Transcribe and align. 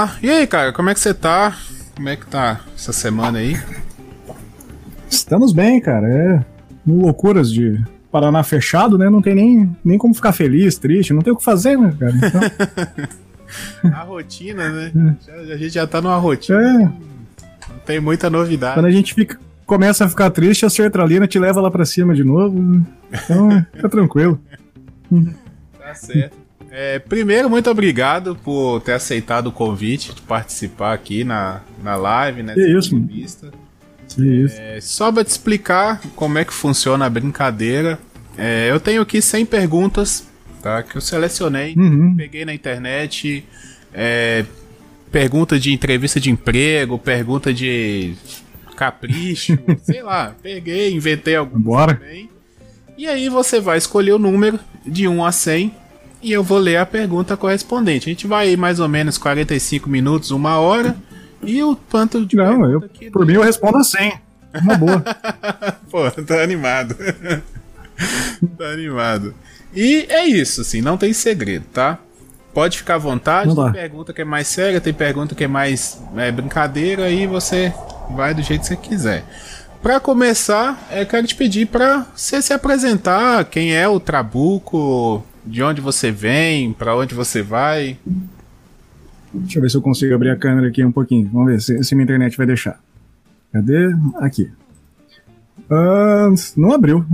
Lá. 0.00 0.16
E 0.22 0.30
aí, 0.30 0.46
cara, 0.46 0.72
como 0.72 0.88
é 0.88 0.94
que 0.94 1.00
você 1.00 1.12
tá? 1.12 1.54
Como 1.94 2.08
é 2.08 2.16
que 2.16 2.26
tá 2.26 2.60
essa 2.74 2.90
semana 2.90 3.38
aí? 3.38 3.60
Estamos 5.10 5.52
bem, 5.52 5.78
cara. 5.78 6.06
É 6.06 6.44
loucuras 6.86 7.52
de 7.52 7.78
Paraná 8.10 8.42
fechado, 8.42 8.96
né? 8.96 9.10
Não 9.10 9.20
tem 9.20 9.34
nem, 9.34 9.76
nem 9.84 9.98
como 9.98 10.14
ficar 10.14 10.32
feliz, 10.32 10.78
triste, 10.78 11.12
não 11.12 11.20
tem 11.20 11.32
o 11.32 11.36
que 11.36 11.44
fazer, 11.44 11.76
né, 11.76 11.94
cara? 12.00 12.14
Então... 12.16 13.92
a 13.92 14.02
rotina, 14.02 14.68
né? 14.70 15.16
a 15.52 15.56
gente 15.56 15.74
já 15.74 15.86
tá 15.86 16.00
numa 16.00 16.16
rotina. 16.16 16.58
É. 16.60 16.78
Não 17.68 17.78
tem 17.84 18.00
muita 18.00 18.30
novidade. 18.30 18.74
Quando 18.74 18.86
a 18.86 18.90
gente 18.90 19.12
fica, 19.12 19.38
começa 19.66 20.06
a 20.06 20.08
ficar 20.08 20.30
triste, 20.30 20.64
a 20.64 20.70
sertralina 20.70 21.28
te 21.28 21.38
leva 21.38 21.60
lá 21.60 21.70
pra 21.70 21.84
cima 21.84 22.14
de 22.14 22.24
novo. 22.24 22.58
Né? 22.58 22.82
Então, 23.12 23.66
fica 23.74 23.88
tranquilo. 23.88 24.40
Tá 25.78 25.94
certo. 25.94 26.38
É, 26.70 26.98
primeiro, 27.00 27.50
muito 27.50 27.68
obrigado 27.68 28.36
por 28.36 28.80
ter 28.80 28.92
aceitado 28.92 29.48
o 29.48 29.52
convite 29.52 30.14
de 30.14 30.22
participar 30.22 30.92
aqui 30.92 31.24
na, 31.24 31.62
na 31.82 31.96
live, 31.96 32.42
né? 32.42 32.54
isso. 32.56 32.94
Entrevista. 32.96 33.50
Isso. 34.18 34.56
É, 34.58 34.80
só 34.80 35.10
para 35.10 35.24
te 35.24 35.28
explicar 35.28 36.00
como 36.14 36.38
é 36.38 36.44
que 36.44 36.52
funciona 36.52 37.06
a 37.06 37.10
brincadeira, 37.10 37.98
é, 38.36 38.70
eu 38.70 38.80
tenho 38.80 39.02
aqui 39.02 39.20
100 39.20 39.46
perguntas 39.46 40.28
tá, 40.62 40.82
que 40.82 40.96
eu 40.96 41.00
selecionei, 41.00 41.74
uhum. 41.76 42.14
peguei 42.16 42.44
na 42.44 42.54
internet, 42.54 43.44
é, 43.92 44.44
pergunta 45.10 45.58
de 45.58 45.72
entrevista 45.72 46.20
de 46.20 46.30
emprego, 46.30 46.98
pergunta 46.98 47.52
de 47.52 48.14
capricho, 48.76 49.58
sei 49.82 50.02
lá, 50.02 50.34
peguei, 50.42 50.92
inventei 50.92 51.36
algumas 51.36 51.64
Bora. 51.64 51.94
também. 51.94 52.30
E 52.96 53.06
aí 53.06 53.28
você 53.28 53.60
vai 53.60 53.78
escolher 53.78 54.12
o 54.12 54.18
número 54.18 54.58
de 54.86 55.08
1 55.08 55.24
a 55.24 55.32
100 55.32 55.74
e 56.22 56.32
eu 56.32 56.42
vou 56.42 56.58
ler 56.58 56.76
a 56.76 56.86
pergunta 56.86 57.36
correspondente. 57.36 58.08
A 58.08 58.12
gente 58.12 58.26
vai 58.26 58.48
aí 58.48 58.56
mais 58.56 58.80
ou 58.80 58.88
menos 58.88 59.16
45 59.18 59.88
minutos, 59.88 60.30
uma 60.30 60.58
hora. 60.58 60.96
E 61.42 61.62
o 61.62 61.74
quanto 61.74 62.24
de 62.26 62.36
Não, 62.36 62.70
eu, 62.70 62.82
por 63.12 63.24
mim 63.24 63.34
eu 63.34 63.42
respondo 63.42 63.78
a 63.78 63.84
100. 63.84 64.12
Uma 64.62 64.76
boa. 64.76 65.02
Pô, 65.90 66.10
tá 66.10 66.42
animado. 66.42 66.94
tá 68.58 68.64
animado. 68.66 69.34
E 69.74 70.06
é 70.08 70.26
isso, 70.26 70.60
assim, 70.60 70.80
não 70.80 70.96
tem 70.96 71.12
segredo, 71.12 71.64
tá? 71.72 71.98
Pode 72.52 72.78
ficar 72.78 72.96
à 72.96 72.98
vontade. 72.98 73.54
Tem 73.54 73.72
pergunta 73.72 74.12
que 74.12 74.22
é 74.22 74.24
mais 74.24 74.48
séria, 74.48 74.80
tem 74.80 74.92
pergunta 74.92 75.34
que 75.34 75.44
é 75.44 75.48
mais 75.48 76.00
é, 76.16 76.32
brincadeira, 76.32 77.04
aí 77.04 77.26
você 77.26 77.72
vai 78.10 78.34
do 78.34 78.42
jeito 78.42 78.62
que 78.62 78.66
você 78.66 78.76
quiser. 78.76 79.24
Para 79.80 80.00
começar, 80.00 80.88
eu 80.90 81.06
quero 81.06 81.26
te 81.26 81.34
pedir 81.34 81.66
para 81.66 82.06
você 82.14 82.42
se 82.42 82.52
apresentar, 82.52 83.44
quem 83.44 83.74
é 83.74 83.88
o 83.88 84.00
Trabuco, 84.00 85.24
de 85.44 85.62
onde 85.62 85.80
você 85.80 86.10
vem, 86.10 86.72
para 86.72 86.96
onde 86.96 87.14
você 87.14 87.42
vai. 87.42 87.96
Deixa 89.32 89.58
eu 89.58 89.62
ver 89.62 89.70
se 89.70 89.76
eu 89.76 89.82
consigo 89.82 90.14
abrir 90.14 90.30
a 90.30 90.36
câmera 90.36 90.68
aqui 90.68 90.84
um 90.84 90.92
pouquinho. 90.92 91.28
Vamos 91.32 91.52
ver 91.52 91.60
se, 91.60 91.84
se 91.84 91.94
minha 91.94 92.04
internet 92.04 92.36
vai 92.36 92.46
deixar. 92.46 92.80
Cadê? 93.52 93.92
Aqui. 94.16 94.50
Uh, 95.70 96.34
não 96.56 96.72
abriu. 96.72 97.04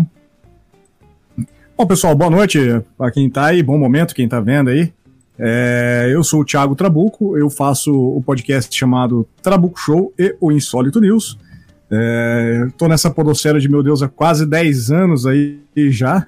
Bom, 1.76 1.86
pessoal, 1.86 2.14
boa 2.14 2.30
noite 2.30 2.58
para 2.96 3.10
quem 3.10 3.28
tá 3.28 3.46
aí, 3.46 3.62
bom 3.62 3.76
momento, 3.76 4.14
quem 4.14 4.26
tá 4.26 4.40
vendo 4.40 4.70
aí. 4.70 4.92
É, 5.38 6.08
eu 6.10 6.24
sou 6.24 6.40
o 6.40 6.44
Thiago 6.44 6.74
Trabuco, 6.74 7.36
eu 7.36 7.50
faço 7.50 7.92
o 7.92 8.22
podcast 8.22 8.74
chamado 8.74 9.28
Trabuco 9.42 9.78
Show 9.78 10.12
e 10.18 10.34
o 10.40 10.50
Insólito 10.50 11.00
News. 11.00 11.38
É, 11.90 12.68
tô 12.78 12.88
nessa 12.88 13.10
podosfera 13.10 13.60
de 13.60 13.68
meu 13.68 13.82
Deus 13.82 14.02
há 14.02 14.08
quase 14.08 14.46
10 14.46 14.90
anos 14.90 15.26
aí 15.26 15.60
já. 15.90 16.26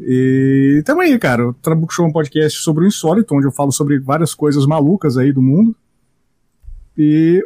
E 0.00 0.82
tamo 0.84 1.00
aí, 1.00 1.18
cara. 1.18 1.48
O 1.48 1.54
Trabuco 1.54 1.92
Show 1.92 2.04
é 2.04 2.08
um 2.08 2.12
podcast 2.12 2.60
sobre 2.60 2.84
o 2.84 2.86
insólito, 2.86 3.34
onde 3.34 3.46
eu 3.46 3.52
falo 3.52 3.72
sobre 3.72 3.98
várias 3.98 4.34
coisas 4.34 4.64
malucas 4.66 5.16
aí 5.16 5.32
do 5.32 5.42
mundo. 5.42 5.74
E 6.96 7.44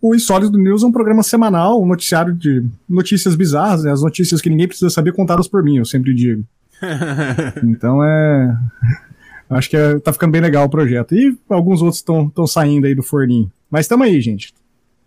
o 0.00 0.14
Insólito 0.14 0.58
News 0.58 0.82
é 0.82 0.86
um 0.86 0.92
programa 0.92 1.22
semanal, 1.22 1.82
um 1.82 1.86
noticiário 1.86 2.34
de 2.34 2.64
notícias 2.88 3.34
bizarras, 3.34 3.84
né? 3.84 3.92
as 3.92 4.02
notícias 4.02 4.40
que 4.40 4.50
ninguém 4.50 4.68
precisa 4.68 4.90
saber 4.90 5.12
contadas 5.12 5.48
por 5.48 5.62
mim, 5.62 5.78
eu 5.78 5.84
sempre 5.84 6.14
digo. 6.14 6.44
então 7.64 8.04
é. 8.04 8.56
Acho 9.48 9.70
que 9.70 9.76
é, 9.76 9.98
tá 10.00 10.12
ficando 10.12 10.32
bem 10.32 10.40
legal 10.40 10.66
o 10.66 10.68
projeto. 10.68 11.14
E 11.14 11.36
alguns 11.48 11.80
outros 11.80 11.98
estão 11.98 12.46
saindo 12.46 12.86
aí 12.86 12.94
do 12.94 13.02
forninho. 13.02 13.50
Mas 13.70 13.86
tamo 13.86 14.02
aí, 14.02 14.20
gente. 14.20 14.52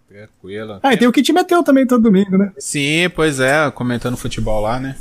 Tranquilo. 0.07 0.79
Ah, 0.81 0.93
e 0.93 0.97
tem 0.97 1.07
o 1.07 1.11
que 1.11 1.21
te 1.21 1.33
meteu 1.33 1.61
também 1.61 1.85
todo 1.85 2.01
domingo, 2.01 2.37
né? 2.37 2.51
Sim, 2.57 3.09
pois 3.13 3.39
é, 3.39 3.69
comentando 3.71 4.15
futebol 4.15 4.61
lá, 4.61 4.79
né? 4.79 4.95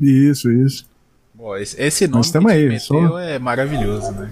Isso, 0.00 0.50
isso. 0.50 0.86
Bom, 1.34 1.56
esse, 1.56 1.80
esse 1.80 2.06
nome 2.06 2.16
Nós 2.18 2.30
que 2.30 2.50
aí, 2.50 2.80
só... 2.80 3.18
é 3.20 3.38
maravilhoso, 3.38 4.10
né? 4.12 4.30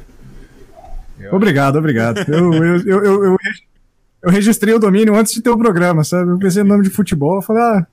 Eu... 1.21 1.34
Obrigado, 1.34 1.77
obrigado. 1.77 2.19
eu, 2.28 2.53
eu, 2.54 2.81
eu, 2.81 3.04
eu, 3.04 3.37
eu, 4.22 4.31
registrei 4.31 4.75
o 4.75 4.78
domínio 4.78 5.15
antes 5.15 5.32
de 5.32 5.41
ter 5.41 5.50
o 5.50 5.56
programa, 5.56 6.04
sabe? 6.04 6.31
Eu 6.31 6.38
pensei 6.38 6.62
no 6.62 6.71
nome 6.71 6.82
de 6.82 6.91
futebol, 6.91 7.37
eu 7.37 7.43
falei, 7.43 7.62
ah. 7.62 7.87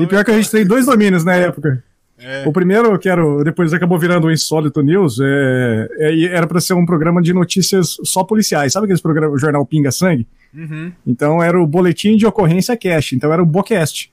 e 0.00 0.06
pior 0.06 0.20
é 0.20 0.24
que 0.24 0.30
eu 0.30 0.34
registrei 0.34 0.64
dois 0.64 0.86
domínios 0.86 1.24
na 1.24 1.34
época. 1.34 1.82
É. 2.20 2.42
O 2.46 2.52
primeiro, 2.52 2.98
que 2.98 3.08
era, 3.08 3.22
depois 3.44 3.72
acabou 3.72 3.96
virando 3.96 4.26
o 4.26 4.32
Insólito 4.32 4.82
News, 4.82 5.20
é, 5.20 5.88
é, 5.98 6.24
era 6.24 6.48
para 6.48 6.60
ser 6.60 6.74
um 6.74 6.84
programa 6.84 7.22
de 7.22 7.32
notícias 7.32 7.96
só 8.02 8.24
policiais. 8.24 8.72
Sabe 8.72 8.84
aqueles 8.86 9.00
programas, 9.00 9.36
o 9.36 9.38
jornal 9.38 9.64
Pinga 9.64 9.92
Sangue? 9.92 10.26
Uhum. 10.52 10.90
Então 11.06 11.40
era 11.40 11.60
o 11.60 11.66
Boletim 11.66 12.16
de 12.16 12.26
Ocorrência 12.26 12.76
Cast, 12.76 13.14
então 13.14 13.32
era 13.32 13.40
o 13.40 13.46
Bocast. 13.46 14.10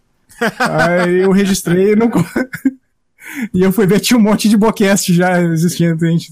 Aí 0.59 1.22
eu 1.22 1.31
registrei 1.31 1.94
e 1.94 1.96
não. 1.96 2.09
e 3.53 3.62
eu 3.62 3.72
fui 3.72 3.88
ver, 3.88 4.00
tinha 4.00 4.18
um 4.18 4.23
monte 4.23 4.50
de 4.50 4.57
Bocast 4.57 5.13
já 5.13 5.41
existindo. 5.41 6.06
Gente... 6.06 6.31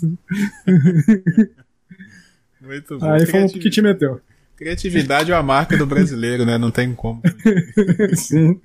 Muito 2.61 2.97
bom. 2.97 3.11
Aí 3.11 3.25
foi 3.25 3.45
o 3.45 3.49
que 3.49 3.69
te 3.69 3.81
meteu. 3.81 4.21
Criatividade 4.55 5.31
é 5.31 5.35
a 5.35 5.43
marca 5.43 5.75
do 5.75 5.85
brasileiro, 5.85 6.45
né? 6.45 6.57
Não 6.57 6.71
tem 6.71 6.93
como. 6.93 7.21
Sim. 8.15 8.59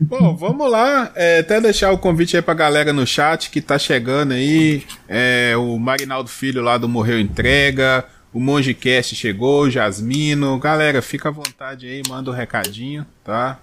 Bom, 0.00 0.34
vamos 0.34 0.70
lá. 0.70 1.12
É, 1.14 1.40
até 1.40 1.60
deixar 1.60 1.92
o 1.92 1.98
convite 1.98 2.34
aí 2.34 2.42
pra 2.42 2.54
galera 2.54 2.92
no 2.92 3.06
chat 3.06 3.50
que 3.50 3.60
tá 3.60 3.78
chegando 3.78 4.32
aí. 4.32 4.84
É, 5.06 5.54
o 5.56 5.78
Marinaldo 5.78 6.28
Filho 6.28 6.62
lá 6.62 6.78
do 6.78 6.88
Morreu 6.88 7.20
Entrega. 7.20 8.04
O 8.32 8.40
Mongecast 8.40 9.14
chegou, 9.14 9.64
o 9.64 9.70
Jasmino. 9.70 10.58
Galera, 10.58 11.02
fica 11.02 11.28
à 11.28 11.32
vontade 11.32 11.86
aí, 11.86 12.02
manda 12.08 12.30
um 12.30 12.34
recadinho, 12.34 13.06
tá? 13.22 13.60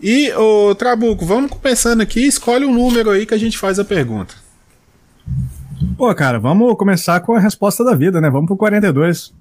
E, 0.00 0.32
o 0.32 0.74
Trabuco, 0.74 1.24
vamos 1.24 1.50
começando 1.50 2.00
aqui. 2.00 2.26
Escolhe 2.26 2.64
um 2.64 2.72
número 2.72 3.10
aí 3.10 3.26
que 3.26 3.34
a 3.34 3.38
gente 3.38 3.58
faz 3.58 3.78
a 3.78 3.84
pergunta. 3.84 4.34
Pô, 5.96 6.12
cara, 6.14 6.38
vamos 6.38 6.76
começar 6.76 7.20
com 7.20 7.34
a 7.34 7.40
resposta 7.40 7.84
da 7.84 7.94
vida, 7.94 8.20
né? 8.20 8.30
Vamos 8.30 8.46
pro 8.46 8.56
42. 8.56 9.32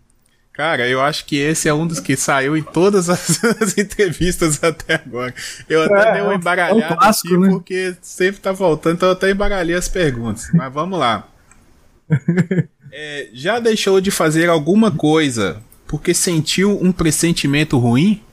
Cara, 0.57 0.88
eu 0.88 0.99
acho 0.99 1.26
que 1.26 1.35
esse 1.35 1.70
é 1.70 1.73
um 1.73 1.85
dos 1.85 1.99
que 1.99 2.17
saiu 2.17 2.58
em 2.58 2.64
todas 2.64 3.09
as, 3.09 3.43
as 3.61 3.78
entrevistas 3.78 4.64
até 4.64 4.96
agora. 4.96 5.34
Eu 5.70 5.84
até 5.84 6.09
é, 6.09 6.14
dei 6.14 6.22
uma 6.23 6.34
embaralhada 6.34 6.79
é 6.79 6.84
um 6.84 6.96
clássico, 6.96 7.28
aqui, 7.28 7.37
né? 7.37 7.49
porque 7.49 7.96
sempre 8.02 8.41
tá 8.41 8.52
voltando, 8.52 8.96
então 8.96 9.09
eu 9.09 9.14
até 9.14 9.29
embaralhei 9.29 9.76
as 9.76 9.87
perguntas. 9.87 10.49
Mas 10.53 10.73
vamos 10.73 10.99
lá. 10.99 11.28
É, 12.90 13.28
já 13.34 13.59
deixou 13.59 13.99
de 13.99 14.09
fazer 14.09 14.49
alguma 14.49 14.90
coisa 14.90 15.61
porque 15.85 16.14
sentiu 16.14 16.82
um 16.82 16.90
pressentimento 16.90 17.78
ruim? 17.78 18.23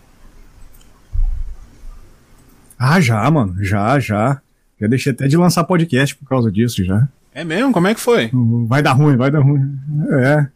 Ah, 2.86 3.00
já, 3.00 3.30
mano. 3.30 3.56
Já, 3.64 3.98
já. 3.98 4.42
Já 4.78 4.86
deixei 4.86 5.12
até 5.12 5.26
de 5.26 5.38
lançar 5.38 5.64
podcast 5.64 6.14
por 6.16 6.28
causa 6.28 6.52
disso, 6.52 6.84
já. 6.84 7.08
É 7.34 7.42
mesmo? 7.42 7.72
Como 7.72 7.88
é 7.88 7.94
que 7.94 8.00
foi? 8.00 8.30
Vai 8.66 8.82
dar 8.82 8.92
ruim, 8.92 9.16
vai 9.16 9.30
dar 9.30 9.40
ruim. 9.40 9.74
É. 10.20 10.46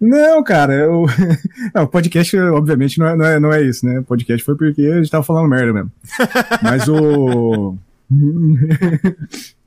Não, 0.00 0.42
cara, 0.42 0.74
eu... 0.74 1.06
não, 1.72 1.86
podcast, 1.86 2.36
obviamente, 2.36 2.98
não 2.98 3.06
é, 3.06 3.16
não, 3.16 3.24
é, 3.24 3.38
não 3.38 3.52
é 3.52 3.62
isso, 3.62 3.86
né? 3.86 4.02
Podcast 4.02 4.44
foi 4.44 4.56
porque 4.56 4.82
a 4.82 4.96
gente 4.96 5.10
tava 5.10 5.22
falando 5.22 5.48
merda 5.48 5.72
mesmo. 5.72 5.92
Mas 6.60 6.88
o. 6.88 7.76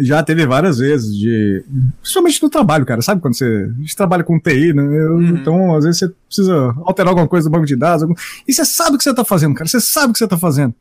Já 0.00 0.22
teve 0.22 0.46
várias 0.46 0.78
vezes 0.78 1.16
de. 1.16 1.64
Principalmente 2.00 2.42
no 2.42 2.50
trabalho, 2.50 2.86
cara. 2.86 3.02
Sabe 3.02 3.20
quando 3.20 3.36
você. 3.36 3.70
A 3.76 3.80
gente 3.80 3.96
trabalha 3.96 4.24
com 4.24 4.38
TI, 4.38 4.72
né? 4.72 4.82
Uhum. 4.82 5.28
Então, 5.36 5.74
às 5.74 5.84
vezes, 5.84 5.98
você 5.98 6.08
precisa 6.26 6.74
alterar 6.84 7.10
alguma 7.10 7.28
coisa 7.28 7.48
no 7.48 7.52
banco 7.52 7.66
de 7.66 7.76
dados. 7.76 8.02
Algum... 8.02 8.14
E 8.46 8.52
você 8.52 8.64
sabe 8.64 8.96
o 8.96 8.98
que 8.98 9.04
você 9.04 9.14
tá 9.14 9.24
fazendo, 9.24 9.54
cara. 9.54 9.68
Você 9.68 9.80
sabe 9.80 10.10
o 10.10 10.12
que 10.12 10.18
você 10.18 10.28
tá 10.28 10.38
fazendo. 10.38 10.74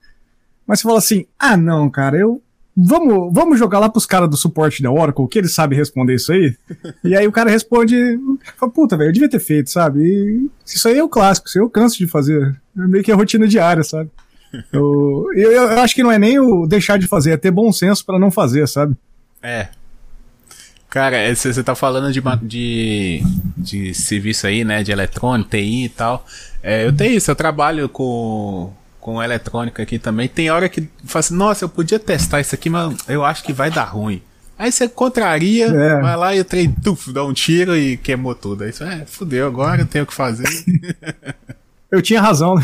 Mas 0.66 0.80
você 0.80 0.84
fala 0.84 0.98
assim: 1.00 1.26
ah, 1.38 1.58
não, 1.58 1.90
cara, 1.90 2.18
eu 2.18 2.42
vamos, 2.76 3.34
vamos 3.34 3.60
jogar 3.60 3.80
lá 3.80 3.90
pros 3.90 4.06
caras 4.06 4.30
do 4.30 4.38
suporte 4.38 4.82
da 4.82 4.92
Oracle, 4.92 5.28
que 5.28 5.40
eles 5.40 5.54
sabem 5.54 5.78
responder 5.78 6.16
isso 6.16 6.32
aí. 6.32 6.56
e 7.04 7.16
aí 7.16 7.28
o 7.28 7.32
cara 7.32 7.50
responde, 7.50 7.96
fala, 8.58 8.72
puta, 8.72 8.96
velho, 8.96 9.10
eu 9.10 9.14
devia 9.14 9.30
ter 9.30 9.40
feito, 9.40 9.70
sabe? 9.70 10.02
E 10.02 10.50
isso 10.66 10.88
aí 10.88 10.98
é 10.98 11.04
o 11.04 11.10
clássico, 11.10 11.48
isso 11.48 11.58
aí 11.58 11.64
eu 11.64 11.70
canso 11.70 11.98
de 11.98 12.08
fazer. 12.08 12.60
É 12.78 12.88
meio 12.88 13.04
que 13.04 13.12
a 13.12 13.16
rotina 13.16 13.48
diária, 13.48 13.84
sabe? 13.84 14.10
Eu, 14.74 15.28
eu, 15.36 15.52
eu, 15.52 15.80
acho 15.80 15.94
que 15.94 16.02
não 16.02 16.12
é 16.12 16.18
nem 16.18 16.40
o 16.40 16.66
deixar 16.66 16.98
de 16.98 17.06
fazer, 17.06 17.34
é 17.34 17.38
ter 17.38 17.52
bom 17.52 17.72
senso 17.72 18.04
para 18.04 18.18
não 18.18 18.32
fazer, 18.32 18.68
sabe? 18.68 18.96
É. 19.42 19.68
Cara, 20.90 21.34
você 21.34 21.64
tá 21.64 21.76
falando 21.76 22.12
de, 22.12 22.22
de, 22.42 23.22
de 23.56 23.94
serviço 23.94 24.48
aí, 24.48 24.64
né? 24.64 24.82
De 24.82 24.92
eletrônico, 24.92 25.50
TI 25.52 25.86
e 25.86 25.90
tal. 25.90 26.26
É, 26.64 26.86
eu 26.86 26.92
tenho 26.92 27.16
isso, 27.16 27.30
eu 27.30 27.36
trabalho 27.36 27.88
com 27.88 28.74
com 29.00 29.24
eletrônica 29.24 29.82
aqui 29.82 29.98
também. 29.98 30.28
Tem 30.28 30.50
hora 30.50 30.68
que 30.70 30.88
fala 31.06 31.20
assim, 31.22 31.34
nossa, 31.34 31.66
eu 31.66 31.70
podia 31.70 31.98
testar 31.98 32.42
isso 32.42 32.54
aqui, 32.54 32.70
mas 32.70 32.96
eu 33.08 33.24
acho 33.24 33.44
que 33.44 33.54
vai 33.54 33.72
dar 33.72 33.86
ruim. 33.86 34.22
Aí 34.58 34.72
você 34.72 34.90
contraria, 34.90 35.68
é. 35.68 36.02
vai 36.02 36.18
lá 36.18 36.36
e 36.36 36.42
o 36.42 36.46
trem 36.46 36.70
tuf, 36.70 37.14
dá 37.14 37.24
um 37.24 37.34
tiro 37.34 37.78
e 37.78 37.96
queimou 37.96 38.36
tudo. 38.36 38.66
Aí 38.66 38.74
você, 38.74 38.84
é, 38.84 39.06
fudeu, 39.06 39.48
agora 39.48 39.82
eu 39.82 39.86
tenho 39.86 40.04
o 40.04 40.08
que 40.08 40.14
fazer. 40.14 40.48
Eu 41.92 42.04
tinha 42.04 42.22
razão, 42.22 42.54
né? 42.54 42.62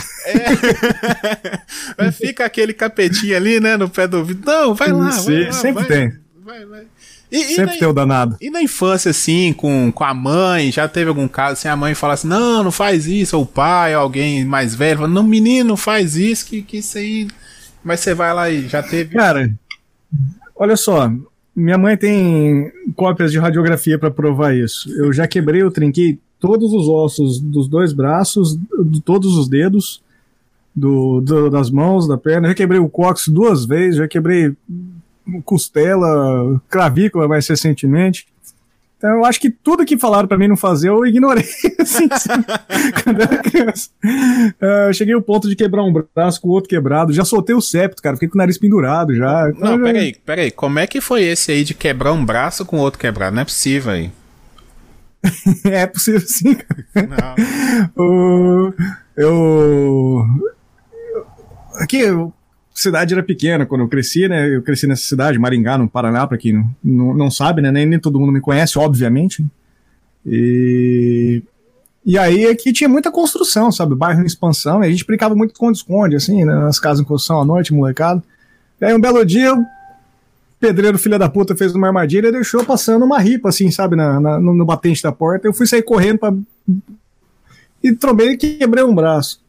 É. 1.98 2.12
Fica 2.14 2.46
aquele 2.46 2.74
capetinho 2.74 3.36
ali, 3.36 3.60
né, 3.60 3.76
no 3.76 3.90
pé 3.90 4.08
do 4.08 4.18
ouvido. 4.18 4.46
Não, 4.46 4.76
vai 4.76 4.92
lá, 4.92 5.10
vai 5.10 5.46
lá 5.46 5.52
Sempre 5.52 5.84
vai, 5.84 5.86
tem. 5.86 6.20
Vai, 6.46 6.64
vai. 6.64 6.86
E, 7.32 7.44
sempre 7.56 7.76
e 7.76 7.80
tem 7.80 7.88
o 7.88 7.94
danado. 7.94 8.38
E 8.40 8.52
na 8.52 8.62
infância, 8.62 9.10
assim, 9.10 9.52
com, 9.52 9.92
com 9.92 10.04
a 10.04 10.14
mãe, 10.14 10.72
já 10.72 10.88
teve 10.88 11.10
algum 11.10 11.28
caso 11.28 11.54
assim, 11.54 11.68
a 11.68 11.76
mãe 11.76 11.96
fala 11.96 12.14
assim, 12.14 12.28
não, 12.28 12.64
não 12.64 12.72
faz 12.72 13.08
isso, 13.08 13.36
ou 13.36 13.42
o 13.42 13.48
pai, 13.48 13.96
ou 13.96 14.02
alguém 14.04 14.46
mais 14.46 14.76
velho, 14.76 15.00
fala, 15.00 15.10
não, 15.10 15.24
menino, 15.24 15.76
faz 15.76 16.16
isso, 16.16 16.46
que, 16.46 16.62
que 16.62 16.78
isso 16.78 17.00
aí... 17.00 17.28
Mas 17.84 18.02
você 18.02 18.14
vai 18.14 18.32
lá 18.32 18.48
e 18.48 18.68
já 18.68 18.84
teve... 18.84 19.16
Cara, 19.16 19.52
olha 20.56 20.78
só, 20.78 21.12
minha 21.56 21.80
mãe 21.80 21.98
tem 21.98 22.72
cópias 22.96 23.32
de 23.32 23.40
radiografia 23.40 23.98
para 23.98 24.12
provar 24.12 24.56
isso. 24.56 24.88
Eu 24.92 25.12
já 25.12 25.28
quebrei, 25.28 25.64
eu 25.64 25.72
trinquei 25.72 26.20
todos 26.40 26.74
os 26.74 26.88
ossos 26.88 27.40
dos 27.40 27.68
dois 27.68 27.92
braços, 27.92 28.56
de 28.86 29.02
todos 29.02 29.36
os 29.36 29.50
dedos, 29.50 30.00
do, 30.76 31.22
do, 31.22 31.50
das 31.50 31.72
mãos, 31.72 32.08
da 32.08 32.20
perna. 32.20 32.50
Já 32.50 32.54
quebrei 32.54 32.80
o 32.80 32.90
cóccix 32.90 33.30
duas 33.30 33.66
vezes, 33.66 33.96
já 33.96 34.08
quebrei 34.08 34.54
costela, 35.44 36.62
clavícula 36.70 37.28
mais 37.28 37.48
recentemente. 37.48 38.28
Então 38.98 39.18
eu 39.18 39.26
acho 39.26 39.40
que 39.40 39.50
tudo 39.50 39.86
que 39.86 39.98
falaram 39.98 40.28
para 40.28 40.38
mim 40.38 40.48
não 40.48 40.58
fazer 40.58 40.90
eu 40.90 41.06
ignorei. 41.06 41.46
assim, 41.80 42.08
quando 43.04 43.20
eu 43.20 43.24
era 43.24 43.38
criança. 43.38 43.90
Uh, 44.04 44.88
eu 44.88 44.94
cheguei 44.94 45.14
ao 45.14 45.22
ponto 45.22 45.48
de 45.48 45.56
quebrar 45.56 45.84
um 45.84 45.94
braço 45.94 46.42
com 46.42 46.48
o 46.48 46.52
outro 46.52 46.70
quebrado. 46.70 47.14
Já 47.14 47.26
soltei 47.26 47.56
o 47.56 47.62
septo, 47.62 48.02
cara. 48.02 48.16
Fiquei 48.16 48.30
com 48.30 48.36
o 48.36 48.40
nariz 48.40 48.58
pendurado 48.58 49.14
já. 49.14 49.50
Então, 49.50 49.78
não, 49.78 49.84
peraí, 49.84 50.16
peraí. 50.26 50.52
Como 50.52 50.80
é 50.80 50.88
que 50.88 51.02
foi 51.02 51.24
esse 51.24 51.52
aí 51.52 51.64
de 51.64 51.74
quebrar 51.74 52.14
um 52.14 52.26
braço 52.26 52.66
com 52.66 52.78
o 52.78 52.82
outro 52.82 53.00
quebrado? 53.00 53.36
Não 53.36 53.42
é 53.42 53.46
possível 53.46 53.92
aí. 53.92 54.12
é 55.66 55.86
possível 55.86 56.22
sim. 56.22 56.58
Não. 56.96 58.04
o, 58.04 58.74
eu. 59.18 60.26
Aqui, 61.76 62.06
a 62.06 62.28
cidade 62.76 63.14
era 63.14 63.24
pequena 63.24 63.66
quando 63.66 63.82
eu 63.82 63.88
cresci, 63.88 64.28
né? 64.28 64.54
Eu 64.54 64.62
cresci 64.62 64.86
nessa 64.86 65.06
cidade, 65.06 65.40
Maringá, 65.40 65.78
no 65.78 65.90
Paraná, 65.90 66.28
pra 66.28 66.38
quem 66.38 66.54
não, 66.54 66.70
não, 66.84 67.14
não 67.14 67.32
sabe, 67.32 67.62
né? 67.62 67.72
Nem, 67.72 67.86
nem 67.86 68.00
todo 68.00 68.20
mundo 68.20 68.32
me 68.32 68.42
conhece, 68.42 68.78
obviamente. 68.78 69.46
E. 70.26 71.42
E 72.06 72.20
aí 72.20 72.46
aqui 72.46 72.72
tinha 72.72 72.88
muita 72.88 73.10
construção, 73.10 73.72
sabe? 73.72 73.96
Bairro 73.96 74.22
em 74.22 74.28
expansão, 74.28 74.84
e 74.84 74.88
a 74.88 74.90
gente 74.92 75.06
brincava 75.08 75.34
muito 75.34 75.56
com 75.56 75.72
esconde, 75.72 76.16
assim, 76.16 76.46
né? 76.46 76.54
nas 76.54 76.78
casas 76.78 77.00
em 77.00 77.04
construção 77.04 77.42
à 77.42 77.46
noite, 77.46 77.74
molecada. 77.74 78.24
E 78.80 78.86
aí 78.86 78.94
um 78.94 79.02
belo 79.02 79.26
dia 79.26 79.48
eu 79.48 79.66
pedreiro 80.60 81.00
filha 81.00 81.18
da 81.18 81.28
puta 81.28 81.56
fez 81.56 81.74
uma 81.74 81.88
armadilha 81.88 82.28
e 82.28 82.32
deixou 82.32 82.64
passando 82.64 83.06
uma 83.06 83.20
ripa, 83.20 83.50
assim, 83.50 83.72
sabe, 83.72 83.96
na, 83.96 84.20
na 84.20 84.40
no, 84.40 84.54
no, 84.54 84.66
batente 84.66 85.02
da 85.02 85.12
porta. 85.12 85.48
Eu 85.48 85.54
fui 85.54 85.66
sair 85.66 85.82
correndo 85.82 86.20
pra... 86.20 86.34
e 87.84 87.92
trombei 87.94 88.34
e 88.34 88.38
quebrei 88.38 88.84
um 88.84 88.94
braço. 88.94 89.42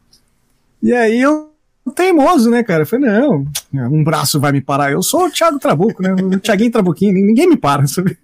E 0.81 0.91
aí 0.93 1.21
eu 1.21 1.46
teimoso, 1.91 2.49
né, 2.49 2.63
cara? 2.63 2.83
Eu 2.83 2.87
falei, 2.87 3.09
não, 3.09 3.45
um 3.73 4.03
braço 4.03 4.39
vai 4.39 4.51
me 4.51 4.61
parar. 4.61 4.91
Eu 4.91 5.01
sou 5.01 5.25
o 5.25 5.31
Thiago 5.31 5.59
Trabuco, 5.59 6.01
né? 6.01 6.13
O 6.13 6.39
Thiaguinho 6.39 6.71
Trabuquinho, 6.71 7.13
ninguém 7.13 7.49
me 7.49 7.57
para, 7.57 7.85
sabe? 7.87 8.17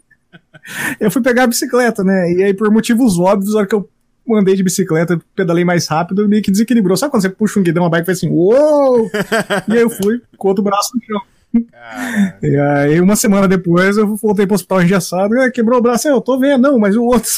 Eu 0.99 1.11
fui 1.11 1.21
pegar 1.21 1.43
a 1.43 1.47
bicicleta, 1.47 2.03
né? 2.03 2.31
E 2.33 2.43
aí, 2.43 2.53
por 2.53 2.71
motivos 2.71 3.19
óbvios, 3.19 3.53
na 3.53 3.59
hora 3.59 3.67
que 3.67 3.75
eu 3.75 3.89
andei 4.31 4.55
de 4.55 4.63
bicicleta, 4.63 5.19
pedalei 5.35 5.65
mais 5.65 5.87
rápido, 5.87 6.27
meio 6.27 6.41
que 6.41 6.51
desequilibrou. 6.51 6.95
Sabe 6.95 7.11
quando 7.11 7.21
você 7.21 7.29
puxa 7.29 7.59
um 7.59 7.63
guidão, 7.63 7.85
a 7.85 7.89
bike 7.89 8.05
faz 8.05 8.19
assim, 8.19 8.29
uou! 8.29 9.09
e 9.67 9.73
aí 9.73 9.81
eu 9.81 9.89
fui 9.89 10.21
com 10.37 10.47
outro 10.47 10.63
braço 10.63 10.91
no 10.95 11.03
chão. 11.03 11.21
E 12.41 12.57
aí, 12.57 12.99
uma 12.99 13.15
semana 13.15 13.47
depois, 13.47 13.97
eu 13.97 14.15
voltei 14.15 14.47
pro 14.47 14.55
hospital 14.55 14.81
engessado. 14.81 15.39
Ah, 15.39 15.51
quebrou 15.51 15.79
o 15.79 15.81
braço. 15.81 16.07
Eu 16.07 16.21
tô 16.21 16.39
vendo, 16.39 16.61
não, 16.61 16.79
mas 16.79 16.95
o 16.95 17.03
outro. 17.03 17.29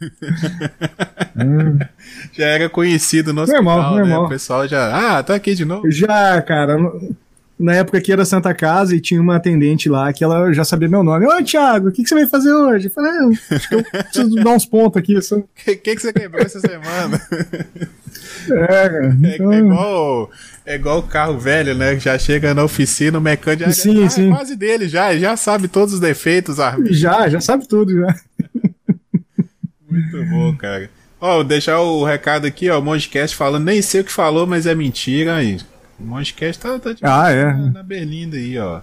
Já 2.32 2.46
era 2.46 2.68
conhecido 2.68 3.32
no 3.32 3.42
hospital, 3.42 3.64
normal, 3.64 3.94
né? 3.94 4.00
Normal. 4.00 4.26
O 4.26 4.28
pessoal 4.28 4.68
já. 4.68 5.18
Ah, 5.18 5.22
tá 5.22 5.34
aqui 5.34 5.54
de 5.54 5.64
novo. 5.64 5.90
Já, 5.90 6.40
cara. 6.42 6.76
Na 7.58 7.74
época 7.74 8.02
que 8.02 8.12
era 8.12 8.26
Santa 8.26 8.52
Casa 8.52 8.94
e 8.94 9.00
tinha 9.00 9.20
uma 9.20 9.36
atendente 9.36 9.88
lá 9.88 10.12
que 10.12 10.22
ela 10.22 10.52
já 10.52 10.62
sabia 10.62 10.88
meu 10.88 11.02
nome. 11.02 11.26
Oi, 11.26 11.42
Thiago, 11.42 11.88
o 11.88 11.92
que, 11.92 12.02
que 12.02 12.08
você 12.08 12.14
vai 12.14 12.26
fazer 12.26 12.52
hoje? 12.52 12.88
Eu 12.88 12.90
falei, 12.90 13.12
ah, 13.12 13.54
acho 13.54 13.68
que 13.68 13.74
eu 13.74 13.82
preciso 13.82 14.34
dar 14.34 14.50
uns 14.50 14.66
pontos 14.66 14.98
aqui. 14.98 15.16
O 15.16 15.20
que, 15.64 15.76
que, 15.76 15.96
que 15.96 16.02
você 16.02 16.12
quebrou 16.12 16.44
essa 16.44 16.60
semana? 16.60 17.20
É, 18.48 18.88
cara. 18.88 19.16
Então... 19.34 19.52
É, 19.52 19.56
é, 19.56 19.58
igual 19.58 20.30
é 20.66 20.74
igual 20.74 20.98
o 20.98 21.02
carro 21.02 21.38
velho, 21.38 21.74
né? 21.74 21.98
Já 21.98 22.18
chega 22.18 22.52
na 22.52 22.64
oficina, 22.64 23.18
o 23.18 23.20
mecânico 23.20 23.64
já, 23.64 23.72
sim, 23.72 24.04
ah, 24.04 24.10
sim. 24.10 24.32
É 24.32 24.34
quase 24.34 24.56
dele 24.56 24.88
já, 24.88 25.16
já 25.16 25.36
sabe 25.36 25.68
todos 25.68 25.94
os 25.94 26.00
defeitos. 26.00 26.58
Ah. 26.58 26.76
Já, 26.90 27.28
já 27.28 27.40
sabe 27.40 27.68
tudo, 27.68 27.92
já. 27.92 28.14
Muito 29.96 30.30
bom, 30.30 30.56
cara. 30.56 30.90
Ó, 31.20 31.42
deixar 31.42 31.80
o 31.80 32.04
recado 32.04 32.46
aqui, 32.46 32.68
ó, 32.68 32.78
o 32.78 32.82
Mongecast 32.82 33.34
falando, 33.34 33.64
nem 33.64 33.80
sei 33.80 34.02
o 34.02 34.04
que 34.04 34.12
falou, 34.12 34.46
mas 34.46 34.66
é 34.66 34.74
mentira 34.74 35.36
aí. 35.36 35.58
O 35.98 36.04
Mongecast 36.04 36.60
tá, 36.60 36.78
tá 36.78 36.94
tipo, 36.94 37.06
ah, 37.06 37.30
é. 37.30 37.44
na, 37.44 37.70
na 37.70 37.82
Berlinda 37.82 38.36
aí, 38.36 38.58
ó. 38.58 38.80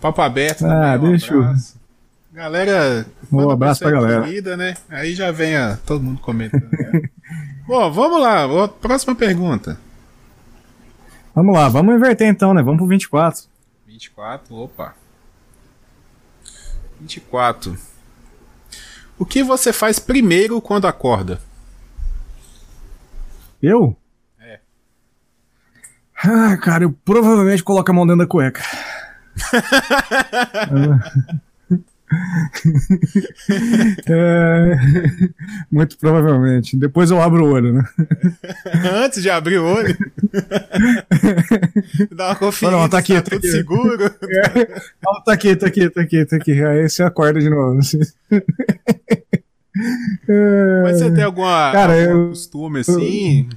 Papo 0.00 0.20
aberto 0.20 0.64
ah, 0.66 0.94
também, 0.94 1.08
um 1.08 1.10
deixa 1.12 1.34
abraço. 1.34 1.74
Eu... 1.74 1.80
Galera, 2.32 3.06
um 3.32 3.50
abraço 3.50 3.80
pra 3.80 3.90
galera. 3.90 4.22
Comida, 4.22 4.56
né? 4.56 4.76
Aí 4.88 5.14
já 5.14 5.32
vem 5.32 5.56
a, 5.56 5.76
todo 5.84 6.02
mundo 6.02 6.20
comentando. 6.20 6.70
Né? 6.70 7.02
Bom, 7.66 7.90
vamos 7.90 8.20
lá, 8.20 8.68
próxima 8.68 9.14
pergunta. 9.14 9.78
Vamos 11.34 11.54
lá, 11.54 11.68
vamos 11.68 11.94
inverter 11.94 12.28
então, 12.28 12.52
né? 12.54 12.62
Vamos 12.62 12.78
pro 12.78 12.86
24. 12.86 13.44
24, 13.86 14.54
opa. 14.54 14.94
24. 17.00 17.76
O 19.20 19.26
que 19.26 19.42
você 19.42 19.70
faz 19.70 19.98
primeiro 19.98 20.62
quando 20.62 20.86
acorda? 20.86 21.38
Eu? 23.62 23.94
É. 24.40 24.58
Ah, 26.24 26.56
cara, 26.56 26.84
eu 26.84 26.92
provavelmente 27.04 27.62
coloco 27.62 27.90
a 27.90 27.94
mão 27.94 28.06
dentro 28.06 28.20
da 28.20 28.26
cueca. 28.26 28.62
é, 34.08 34.76
muito 35.70 35.96
provavelmente. 35.96 36.76
Depois 36.76 37.10
eu 37.10 37.22
abro 37.22 37.44
o 37.44 37.52
olho, 37.52 37.74
né? 37.74 37.84
Antes 38.92 39.22
de 39.22 39.30
abrir 39.30 39.58
o 39.58 39.66
olho? 39.66 39.96
Dá 42.10 42.28
uma 42.28 42.36
conferência. 42.36 42.70
Não, 42.70 42.80
não, 42.80 42.88
tá 42.88 42.98
aqui, 42.98 43.14
tá, 43.14 43.22
tá 43.22 43.30
tudo 43.30 43.38
aqui. 43.38 43.50
seguro. 43.50 44.10
É, 44.30 44.80
não, 45.04 45.22
tá 45.22 45.32
aqui, 45.32 45.54
tá 45.54 45.66
aqui, 45.66 45.90
tá 45.90 46.00
aqui, 46.00 46.24
tá 46.24 46.36
aqui. 46.36 46.64
Aí 46.64 46.88
você 46.88 47.02
acorda 47.02 47.40
de 47.40 47.50
novo. 47.50 47.78
Assim. 47.78 48.00
Mas 50.82 50.98
você 50.98 51.10
tem 51.10 51.24
alguma, 51.24 51.72
Cara, 51.72 51.92
algum 51.92 52.22
eu, 52.22 52.28
costume 52.28 52.80
assim? 52.80 53.48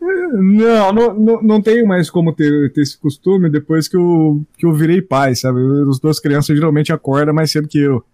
Não, 0.00 0.92
não, 0.92 1.14
não, 1.14 1.42
não 1.42 1.62
tenho 1.62 1.86
mais 1.86 2.10
como 2.10 2.32
ter, 2.32 2.72
ter 2.72 2.80
esse 2.80 2.98
costume 2.98 3.48
depois 3.48 3.86
que 3.86 3.96
eu, 3.96 4.42
que 4.56 4.66
eu 4.66 4.72
virei 4.72 5.00
pai, 5.00 5.34
sabe? 5.34 5.60
As 5.88 6.00
duas 6.00 6.18
crianças 6.18 6.56
geralmente 6.56 6.92
acordam 6.92 7.34
mais 7.34 7.50
cedo 7.50 7.68
que 7.68 7.78
eu. 7.78 8.04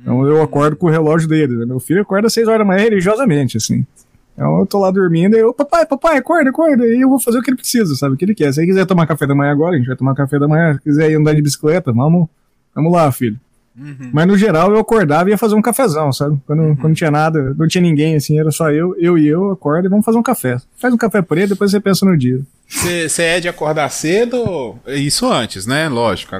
Então 0.00 0.26
eu 0.26 0.42
acordo 0.42 0.76
com 0.76 0.86
o 0.86 0.90
relógio 0.90 1.28
deles. 1.28 1.56
Né? 1.56 1.64
Meu 1.64 1.80
filho 1.80 2.02
acorda 2.02 2.26
às 2.26 2.32
6 2.34 2.48
horas 2.48 2.60
da 2.60 2.64
manhã 2.64 2.82
religiosamente, 2.82 3.56
assim. 3.56 3.86
Então 4.34 4.58
eu 4.58 4.66
tô 4.66 4.80
lá 4.80 4.90
dormindo 4.90 5.36
e 5.36 5.40
eu, 5.40 5.54
papai, 5.54 5.86
papai, 5.86 6.16
acorda, 6.16 6.50
acorda. 6.50 6.86
E 6.86 7.00
eu 7.00 7.08
vou 7.08 7.20
fazer 7.20 7.38
o 7.38 7.42
que 7.42 7.50
ele 7.50 7.56
precisa, 7.56 7.94
sabe? 7.94 8.14
O 8.14 8.18
que 8.18 8.24
ele 8.24 8.34
quer. 8.34 8.52
Se 8.52 8.60
ele 8.60 8.68
quiser 8.68 8.86
tomar 8.86 9.06
café 9.06 9.26
da 9.26 9.34
manhã 9.34 9.52
agora, 9.52 9.74
a 9.74 9.78
gente 9.78 9.86
vai 9.86 9.96
tomar 9.96 10.14
café 10.14 10.38
da 10.38 10.48
manhã. 10.48 10.74
Se 10.74 10.80
quiser 10.80 11.10
ir 11.10 11.14
andar 11.14 11.34
de 11.34 11.42
bicicleta, 11.42 11.92
vamos, 11.92 12.28
vamos 12.74 12.92
lá, 12.92 13.10
filho. 13.12 13.38
Uhum. 13.76 14.10
Mas 14.12 14.26
no 14.26 14.36
geral 14.36 14.70
eu 14.70 14.78
acordava 14.78 15.30
e 15.30 15.32
ia 15.32 15.38
fazer 15.38 15.54
um 15.54 15.62
cafezão, 15.62 16.12
sabe? 16.12 16.38
Quando, 16.46 16.60
uhum. 16.60 16.76
quando 16.76 16.88
não 16.88 16.94
tinha 16.94 17.10
nada, 17.10 17.54
não 17.58 17.66
tinha 17.66 17.80
ninguém, 17.80 18.16
assim, 18.16 18.38
era 18.38 18.50
só 18.50 18.70
eu, 18.70 18.94
eu 18.98 19.16
e 19.16 19.26
eu, 19.26 19.50
acordo 19.50 19.86
e 19.86 19.88
vamos 19.88 20.04
fazer 20.04 20.18
um 20.18 20.22
café. 20.22 20.58
Faz 20.76 20.92
um 20.92 20.98
café 20.98 21.22
preto, 21.22 21.50
depois 21.50 21.70
você 21.70 21.80
pensa 21.80 22.04
no 22.04 22.16
dia. 22.16 22.40
Você 22.68 23.22
é 23.22 23.40
de 23.40 23.48
acordar 23.48 23.88
cedo? 23.90 24.76
Isso 24.86 25.30
antes, 25.30 25.66
né? 25.66 25.88
Lógico. 25.88 26.36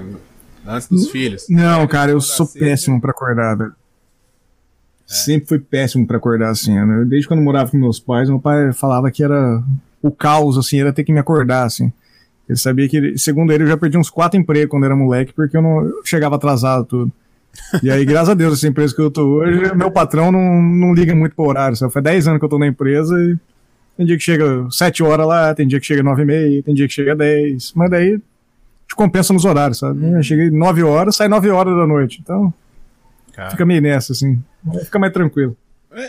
Antes 0.66 0.88
dos 0.88 1.10
filhos. 1.10 1.46
Não, 1.48 1.86
cara, 1.86 2.10
eu 2.10 2.20
sou 2.20 2.46
cedo, 2.46 2.60
péssimo 2.60 3.00
para 3.00 3.10
acordar. 3.10 3.58
É. 3.60 3.70
Sempre 5.06 5.48
fui 5.48 5.58
péssimo 5.58 6.06
para 6.06 6.18
acordar 6.18 6.50
assim. 6.50 6.74
Né? 6.74 7.04
Desde 7.06 7.26
quando 7.26 7.40
eu 7.40 7.44
morava 7.44 7.70
com 7.70 7.76
meus 7.76 7.98
pais, 7.98 8.28
meu 8.28 8.38
pai 8.38 8.72
falava 8.72 9.10
que 9.10 9.24
era 9.24 9.62
o 10.00 10.10
caos, 10.10 10.58
assim, 10.58 10.80
era 10.80 10.92
ter 10.92 11.04
que 11.04 11.12
me 11.12 11.18
acordar, 11.18 11.64
assim. 11.64 11.92
Ele 12.48 12.58
sabia 12.58 12.88
que, 12.88 13.16
segundo 13.16 13.52
ele, 13.52 13.64
eu 13.64 13.68
já 13.68 13.76
perdi 13.76 13.96
uns 13.96 14.10
quatro 14.10 14.38
empregos 14.38 14.70
quando 14.70 14.84
era 14.84 14.96
moleque, 14.96 15.32
porque 15.32 15.56
eu 15.56 15.62
não 15.62 15.84
eu 15.84 16.02
chegava 16.04 16.36
atrasado 16.36 16.84
tudo. 16.84 17.12
E 17.82 17.90
aí, 17.90 18.04
graças 18.04 18.30
a 18.30 18.34
Deus, 18.34 18.54
essa 18.54 18.68
empresa 18.68 18.94
que 18.94 19.00
eu 19.00 19.10
tô 19.10 19.26
hoje, 19.26 19.74
meu 19.74 19.90
patrão 19.90 20.32
não, 20.32 20.62
não 20.62 20.94
liga 20.94 21.14
muito 21.14 21.34
pro 21.34 21.46
horário. 21.46 21.76
Só 21.76 21.90
faz 21.90 22.04
10 22.04 22.28
anos 22.28 22.38
que 22.38 22.44
eu 22.44 22.48
tô 22.48 22.58
na 22.58 22.66
empresa 22.66 23.14
e 23.18 23.36
tem 23.96 24.06
dia 24.06 24.16
que 24.16 24.22
chega 24.22 24.66
7 24.70 25.02
horas 25.02 25.26
lá, 25.26 25.54
tem 25.54 25.66
dia 25.66 25.78
que 25.78 25.86
chega 25.86 26.02
9 26.02 26.22
e 26.22 26.24
meia, 26.24 26.62
tem 26.62 26.74
dia 26.74 26.88
que 26.88 26.94
chega 26.94 27.14
10. 27.14 27.72
Mas 27.74 27.90
daí 27.90 28.18
te 28.88 28.94
compensa 28.96 29.32
nos 29.32 29.44
horários, 29.44 29.78
sabe? 29.78 30.04
Eu 30.04 30.22
cheguei 30.22 30.50
9 30.50 30.82
horas, 30.82 31.16
sai 31.16 31.28
9 31.28 31.50
horas 31.50 31.76
da 31.76 31.86
noite. 31.86 32.20
Então, 32.22 32.52
Cara. 33.32 33.50
fica 33.50 33.64
meio 33.64 33.82
nessa, 33.82 34.12
assim. 34.12 34.42
Fica 34.84 34.98
mais 34.98 35.12
tranquilo. 35.12 35.56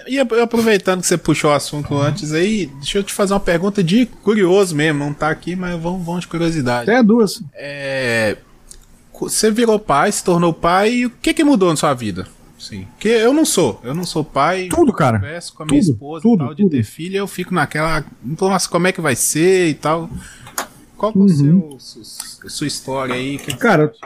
E 0.07 0.17
aproveitando 0.17 1.01
que 1.01 1.07
você 1.07 1.17
puxou 1.17 1.51
o 1.51 1.53
assunto 1.53 1.97
antes 1.97 2.31
aí, 2.31 2.67
deixa 2.77 2.99
eu 2.99 3.03
te 3.03 3.13
fazer 3.13 3.33
uma 3.33 3.39
pergunta 3.39 3.83
de 3.83 4.05
curioso 4.05 4.73
mesmo, 4.73 4.99
não 4.99 5.13
tá 5.13 5.29
aqui, 5.29 5.57
mas 5.57 5.77
vamos, 5.81 6.05
vamos 6.05 6.21
de 6.21 6.27
curiosidade. 6.27 6.89
Até 6.89 7.03
duas. 7.03 7.43
É, 7.53 8.37
você 9.19 9.49
virou 9.51 9.79
pai, 9.79 10.11
se 10.11 10.23
tornou 10.23 10.53
pai, 10.53 10.91
e 10.93 11.05
o 11.05 11.09
que 11.09 11.33
que 11.33 11.43
mudou 11.43 11.69
na 11.69 11.75
sua 11.75 11.93
vida? 11.93 12.27
Sim. 12.59 12.85
Porque 12.93 13.09
eu 13.09 13.33
não 13.33 13.43
sou, 13.45 13.79
eu 13.83 13.93
não 13.93 14.05
sou 14.05 14.23
pai. 14.23 14.69
Tudo, 14.69 14.93
cara. 14.93 15.19
Converso 15.19 15.53
com 15.53 15.63
a 15.63 15.65
minha 15.65 15.81
Tudo, 15.81 15.91
esposa 15.91 16.21
tudo, 16.21 16.35
e 16.35 16.45
tal, 16.45 16.55
de 16.55 16.63
tudo. 16.63 16.71
ter 16.71 16.83
filho, 16.83 17.17
eu 17.17 17.27
fico 17.27 17.53
naquela. 17.53 18.05
Nossa, 18.39 18.69
como 18.69 18.87
é 18.87 18.91
que 18.91 19.01
vai 19.01 19.15
ser 19.15 19.67
e 19.69 19.73
tal. 19.73 20.09
Qual 20.97 21.11
que 21.11 21.17
é 21.19 21.21
Uhum. 21.21 21.27
seu, 21.27 21.77
su- 21.79 22.49
sua 22.49 22.67
história 22.67 23.15
aí? 23.15 23.37
Que 23.37 23.55
Cara, 23.57 23.89
que- 23.89 23.99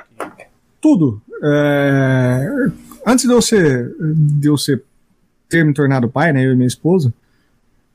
Tudo. 0.81 1.21
É, 1.43 2.47
Antes 3.05 3.25
de 3.25 3.31
eu 3.31 3.41
ser, 3.41 3.95
de 3.99 4.47
eu 4.47 4.57
ser 4.57 4.83
ter 5.47 5.63
me 5.63 5.73
tornado 5.73 6.09
pai, 6.09 6.33
né, 6.33 6.43
eu 6.45 6.53
e 6.53 6.55
minha 6.55 6.67
esposa, 6.67 7.13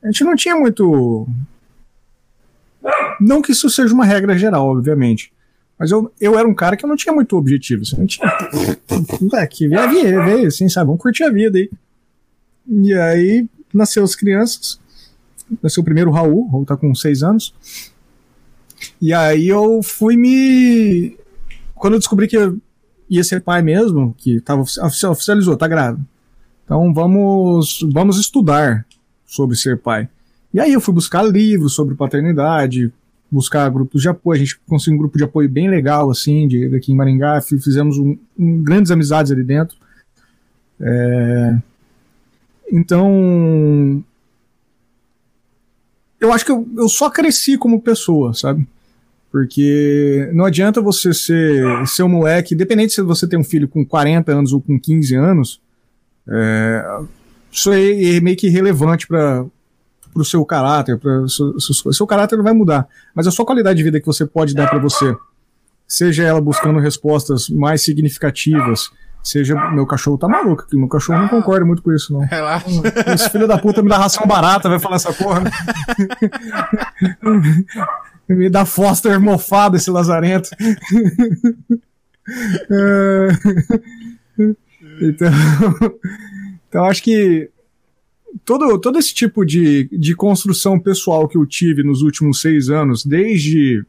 a 0.01 0.07
gente 0.07 0.23
não 0.23 0.35
tinha 0.35 0.55
muito. 0.55 1.27
Não 3.19 3.41
que 3.41 3.51
isso 3.51 3.69
seja 3.69 3.93
uma 3.93 4.05
regra 4.05 4.37
geral, 4.37 4.65
obviamente. 4.67 5.32
Mas 5.83 5.91
eu, 5.91 6.09
eu 6.21 6.39
era 6.39 6.47
um 6.47 6.53
cara 6.53 6.77
que 6.77 6.85
eu 6.85 6.87
não 6.87 6.95
tinha 6.95 7.13
muito 7.13 7.35
objetivo. 7.35 7.81
Assim, 7.81 7.97
não 7.97 8.05
tinha. 8.07 8.25
Que 9.47 9.67
veio 9.67 10.45
a 10.45 10.47
assim, 10.47 10.69
sabe? 10.69 10.85
Vamos 10.85 11.01
curtir 11.01 11.25
a 11.25 11.29
vida 11.29 11.57
aí. 11.57 11.69
E 12.69 12.93
aí 12.93 13.45
nasceu 13.73 14.01
as 14.01 14.15
crianças. 14.15 14.79
Nasceu 15.61 15.81
o 15.81 15.83
primeiro 15.83 16.09
Raul, 16.09 16.45
o 16.45 16.49
Raul 16.49 16.65
tá 16.65 16.77
com 16.77 16.95
seis 16.95 17.21
anos. 17.21 17.53
E 19.01 19.13
aí 19.13 19.45
eu 19.45 19.83
fui 19.83 20.15
me. 20.15 21.17
Quando 21.75 21.95
eu 21.95 21.99
descobri 21.99 22.29
que 22.29 22.37
ia 23.09 23.23
ser 23.25 23.41
pai 23.41 23.61
mesmo, 23.61 24.15
que 24.17 24.39
tava 24.39 24.61
ofici- 24.61 25.05
oficializou, 25.05 25.57
tá 25.57 25.67
grávida. 25.67 26.01
Então 26.63 26.93
vamos, 26.93 27.85
vamos 27.91 28.17
estudar 28.17 28.85
sobre 29.25 29.57
ser 29.57 29.77
pai. 29.79 30.07
E 30.53 30.61
aí 30.61 30.71
eu 30.71 30.79
fui 30.79 30.93
buscar 30.93 31.23
livros 31.23 31.75
sobre 31.75 31.93
paternidade, 31.93 32.89
buscar 33.33 33.69
grupos 33.69 34.01
de 34.01 34.07
apoio. 34.09 34.35
A 34.41 34.43
gente 34.43 34.59
conseguiu 34.67 34.95
um 34.95 34.99
grupo 34.99 35.17
de 35.17 35.23
apoio 35.23 35.49
bem 35.49 35.69
legal, 35.69 36.09
assim, 36.11 36.47
de, 36.47 36.73
aqui 36.75 36.91
em 36.91 36.95
Maringá. 36.95 37.41
Fi- 37.41 37.59
Fizemos 37.59 37.97
um- 37.97 38.17
um- 38.37 38.61
grandes 38.63 38.91
amizades 38.91 39.31
ali 39.31 39.43
dentro. 39.43 39.75
É, 40.79 41.57
Então, 42.71 44.03
eu 46.19 46.31
acho 46.31 46.45
que 46.45 46.51
eu, 46.51 46.67
eu 46.77 46.87
só 46.89 47.09
cresci 47.09 47.57
como 47.57 47.81
pessoa, 47.81 48.33
sabe? 48.33 48.65
Porque 49.31 50.29
não 50.33 50.45
adianta 50.45 50.81
você 50.81 51.13
ser, 51.13 51.63
ser 51.87 52.03
um 52.03 52.09
moleque, 52.09 52.53
independente 52.53 52.93
se 52.93 53.01
você 53.01 53.27
tem 53.27 53.37
um 53.37 53.43
filho 53.43 53.67
com 53.67 53.83
40 53.85 54.31
anos 54.31 54.53
ou 54.53 54.61
com 54.61 54.79
15 54.79 55.15
anos, 55.15 55.59
é, 56.27 56.99
isso 57.51 57.71
é, 57.73 58.15
é 58.15 58.19
meio 58.21 58.37
que 58.37 58.47
irrelevante 58.47 59.07
para 59.07 59.45
o 60.21 60.25
seu 60.25 60.45
caráter, 60.45 60.97
para 60.97 61.27
seu, 61.27 61.59
seu, 61.59 61.93
seu 61.93 62.07
caráter 62.07 62.35
não 62.35 62.43
vai 62.43 62.53
mudar, 62.53 62.87
mas 63.13 63.27
a 63.27 63.31
sua 63.31 63.45
qualidade 63.45 63.77
de 63.77 63.83
vida 63.83 63.99
que 63.99 64.05
você 64.05 64.25
pode 64.25 64.53
dar 64.53 64.69
para 64.69 64.79
você, 64.79 65.15
seja 65.87 66.23
ela 66.23 66.41
buscando 66.41 66.79
respostas 66.79 67.49
mais 67.49 67.81
significativas, 67.83 68.91
seja 69.23 69.55
meu 69.71 69.85
cachorro 69.85 70.17
tá 70.17 70.27
maluco, 70.27 70.67
que 70.67 70.77
meu 70.77 70.87
cachorro 70.87 71.19
não 71.19 71.27
concorda 71.27 71.65
muito 71.65 71.81
com 71.81 71.91
isso 71.91 72.13
não. 72.13 72.21
Relaxa. 72.21 72.67
Esse 73.13 73.29
filho 73.29 73.47
da 73.47 73.57
puta 73.57 73.81
me 73.81 73.89
dá 73.89 73.97
ração 73.97 74.25
barata, 74.27 74.69
vai 74.69 74.79
falar 74.79 74.97
essa 74.97 75.13
porra. 75.13 75.41
né? 75.41 75.51
me 78.27 78.49
dá 78.49 78.65
Foster 78.65 79.19
mofado 79.19 79.77
esse 79.77 79.89
lazarento. 79.89 80.49
É, 82.71 83.27
então, 85.01 85.27
então, 86.69 86.85
acho 86.85 87.03
que 87.03 87.49
todo, 88.43 88.77
todo 88.79 88.97
esse 88.97 89.13
tipo 89.13 89.45
de, 89.45 89.87
de 89.91 90.15
construção 90.15 90.79
pessoal 90.79 91.27
que 91.27 91.37
eu 91.37 91.45
tive 91.45 91.83
nos 91.83 92.01
últimos 92.01 92.41
seis 92.41 92.69
anos, 92.69 93.05
desde 93.05 93.85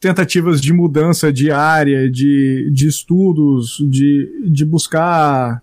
tentativas 0.00 0.60
de 0.60 0.72
mudança 0.72 1.32
de 1.32 1.50
área, 1.50 2.10
de, 2.10 2.68
de 2.72 2.88
estudos, 2.88 3.78
de, 3.88 4.48
de 4.48 4.64
buscar 4.64 5.62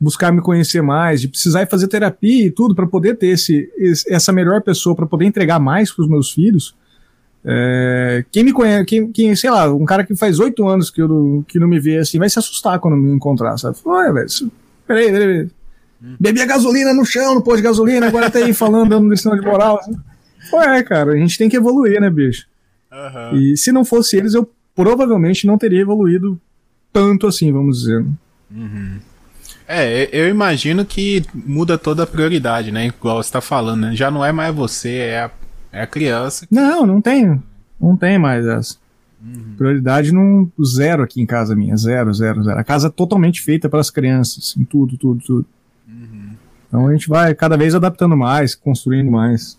buscar 0.00 0.30
me 0.30 0.40
conhecer 0.40 0.80
mais, 0.80 1.20
de 1.20 1.26
precisar 1.26 1.62
ir 1.62 1.68
fazer 1.68 1.88
terapia 1.88 2.46
e 2.46 2.50
tudo 2.52 2.72
para 2.72 2.86
poder 2.86 3.16
ter 3.16 3.28
esse, 3.28 3.68
essa 4.08 4.32
melhor 4.32 4.62
pessoa 4.62 4.94
para 4.94 5.06
poder 5.06 5.24
entregar 5.24 5.58
mais 5.58 5.90
para 5.90 6.04
os 6.04 6.08
meus 6.08 6.30
filhos. 6.30 6.72
É, 7.44 8.24
quem 8.30 8.44
me 8.44 8.52
conhece, 8.52 8.84
quem, 8.84 9.10
quem, 9.10 9.34
sei 9.34 9.50
lá, 9.50 9.72
um 9.74 9.84
cara 9.84 10.04
que 10.04 10.14
faz 10.14 10.38
oito 10.38 10.68
anos 10.68 10.88
que, 10.90 11.02
eu, 11.02 11.44
que 11.48 11.58
não 11.58 11.66
me 11.66 11.80
vê 11.80 11.98
assim, 11.98 12.18
vai 12.18 12.30
se 12.30 12.38
assustar 12.38 12.78
quando 12.78 12.96
me 12.96 13.10
encontrar, 13.10 13.56
sabe? 13.58 13.76
Olha, 13.84 14.12
velho, 14.12 14.28
peraí, 14.86 15.10
peraí, 15.10 15.26
peraí. 15.26 15.57
Bebi 16.00 16.40
a 16.40 16.46
gasolina 16.46 16.92
no 16.94 17.04
chão, 17.04 17.34
no 17.34 17.42
posto 17.42 17.58
de 17.58 17.62
gasolina, 17.62 18.06
agora 18.06 18.30
tá 18.30 18.38
aí 18.38 18.54
falando, 18.54 18.90
dando 18.90 19.10
lição 19.10 19.34
de 19.34 19.44
moral. 19.44 19.78
Assim. 19.78 19.96
Ué, 20.52 20.82
cara, 20.82 21.12
a 21.12 21.16
gente 21.16 21.36
tem 21.36 21.48
que 21.48 21.56
evoluir, 21.56 22.00
né, 22.00 22.08
bicho? 22.08 22.46
Aham. 22.90 23.34
E 23.34 23.56
se 23.56 23.72
não 23.72 23.84
fosse 23.84 24.16
eles, 24.16 24.34
eu 24.34 24.48
provavelmente 24.74 25.46
não 25.46 25.58
teria 25.58 25.80
evoluído 25.80 26.40
tanto 26.92 27.26
assim, 27.26 27.52
vamos 27.52 27.80
dizer. 27.80 28.04
É, 29.66 30.08
eu 30.12 30.28
imagino 30.28 30.84
que 30.84 31.24
muda 31.34 31.76
toda 31.76 32.04
a 32.04 32.06
prioridade, 32.06 32.72
né? 32.72 32.86
Igual 32.86 33.22
você 33.22 33.30
tá 33.30 33.40
falando, 33.40 33.82
né? 33.82 33.94
Já 33.94 34.10
não 34.10 34.24
é 34.24 34.32
mais 34.32 34.54
você, 34.54 34.90
é 34.90 35.20
a, 35.24 35.30
é 35.72 35.82
a 35.82 35.86
criança. 35.86 36.46
Não, 36.50 36.86
não 36.86 37.00
tem. 37.00 37.42
Não 37.80 37.96
tem 37.96 38.18
mais 38.18 38.46
essa. 38.46 38.76
Prioridade 39.56 40.12
não 40.12 40.50
zero 40.64 41.02
aqui 41.02 41.20
em 41.20 41.26
casa 41.26 41.54
minha, 41.54 41.76
zero, 41.76 42.14
zero, 42.14 42.42
zero. 42.44 42.58
A 42.58 42.64
casa 42.64 42.86
é 42.86 42.90
totalmente 42.90 43.42
feita 43.42 43.68
para 43.68 43.80
as 43.80 43.90
crianças, 43.90 44.54
em 44.56 44.64
tudo, 44.64 44.96
tudo, 44.96 45.20
tudo. 45.24 45.46
Então 46.68 46.86
a 46.86 46.92
gente 46.92 47.08
vai 47.08 47.34
cada 47.34 47.56
vez 47.56 47.74
adaptando 47.74 48.16
mais, 48.16 48.54
construindo 48.54 49.10
mais. 49.10 49.56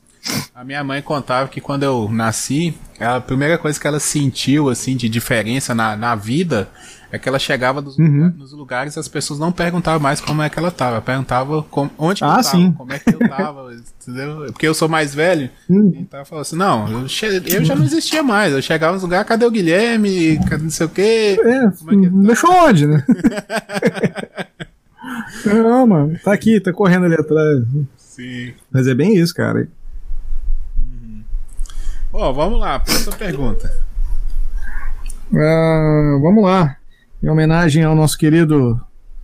A 0.54 0.64
minha 0.64 0.84
mãe 0.84 1.02
contava 1.02 1.48
que 1.48 1.62
quando 1.62 1.84
eu 1.84 2.10
nasci, 2.12 2.74
a 3.00 3.20
primeira 3.22 3.58
coisa 3.58 3.80
que 3.80 3.88
ela 3.88 4.00
sentiu, 4.00 4.70
assim, 4.70 4.96
de 4.96 5.08
diferença 5.10 5.74
na, 5.74 5.96
na 5.96 6.14
vida 6.14 6.70
é 7.12 7.18
que 7.18 7.28
ela 7.28 7.40
chegava 7.40 7.82
dos 7.82 7.98
Uhum. 7.98 8.06
lugar- 8.26 8.34
nos 8.38 8.52
lugares 8.52 8.96
e 8.96 9.00
as 9.00 9.08
pessoas 9.08 9.40
não 9.40 9.52
perguntavam 9.52 10.00
mais 10.00 10.20
como 10.22 10.44
é 10.44 10.50
que 10.50 10.60
ela 10.60 10.70
tava, 10.70 11.02
perguntavam 11.02 11.64
como, 11.72 11.90
onde 11.98 12.24
Ah, 12.24 12.28
eu 12.28 12.32
tava, 12.34 12.44
sim. 12.44 12.72
como 12.74 12.92
é 12.94 13.00
que 13.00 13.10
eu 13.10 13.18
tava, 13.20 13.74
entendeu? 14.08 14.46
Porque 14.52 14.68
eu 14.68 14.74
sou 14.76 14.88
mais 14.90 15.16
velho, 15.16 15.50
Hum. 15.70 15.92
então 15.96 16.20
ela 16.20 16.26
falou 16.26 16.42
assim, 16.44 16.56
não, 16.58 16.88
eu, 16.88 17.08
eu 17.48 17.64
já 17.66 17.76
não 17.76 17.84
existia 17.86 18.22
mais, 18.22 18.54
eu 18.54 18.62
chegava 18.62 18.94
nos 18.94 19.02
lugares, 19.02 19.28
cadê 19.28 19.44
o 19.46 19.50
Guilherme, 19.52 20.38
cadê 20.48 20.62
não 20.64 20.70
sei 20.70 20.86
o 20.86 20.90
quê, 20.90 21.40
É, 21.42 21.66
é 21.66 21.70
que 21.72 22.10
tá? 22.10 22.18
deixou 22.28 22.52
onde, 22.52 22.86
né? 22.86 23.04
não, 25.54 25.88
mano, 25.88 26.20
tá 26.24 26.34
aqui, 26.34 26.60
tá 26.60 26.72
correndo 26.74 27.06
ali 27.06 27.16
atrás. 27.16 27.64
Sim. 27.98 28.54
Mas 28.72 28.88
é 28.88 28.94
bem 28.94 29.16
isso, 29.16 29.34
cara. 29.34 29.68
Ó, 32.12 32.34
vamos 32.34 32.60
lá, 32.60 32.80
próxima 32.80 33.16
pergunta. 33.16 33.72
Ah, 35.34 36.18
vamos 36.22 36.44
lá. 36.44 36.78
Em 37.22 37.30
homenagem 37.30 37.84
ao 37.84 37.96
nosso 37.96 38.18
querido 38.18 38.82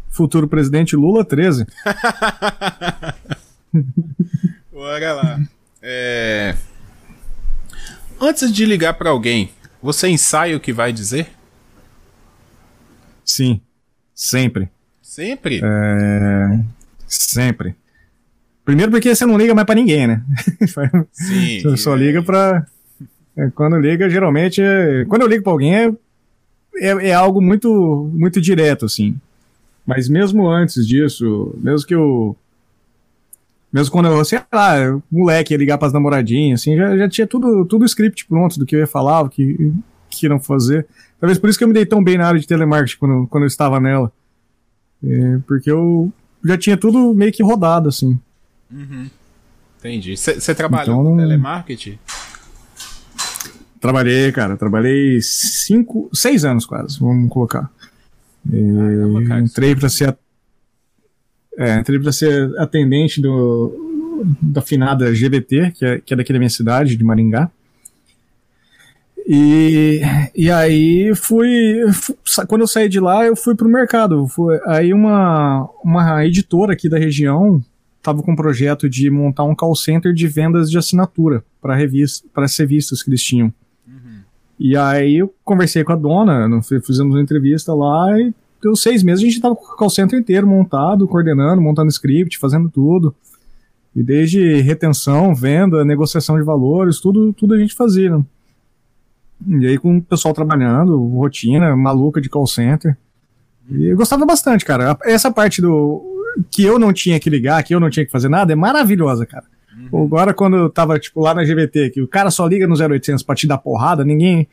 futuro 0.10 0.48
presidente 0.48 0.96
Lula 0.96 1.26
13. 1.26 1.66
Bora 4.72 5.14
lá. 5.14 5.40
É... 5.82 6.56
Antes 8.22 8.54
de 8.54 8.66
ligar 8.66 8.94
pra 8.94 9.10
alguém, 9.10 9.52
você 9.82 10.08
ensaia 10.08 10.56
o 10.56 10.60
que 10.60 10.72
vai 10.72 10.94
dizer? 10.94 11.30
Sim, 13.26 13.60
sempre. 14.14 14.70
Sempre? 15.16 15.62
É, 15.64 16.60
sempre. 17.08 17.74
Primeiro 18.66 18.92
porque 18.92 19.16
você 19.16 19.26
não 19.26 19.38
liga 19.38 19.56
mais 19.56 19.66
pra 19.66 19.74
ninguém, 19.74 20.06
né? 20.08 20.22
Sim. 21.14 21.62
Você 21.64 21.78
só 21.78 21.96
liga 21.96 22.22
pra. 22.22 22.66
é, 23.38 23.50
quando 23.52 23.80
liga, 23.80 24.10
geralmente. 24.10 24.62
é- 24.62 25.06
Quando 25.06 25.22
eu 25.22 25.28
ligo 25.30 25.42
pra 25.42 25.54
alguém 25.54 25.74
é, 25.74 25.94
é, 26.80 27.08
é 27.10 27.14
algo 27.14 27.42
muito, 27.42 28.12
muito 28.14 28.42
direto, 28.42 28.84
assim. 28.84 29.16
Mas 29.88 30.10
mesmo 30.10 30.50
antes 30.50 30.86
disso, 30.86 31.56
mesmo 31.64 31.88
que 31.88 31.96
eu. 31.96 32.36
Mesmo 33.72 33.94
quando 33.94 34.10
eu, 34.10 34.26
sei 34.26 34.42
lá, 34.54 34.78
eu, 34.80 35.02
moleque 35.10 35.54
ia 35.54 35.58
ligar 35.58 35.78
pras 35.78 35.94
namoradinhas, 35.94 36.60
assim, 36.60 36.76
já, 36.76 36.98
já 36.98 37.08
tinha 37.08 37.26
tudo, 37.28 37.64
tudo 37.64 37.86
script 37.86 38.26
pronto 38.28 38.60
do 38.60 38.66
que 38.66 38.76
eu 38.76 38.80
ia 38.82 38.88
falar, 38.88 39.22
o 39.22 39.30
que, 39.30 39.72
que 40.10 40.28
não 40.28 40.42
fazer. 40.42 40.86
Talvez 41.22 41.40
por 41.40 41.50
isso 41.50 41.58
que 41.58 41.64
eu 41.64 41.70
me 41.70 41.74
dei 41.74 41.86
tão 41.86 42.04
bem 42.04 42.18
na 42.18 42.28
área 42.28 42.40
de 42.40 42.46
telemarketing 42.48 43.00
quando, 43.00 43.28
quando 43.28 43.44
eu 43.46 43.48
estava 43.48 43.80
nela. 43.80 44.12
É, 45.06 45.40
porque 45.48 45.70
eu 45.70 46.12
já 46.44 46.58
tinha 46.58 46.78
tudo 46.78 47.14
meio 47.14 47.32
que 47.32 47.44
rodado, 47.44 47.90
assim. 47.90 48.20
Entendi. 49.80 50.18
Você 50.18 50.56
trabalhou 50.56 51.02
Então, 51.02 51.12
com 51.12 51.18
telemarketing? 51.18 52.00
Trabalhei, 53.80 54.32
cara, 54.32 54.58
trabalhei 54.58 55.20
cinco, 55.22 56.10
seis 56.12 56.44
anos 56.44 56.66
quase, 56.66 57.00
vamos 57.00 57.30
colocar. 57.30 57.72
Caramba, 58.50 59.24
cara, 59.26 59.42
entrei 59.42 59.76
para 59.76 59.90
ser, 59.90 60.18
é, 61.58 61.76
entrei 61.80 62.00
para 62.00 62.12
ser 62.12 62.58
atendente 62.60 63.22
do 63.22 63.84
da 64.42 64.62
finada 64.62 65.12
GVT, 65.12 65.72
que 65.72 65.86
é, 65.86 66.00
que 66.00 66.14
é 66.14 66.18
daqui 66.18 66.32
da 66.34 66.40
minha 66.40 66.50
cidade, 66.50 66.96
de 66.96 67.04
Maringá. 67.04 67.52
E, 69.28 70.02
e 70.36 70.52
aí 70.52 71.14
fui, 71.16 71.82
quando 72.48 72.62
eu 72.62 72.68
saí 72.68 72.88
de 72.88 73.00
lá, 73.00 73.26
eu 73.26 73.36
fui 73.36 73.56
pro 73.56 73.68
mercado. 73.68 74.28
Foi, 74.28 74.60
aí 74.68 74.94
uma, 74.94 75.68
uma 75.84 76.26
editora 76.26 76.74
aqui 76.74 76.88
da 76.88 77.00
região 77.00 77.64
estava 77.98 78.22
com 78.22 78.34
um 78.34 78.36
projeto 78.36 78.88
de 78.88 79.10
montar 79.10 79.44
um 79.44 79.56
call 79.56 79.76
center 79.76 80.14
de 80.14 80.28
vendas 80.28 80.70
de 80.70 80.78
assinatura 80.78 81.44
para 81.60 81.76
revista, 81.76 82.28
as 82.36 82.56
revistas 82.56 83.02
que 83.02 83.10
eles 83.10 83.24
tinham. 83.24 83.52
E 84.60 84.78
aí 84.78 85.18
eu 85.18 85.34
conversei 85.44 85.84
com 85.84 85.92
a 85.92 85.96
dona, 85.96 86.62
fizemos 86.62 87.16
uma 87.16 87.22
entrevista 87.22 87.74
lá 87.74 88.18
e 88.20 88.34
deu 88.62 88.76
seis 88.76 89.04
meses 89.04 89.24
a 89.24 89.28
gente 89.28 89.42
tava 89.42 89.56
com 89.56 89.66
o 89.66 89.76
call 89.76 89.90
center 89.90 90.20
inteiro 90.20 90.48
montado, 90.48 91.08
coordenando, 91.08 91.62
montando 91.62 91.90
script, 91.90 92.38
fazendo 92.38 92.70
tudo. 92.70 93.14
E 93.96 94.04
desde 94.04 94.62
retenção, 94.62 95.34
venda, 95.34 95.84
negociação 95.84 96.38
de 96.38 96.44
valores, 96.44 97.00
tudo, 97.00 97.34
tudo 97.34 97.54
a 97.54 97.58
gente 97.58 97.74
fazia. 97.74 98.18
Né? 98.18 98.24
E 99.48 99.68
aí 99.68 99.78
com 99.78 99.98
o 99.98 100.02
pessoal 100.02 100.34
trabalhando, 100.34 100.98
rotina 101.10 101.76
maluca 101.76 102.22
de 102.22 102.30
call 102.30 102.48
center. 102.48 102.98
E 103.70 103.88
eu 103.88 103.98
gostava 103.98 104.26
bastante, 104.26 104.64
cara. 104.64 104.98
Essa 105.04 105.32
parte 105.32 105.62
do 105.62 106.04
que 106.52 106.64
eu 106.64 106.78
não 106.78 106.94
tinha 106.94 107.20
que 107.20 107.30
ligar, 107.30 107.64
que 107.64 107.74
eu 107.74 107.80
não 107.80 107.90
tinha 107.90 108.06
que 108.06 108.12
fazer 108.12 108.30
nada, 108.30 108.54
é 108.54 108.56
maravilhosa, 108.56 109.26
cara. 109.26 109.46
Uhum. 109.92 110.06
Agora, 110.06 110.34
quando 110.34 110.56
eu 110.58 110.70
tava, 110.70 111.00
tipo, 111.00 111.22
lá 111.22 111.34
na 111.34 111.44
GVT, 111.44 111.92
que 111.92 112.02
o 112.02 112.08
cara 112.08 112.32
só 112.32 112.48
liga 112.48 112.68
no 112.68 112.76
0800 112.76 113.24
pra 113.24 113.36
te 113.36 113.48
dar 113.48 113.58
porrada, 113.58 114.04
ninguém. 114.04 114.48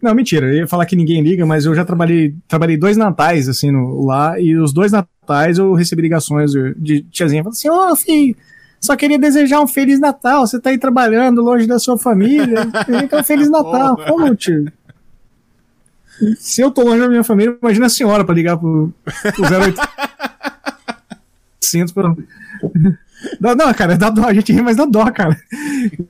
Não, 0.00 0.14
mentira, 0.14 0.46
eu 0.46 0.58
ia 0.58 0.66
falar 0.66 0.86
que 0.86 0.94
ninguém 0.94 1.22
liga, 1.22 1.44
mas 1.44 1.64
eu 1.64 1.74
já 1.74 1.84
trabalhei, 1.84 2.34
trabalhei 2.46 2.76
dois 2.76 2.96
natais, 2.96 3.48
assim, 3.48 3.70
no, 3.70 4.04
lá, 4.04 4.38
e 4.38 4.56
os 4.56 4.72
dois 4.72 4.92
natais 4.92 5.58
eu 5.58 5.72
recebi 5.74 6.02
ligações 6.02 6.52
de 6.76 7.02
tiazinha, 7.10 7.42
falando 7.42 7.54
assim, 7.54 7.68
ô, 7.68 7.90
oh, 7.90 7.96
filho, 7.96 8.36
só 8.80 8.96
queria 8.96 9.18
desejar 9.18 9.60
um 9.60 9.66
Feliz 9.66 9.98
Natal, 9.98 10.46
você 10.46 10.60
tá 10.60 10.70
aí 10.70 10.78
trabalhando 10.78 11.42
longe 11.42 11.66
da 11.66 11.78
sua 11.78 11.98
família, 11.98 12.66
então 13.02 13.22
Feliz 13.24 13.50
Natal, 13.50 13.96
como, 14.06 14.34
tio? 14.34 14.70
Se 16.38 16.60
eu 16.60 16.70
tô 16.70 16.82
longe 16.82 17.00
da 17.00 17.08
minha 17.08 17.24
família, 17.24 17.56
imagina 17.60 17.86
a 17.86 17.90
senhora 17.90 18.24
pra 18.24 18.34
ligar 18.34 18.56
pro, 18.56 18.92
pro 19.34 19.44
0800 21.60 21.92
pra... 21.92 22.14
Não, 23.40 23.54
não, 23.54 23.74
cara, 23.74 23.96
dá 23.96 24.10
dó, 24.10 24.24
a 24.24 24.34
gente 24.34 24.52
ri, 24.52 24.62
mas 24.62 24.76
dá 24.76 24.84
dó, 24.84 25.10
cara. 25.10 25.36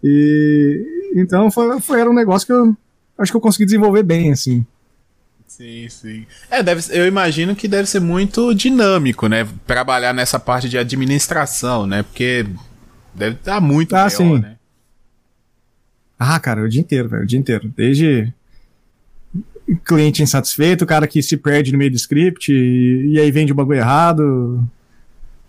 E, 0.03 1.13
então 1.17 1.51
foi, 1.51 1.81
foi, 1.81 2.01
era 2.01 2.11
um 2.11 2.15
negócio 2.15 2.47
que 2.47 2.53
eu 2.53 2.77
acho 3.19 3.33
que 3.33 3.37
eu 3.37 3.41
consegui 3.41 3.65
desenvolver 3.65 4.03
bem, 4.03 4.33
assim. 4.33 4.67
Sim, 5.49 5.89
sim. 5.89 6.27
É, 6.51 6.63
deve, 6.63 6.83
eu 6.97 7.07
imagino 7.07 7.57
que 7.57 7.67
deve 7.67 7.89
ser 7.89 8.01
muito 8.01 8.55
dinâmico, 8.55 9.27
né? 9.27 9.49
Trabalhar 9.67 10.13
nessa 10.13 10.39
parte 10.39 10.69
de 10.69 10.77
administração, 10.77 11.87
né? 11.87 12.03
Porque 12.03 12.47
deve 13.15 13.37
estar 13.37 13.59
muito 13.59 13.97
ah, 13.97 14.11
sim. 14.11 14.39
né? 14.39 14.57
Ah, 16.19 16.39
cara, 16.39 16.63
o 16.63 16.69
dia 16.69 16.81
inteiro, 16.81 17.09
velho, 17.09 17.23
o 17.23 17.27
dia 17.27 17.39
inteiro. 17.39 17.73
Desde 17.75 18.33
cliente 19.85 20.23
insatisfeito, 20.23 20.85
cara 20.85 21.07
que 21.07 21.23
se 21.23 21.37
perde 21.37 21.73
no 21.73 21.79
meio 21.79 21.91
do 21.91 21.97
script 21.97 22.53
e, 22.53 23.13
e 23.15 23.21
aí 23.21 23.31
vende 23.31 23.53
o 23.53 23.55
bagulho 23.55 23.79
errado, 23.79 24.63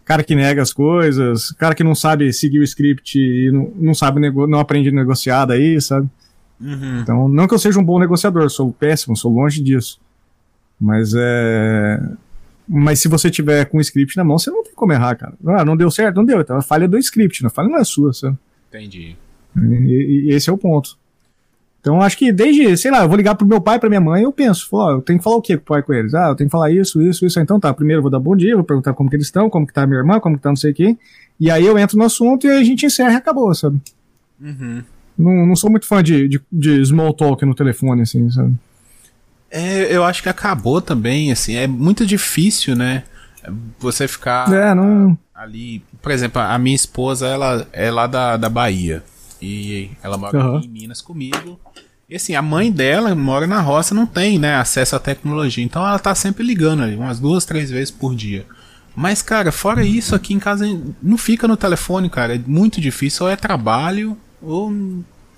cara 0.05 0.23
que 0.23 0.35
nega 0.35 0.61
as 0.61 0.71
coisas, 0.71 1.51
cara 1.51 1.75
que 1.75 1.83
não 1.83 1.95
sabe 1.95 2.31
seguir 2.31 2.59
o 2.59 2.63
script 2.63 3.19
e 3.19 3.51
não, 3.51 3.71
não 3.75 3.93
sabe, 3.93 4.19
não 4.29 4.59
aprende 4.59 4.89
a 4.89 4.93
negociar 4.93 5.45
daí, 5.45 5.79
sabe? 5.81 6.09
Uhum. 6.59 6.99
Então, 6.99 7.27
não 7.29 7.47
que 7.47 7.53
eu 7.53 7.59
seja 7.59 7.79
um 7.79 7.83
bom 7.83 7.99
negociador, 7.99 8.49
sou 8.49 8.71
péssimo, 8.71 9.15
sou 9.15 9.31
longe 9.31 9.61
disso. 9.61 9.99
Mas 10.79 11.13
é. 11.15 12.01
Mas 12.67 12.99
se 12.99 13.07
você 13.07 13.31
tiver 13.31 13.65
com 13.65 13.77
o 13.77 13.81
script 13.81 14.15
na 14.15 14.23
mão, 14.23 14.37
você 14.37 14.51
não 14.51 14.63
tem 14.63 14.73
como 14.75 14.93
errar, 14.93 15.15
cara. 15.15 15.33
Ah, 15.47 15.65
não 15.65 15.75
deu 15.75 15.89
certo, 15.89 16.17
não 16.17 16.25
deu. 16.25 16.39
Então 16.39 16.57
a 16.57 16.61
falha 16.61 16.85
é 16.85 16.87
do 16.87 16.97
script, 16.97 17.45
a 17.45 17.49
falha 17.49 17.67
não 17.67 17.79
é 17.79 17.83
sua, 17.83 18.13
sabe? 18.13 18.37
Entendi. 18.69 19.15
E, 19.57 20.27
e 20.27 20.29
esse 20.29 20.49
é 20.49 20.53
o 20.53 20.57
ponto. 20.57 20.97
Então 21.81 22.01
acho 22.01 22.17
que 22.17 22.31
desde, 22.31 22.77
sei 22.77 22.91
lá, 22.91 23.01
eu 23.01 23.07
vou 23.07 23.17
ligar 23.17 23.35
pro 23.35 23.47
meu 23.47 23.61
pai, 23.61 23.79
pra 23.79 23.89
minha 23.89 24.01
mãe, 24.01 24.23
eu 24.23 24.31
penso, 24.31 24.67
ó, 24.73 24.91
eu 24.91 25.01
tenho 25.01 25.17
que 25.17 25.23
falar 25.23 25.37
o 25.37 25.41
quê 25.41 25.55
com 25.57 25.63
o 25.63 25.65
pai 25.65 25.81
com 25.81 25.93
eles? 25.93 26.13
Ah, 26.13 26.27
eu 26.27 26.35
tenho 26.35 26.49
que 26.49 26.51
falar 26.51 26.69
isso, 26.71 27.01
isso, 27.01 27.25
isso. 27.25 27.39
Então 27.39 27.59
tá, 27.59 27.73
primeiro 27.73 27.99
eu 27.99 28.01
vou 28.03 28.11
dar 28.11 28.19
bom 28.19 28.35
dia, 28.35 28.55
vou 28.55 28.65
perguntar 28.65 28.93
como 28.93 29.09
que 29.09 29.15
eles 29.15 29.27
estão, 29.27 29.49
como 29.49 29.65
que 29.65 29.73
tá 29.73 29.83
a 29.83 29.87
minha 29.87 29.99
irmã, 29.99 30.19
como 30.19 30.35
que 30.35 30.43
tá 30.43 30.49
não 30.49 30.55
sei 30.57 30.71
o 30.71 30.75
quê. 30.75 30.97
E 31.39 31.49
aí 31.49 31.65
eu 31.65 31.77
entro 31.79 31.97
no 31.97 32.03
assunto 32.03 32.45
e 32.45 32.51
a 32.51 32.63
gente 32.63 32.85
encerra 32.85 33.13
e 33.13 33.15
acabou, 33.15 33.53
sabe? 33.55 33.79
Uhum. 34.41 34.83
Não, 35.19 35.45
não 35.45 35.55
sou 35.55 35.69
muito 35.69 35.85
fã 35.85 36.01
de, 36.01 36.29
de, 36.29 36.41
de 36.49 36.85
small 36.85 37.13
talk 37.13 37.45
no 37.45 37.53
telefone, 37.53 38.03
assim, 38.03 38.31
sabe? 38.31 38.55
É, 39.51 39.95
eu 39.95 40.03
acho 40.03 40.23
que 40.23 40.29
acabou 40.29 40.81
também, 40.81 41.31
assim, 41.31 41.55
é 41.55 41.67
muito 41.67 42.05
difícil, 42.05 42.75
né? 42.75 43.03
Você 43.79 44.07
ficar 44.07 44.51
é, 44.51 44.73
não... 44.73 45.17
ali. 45.35 45.83
Por 46.01 46.11
exemplo, 46.11 46.41
a 46.41 46.57
minha 46.57 46.75
esposa, 46.75 47.27
ela 47.27 47.67
é 47.73 47.91
lá 47.91 48.07
da, 48.07 48.37
da 48.37 48.47
Bahia. 48.47 49.03
E 49.41 49.91
ela 50.03 50.17
mora 50.17 50.37
uhum. 50.37 50.59
em 50.59 50.67
Minas 50.67 51.01
comigo. 51.01 51.59
E 52.09 52.15
assim, 52.15 52.35
a 52.35 52.41
mãe 52.41 52.71
dela 52.71 53.13
mora 53.13 53.45
na 53.45 53.61
roça, 53.61 53.93
não 53.93 54.05
tem, 54.05 54.39
né, 54.39 54.55
acesso 54.55 54.95
à 54.95 54.99
tecnologia. 54.99 55.63
Então 55.63 55.85
ela 55.85 55.99
tá 55.99 56.13
sempre 56.15 56.43
ligando 56.43 56.83
ali, 56.83 56.95
umas 56.95 57.19
duas, 57.19 57.45
três 57.45 57.69
vezes 57.69 57.91
por 57.91 58.15
dia. 58.15 58.45
Mas, 58.95 59.21
cara, 59.21 59.51
fora 59.51 59.83
isso, 59.83 60.15
aqui 60.15 60.33
em 60.33 60.39
casa 60.39 60.65
não 61.01 61.17
fica 61.17 61.47
no 61.47 61.55
telefone, 61.55 62.09
cara. 62.09 62.35
É 62.35 62.41
muito 62.45 62.81
difícil. 62.81 63.25
Ou 63.25 63.31
é 63.31 63.35
trabalho, 63.35 64.17
ou. 64.41 64.71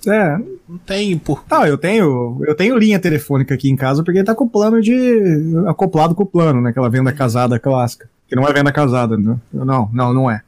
É. 0.06 0.38
Não 0.68 0.78
tem 0.78 1.16
por. 1.16 1.44
Não, 1.50 1.66
eu 1.66 1.78
tenho, 1.78 2.42
eu 2.46 2.54
tenho 2.54 2.76
linha 2.76 2.98
telefônica 2.98 3.54
aqui 3.54 3.70
em 3.70 3.76
casa 3.76 4.02
porque 4.02 4.24
tá 4.24 4.34
com 4.34 4.44
o 4.44 4.50
plano 4.50 4.80
de. 4.80 5.54
acoplado 5.66 6.14
com 6.14 6.22
o 6.24 6.26
plano, 6.26 6.60
né? 6.60 6.70
Aquela 6.70 6.90
venda 6.90 7.12
casada 7.12 7.58
clássica. 7.58 8.08
Que 8.28 8.34
não 8.34 8.48
é 8.48 8.52
venda 8.52 8.72
casada, 8.72 9.16
né? 9.16 9.36
Não, 9.52 9.88
não, 9.92 10.12
não 10.12 10.30
é. 10.30 10.42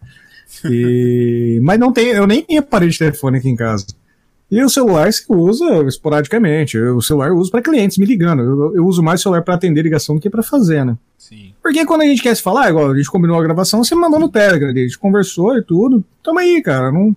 E... 0.64 1.60
Mas 1.62 1.78
não 1.78 1.92
tem, 1.92 2.08
eu 2.08 2.26
nem 2.26 2.42
tenho 2.42 2.60
aparelho 2.60 2.90
de 2.90 2.98
telefone 2.98 3.38
aqui 3.38 3.48
em 3.48 3.56
casa. 3.56 3.86
E 4.50 4.62
o 4.62 4.68
celular 4.68 5.12
se 5.12 5.24
usa 5.28 5.82
esporadicamente. 5.86 6.78
O 6.78 7.00
celular 7.00 7.28
eu 7.28 7.36
uso 7.36 7.50
para 7.50 7.62
clientes 7.62 7.98
me 7.98 8.06
ligando. 8.06 8.42
Eu, 8.42 8.76
eu 8.76 8.86
uso 8.86 9.02
mais 9.02 9.20
o 9.20 9.22
celular 9.24 9.42
para 9.42 9.54
atender 9.54 9.82
ligação 9.82 10.14
do 10.14 10.20
que 10.20 10.30
para 10.30 10.42
fazer, 10.42 10.84
né? 10.84 10.96
Sim. 11.18 11.52
Porque 11.62 11.84
quando 11.86 12.02
a 12.02 12.06
gente 12.06 12.22
quer 12.22 12.34
se 12.36 12.42
falar, 12.42 12.70
igual 12.70 12.90
a 12.90 12.96
gente 12.96 13.10
combinou 13.10 13.38
a 13.38 13.42
gravação, 13.42 13.82
você 13.82 13.94
mandou 13.94 14.20
no 14.20 14.28
Telegram, 14.28 14.68
a 14.68 14.74
gente 14.74 14.98
conversou 14.98 15.56
e 15.56 15.62
tudo. 15.62 16.04
Tamo 16.22 16.38
aí, 16.38 16.62
cara. 16.62 16.92
Não, 16.92 17.16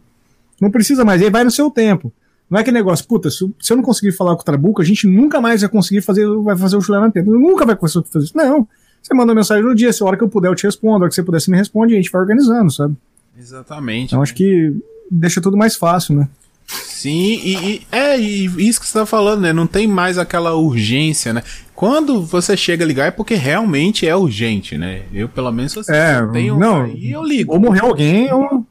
não 0.60 0.72
precisa 0.72 1.06
mais. 1.06 1.22
Aí 1.22 1.30
vai 1.30 1.44
no 1.44 1.52
seu 1.52 1.70
tempo. 1.70 2.12
Não 2.50 2.60
é 2.60 2.64
que 2.64 2.72
negócio, 2.72 3.06
puta, 3.06 3.30
se, 3.30 3.54
se, 3.60 3.74
eu 3.74 3.78
não 3.78 3.84
conseguir 3.84 4.14
falar 4.14 4.36
com 4.36 4.42
o 4.42 4.46
Trabuco, 4.46 4.82
a 4.82 4.86
gente 4.86 5.06
nunca 5.06 5.42
mais 5.42 5.62
vai 5.62 5.70
conseguir 5.70 6.02
fazer, 6.02 6.26
vai 6.44 6.56
fazer 6.56 6.78
o 6.78 6.82
chulé 6.82 7.00
na 7.00 7.12
tempo. 7.12 7.30
Nunca 7.30 7.66
vai 7.66 7.76
conseguir 7.76 8.08
fazer 8.08 8.26
isso. 8.26 8.38
Não. 8.38 8.68
Você 9.02 9.14
manda 9.14 9.36
mensagem 9.36 9.64
no 9.64 9.76
dia, 9.76 9.92
se 9.92 10.02
a 10.02 10.06
hora 10.06 10.18
que 10.18 10.24
eu 10.24 10.30
puder 10.30 10.50
eu 10.50 10.56
te 10.56 10.64
respondo, 10.64 10.96
a 10.96 11.00
hora 11.00 11.10
que 11.10 11.16
você 11.16 11.24
puder 11.24 11.40
você 11.40 11.52
me 11.52 11.58
responde, 11.58 11.94
e 11.94 11.98
a 11.98 12.02
gente 12.02 12.12
vai 12.12 12.22
organizando, 12.22 12.72
sabe? 12.72 12.96
Exatamente. 13.38 14.08
Então 14.08 14.20
né? 14.20 14.24
acho 14.24 14.34
que 14.34 14.74
deixa 15.12 15.42
tudo 15.42 15.58
mais 15.58 15.76
fácil, 15.76 16.16
né? 16.16 16.28
Sim, 16.68 17.40
e, 17.44 17.56
e, 17.56 17.88
é 17.92 18.20
e 18.20 18.46
isso 18.68 18.80
que 18.82 18.88
você 18.88 19.00
tá 19.00 19.06
falando, 19.06 19.42
né? 19.42 19.54
Não 19.54 19.68
tem 19.68 19.88
mais 19.88 20.18
aquela 20.18 20.56
urgência, 20.56 21.32
né? 21.32 21.44
Quando 21.74 22.26
você 22.26 22.58
chega 22.58 22.84
a 22.84 22.88
ligar 22.88 23.06
é 23.06 23.12
porque 23.12 23.36
realmente 23.36 24.08
é 24.08 24.16
urgente, 24.16 24.78
né? 24.78 25.04
Eu, 25.14 25.30
pelo 25.30 25.52
menos, 25.52 25.74
você 25.74 25.94
é, 25.94 26.26
tenho 26.34 26.58
não, 26.58 26.84
aí, 26.84 27.12
eu 27.12 27.24
ligo. 27.24 27.54
Ou 27.54 27.60
morreu 27.60 27.86
alguém, 27.86 28.34
ou, 28.34 28.66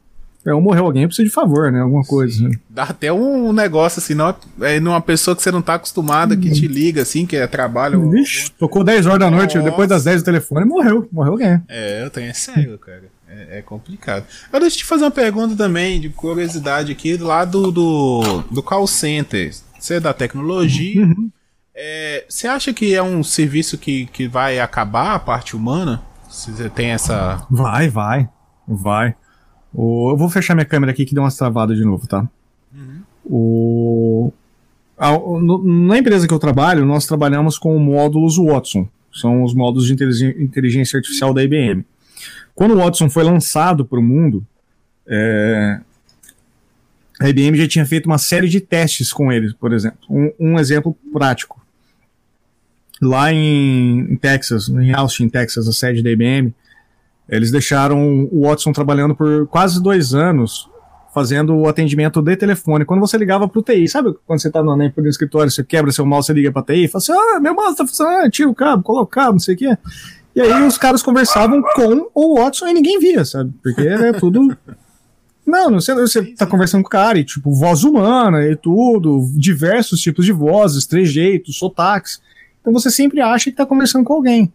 é, 0.47 0.53
ou 0.53 0.61
morreu 0.61 0.85
alguém, 0.85 1.05
precisa 1.05 1.27
de 1.27 1.33
favor, 1.33 1.71
né? 1.71 1.81
Alguma 1.81 2.03
coisa. 2.03 2.47
Né? 2.47 2.55
Dá 2.69 2.83
até 2.83 3.11
um 3.11 3.51
negócio 3.51 3.99
assim, 3.99 4.13
não, 4.13 4.33
é 4.61 4.79
numa 4.79 5.01
pessoa 5.01 5.35
que 5.35 5.43
você 5.43 5.51
não 5.51 5.61
tá 5.61 5.75
acostumada, 5.75 6.37
que 6.37 6.49
te 6.49 6.67
liga, 6.67 7.01
assim, 7.01 7.25
que 7.25 7.35
é 7.35 7.45
trabalho. 7.47 8.09
Vixe, 8.09 8.51
tocou 8.51 8.83
10 8.83 9.05
horas 9.05 9.19
da 9.19 9.29
noite, 9.29 9.57
Nossa. 9.57 9.69
depois 9.69 9.89
das 9.89 10.03
10 10.03 10.21
do 10.21 10.25
telefone, 10.25 10.65
morreu, 10.65 11.07
morreu 11.11 11.33
alguém. 11.33 11.61
É, 11.67 12.03
eu 12.03 12.09
tenho, 12.09 12.29
é 12.29 12.33
sério, 12.33 12.77
cara. 12.77 13.03
É, 13.29 13.59
é, 13.59 13.61
complicado. 13.61 14.25
Agora 14.47 14.61
deixa 14.61 14.77
eu 14.77 14.79
te 14.79 14.85
fazer 14.85 15.03
uma 15.03 15.11
pergunta 15.11 15.55
também, 15.55 15.99
de 15.99 16.09
curiosidade 16.09 16.91
aqui, 16.91 17.17
do 17.17 17.25
lado 17.25 17.71
do, 17.71 18.43
do 18.49 18.63
call 18.63 18.87
center. 18.87 19.53
Você 19.77 19.95
é 19.95 19.99
da 19.99 20.13
tecnologia. 20.13 21.01
Uhum. 21.01 21.29
É, 21.75 22.25
você 22.27 22.47
acha 22.47 22.73
que 22.73 22.95
é 22.95 23.03
um 23.03 23.21
serviço 23.23 23.77
que, 23.77 24.07
que 24.07 24.27
vai 24.27 24.59
acabar 24.59 25.13
a 25.13 25.19
parte 25.19 25.55
humana? 25.55 26.01
Se 26.29 26.51
você 26.51 26.69
tem 26.69 26.91
essa. 26.91 27.45
Vai, 27.49 27.89
vai. 27.89 28.29
Vai. 28.67 29.15
O, 29.77 30.09
eu 30.09 30.17
vou 30.17 30.27
fechar 30.27 30.55
minha 30.55 30.65
câmera 30.65 30.91
aqui 30.91 31.05
que 31.05 31.13
deu 31.13 31.21
umas 31.21 31.37
travadas 31.37 31.77
de 31.77 31.85
novo, 31.85 32.07
tá? 32.07 32.27
Uhum. 32.73 33.01
O, 33.23 34.33
a, 34.97 35.11
no, 35.11 35.63
na 35.87 35.99
empresa 35.99 36.27
que 36.27 36.33
eu 36.33 36.39
trabalho, 36.39 36.83
nós 36.83 37.05
trabalhamos 37.05 37.59
com 37.59 37.77
módulos 37.77 38.37
Watson. 38.37 38.89
São 39.13 39.43
os 39.43 39.53
módulos 39.53 39.85
de 39.85 39.93
inteligência 40.41 40.97
artificial 40.97 41.31
da 41.31 41.43
IBM. 41.43 41.85
Quando 42.55 42.73
o 42.73 42.77
Watson 42.77 43.07
foi 43.07 43.23
lançado 43.23 43.85
para 43.85 43.99
o 43.99 44.03
mundo, 44.03 44.43
é, 45.07 45.79
a 47.19 47.29
IBM 47.29 47.55
já 47.55 47.67
tinha 47.67 47.85
feito 47.85 48.07
uma 48.07 48.17
série 48.17 48.49
de 48.49 48.59
testes 48.59 49.13
com 49.13 49.31
ele, 49.31 49.53
por 49.59 49.73
exemplo. 49.73 49.99
Um, 50.09 50.31
um 50.39 50.59
exemplo 50.59 50.97
prático. 51.13 51.63
Lá 52.99 53.31
em, 53.31 54.11
em, 54.11 54.15
Texas, 54.15 54.69
em 54.69 54.91
Austin, 54.91 55.29
Texas, 55.29 55.67
a 55.67 55.71
sede 55.71 56.01
da 56.01 56.09
IBM, 56.09 56.51
eles 57.29 57.51
deixaram 57.51 58.27
o 58.31 58.47
Watson 58.47 58.71
trabalhando 58.71 59.15
por 59.15 59.47
quase 59.47 59.81
dois 59.81 60.13
anos 60.13 60.69
fazendo 61.13 61.55
o 61.55 61.67
atendimento 61.67 62.21
de 62.21 62.35
telefone. 62.35 62.85
Quando 62.85 62.99
você 62.99 63.17
ligava 63.17 63.47
para 63.47 63.59
o 63.59 63.63
TI, 63.63 63.87
sabe 63.87 64.13
quando 64.25 64.39
você 64.39 64.49
está 64.49 64.61
no, 64.61 64.79
escritório, 65.07 65.49
você 65.49 65.63
quebra 65.63 65.91
seu 65.91 66.05
mouse, 66.05 66.27
você 66.27 66.33
liga 66.33 66.51
para 66.51 66.61
TI 66.61 66.83
e 66.83 66.87
fala 66.87 67.01
assim: 67.01 67.11
ah, 67.11 67.39
meu 67.39 67.55
mouse 67.55 67.71
está 67.71 67.87
funcionando, 67.87 68.25
ah, 68.25 68.29
tira 68.29 68.47
o 68.47 68.53
cabo, 68.53 68.83
coloca 68.83 69.03
o 69.03 69.07
cabo, 69.07 69.31
não 69.31 69.39
sei 69.39 69.55
o 69.55 69.57
quê. 69.57 69.77
E 70.35 70.41
aí 70.41 70.67
os 70.67 70.77
caras 70.77 71.01
conversavam 71.01 71.63
com 71.73 72.11
o 72.13 72.35
Watson 72.35 72.67
e 72.67 72.73
ninguém 72.75 72.99
via, 72.99 73.25
sabe? 73.25 73.51
Porque 73.63 73.81
é 73.81 74.13
tudo. 74.13 74.55
Não, 75.43 75.71
você, 75.71 75.95
você 75.95 76.23
tá 76.35 76.45
conversando 76.45 76.83
com 76.83 76.87
o 76.87 76.91
cara 76.91 77.17
e, 77.17 77.23
tipo, 77.23 77.53
voz 77.53 77.85
humana 77.85 78.45
e 78.45 78.55
tudo, 78.57 79.31
diversos 79.33 80.01
tipos 80.01 80.25
de 80.25 80.33
vozes, 80.33 80.85
trejeitos, 80.85 81.57
sotaques. 81.57 82.21
Então 82.59 82.73
você 82.73 82.91
sempre 82.91 83.21
acha 83.21 83.49
que 83.49 83.55
tá 83.55 83.65
conversando 83.65 84.03
com 84.03 84.13
alguém. 84.13 84.51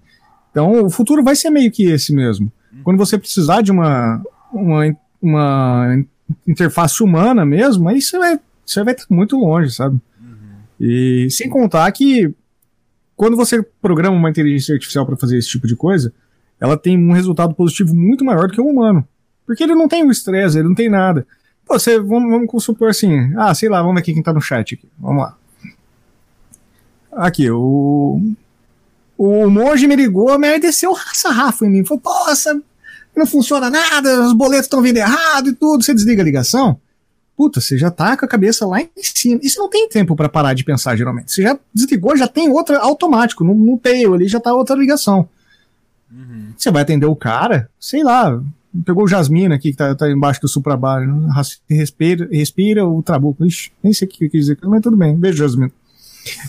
Então 0.50 0.84
o 0.84 0.90
futuro 0.90 1.24
vai 1.24 1.34
ser 1.34 1.48
meio 1.48 1.72
que 1.72 1.84
esse 1.84 2.14
mesmo. 2.14 2.52
Quando 2.82 2.98
você 2.98 3.18
precisar 3.18 3.62
de 3.62 3.70
uma, 3.70 4.22
uma, 4.52 4.96
uma 5.20 6.04
interface 6.46 7.02
humana 7.02 7.44
mesmo, 7.44 7.88
aí 7.88 8.00
você 8.00 8.18
vai, 8.18 8.40
você 8.64 8.82
vai 8.82 8.94
estar 8.94 9.06
muito 9.10 9.36
longe, 9.36 9.70
sabe? 9.70 10.00
E 10.80 11.28
sem 11.30 11.48
contar 11.48 11.90
que 11.92 12.34
quando 13.14 13.36
você 13.36 13.62
programa 13.80 14.16
uma 14.16 14.30
inteligência 14.30 14.74
artificial 14.74 15.06
para 15.06 15.16
fazer 15.16 15.38
esse 15.38 15.48
tipo 15.48 15.66
de 15.66 15.76
coisa, 15.76 16.12
ela 16.58 16.76
tem 16.76 16.98
um 16.98 17.12
resultado 17.12 17.54
positivo 17.54 17.94
muito 17.94 18.24
maior 18.24 18.48
do 18.48 18.54
que 18.54 18.60
o 18.60 18.66
humano. 18.66 19.06
Porque 19.46 19.62
ele 19.62 19.74
não 19.74 19.86
tem 19.86 20.04
o 20.04 20.10
estresse, 20.10 20.58
ele 20.58 20.68
não 20.68 20.74
tem 20.74 20.88
nada. 20.88 21.26
Pô, 21.66 21.78
você, 21.78 22.00
vamos, 22.00 22.30
vamos 22.30 22.64
supor 22.64 22.90
assim, 22.90 23.32
ah, 23.36 23.54
sei 23.54 23.68
lá, 23.68 23.80
vamos 23.80 23.94
ver 23.94 24.00
aqui 24.00 24.14
quem 24.14 24.22
tá 24.22 24.32
no 24.32 24.40
chat 24.40 24.74
aqui. 24.74 24.88
Vamos 24.98 25.22
lá. 25.22 25.36
Aqui, 27.12 27.50
o. 27.50 28.20
O 29.24 29.48
monge 29.48 29.86
me 29.86 29.94
ligou, 29.94 30.36
mas 30.36 30.60
desceu 30.60 30.96
sarrafo 31.12 31.64
em 31.64 31.70
mim. 31.70 31.84
Falou, 31.84 32.28
essa, 32.28 32.60
não 33.16 33.24
funciona 33.24 33.70
nada, 33.70 34.26
os 34.26 34.32
boletos 34.32 34.66
estão 34.66 34.82
vindo 34.82 34.96
errado 34.96 35.50
e 35.50 35.52
tudo. 35.52 35.84
Você 35.84 35.94
desliga 35.94 36.22
a 36.22 36.24
ligação, 36.24 36.76
puta, 37.36 37.60
você 37.60 37.78
já 37.78 37.88
tá 37.88 38.16
com 38.16 38.24
a 38.24 38.28
cabeça 38.28 38.66
lá 38.66 38.80
em 38.80 38.90
cima. 38.96 39.38
E 39.40 39.48
você 39.48 39.60
não 39.60 39.70
tem 39.70 39.88
tempo 39.88 40.16
para 40.16 40.28
parar 40.28 40.54
de 40.54 40.64
pensar, 40.64 40.96
geralmente. 40.96 41.30
Você 41.30 41.42
já 41.42 41.56
desligou, 41.72 42.16
já 42.16 42.26
tem 42.26 42.50
outra 42.50 42.80
automático, 42.80 43.44
no, 43.44 43.54
no 43.54 43.78
tail 43.78 44.12
ali 44.12 44.26
já 44.26 44.40
tá 44.40 44.52
outra 44.52 44.74
ligação. 44.74 45.28
Uhum. 46.10 46.52
Você 46.58 46.72
vai 46.72 46.82
atender 46.82 47.06
o 47.06 47.14
cara, 47.14 47.70
sei 47.78 48.02
lá, 48.02 48.42
pegou 48.84 49.04
o 49.04 49.08
Jasmine 49.08 49.54
aqui, 49.54 49.70
que 49.70 49.76
tá, 49.76 49.94
tá 49.94 50.10
embaixo 50.10 50.40
do 50.40 50.48
suprabar, 50.48 51.00
respira, 51.70 52.28
respira 52.28 52.84
o 52.84 53.00
trabuco. 53.04 53.46
Ixi, 53.46 53.70
nem 53.84 53.92
sei 53.92 54.08
o 54.08 54.10
que 54.10 54.24
eu 54.24 54.30
quis 54.30 54.46
dizer, 54.46 54.58
mas 54.64 54.82
tudo 54.82 54.96
bem. 54.96 55.14
Beijo, 55.14 55.38
Jasmine. 55.38 55.72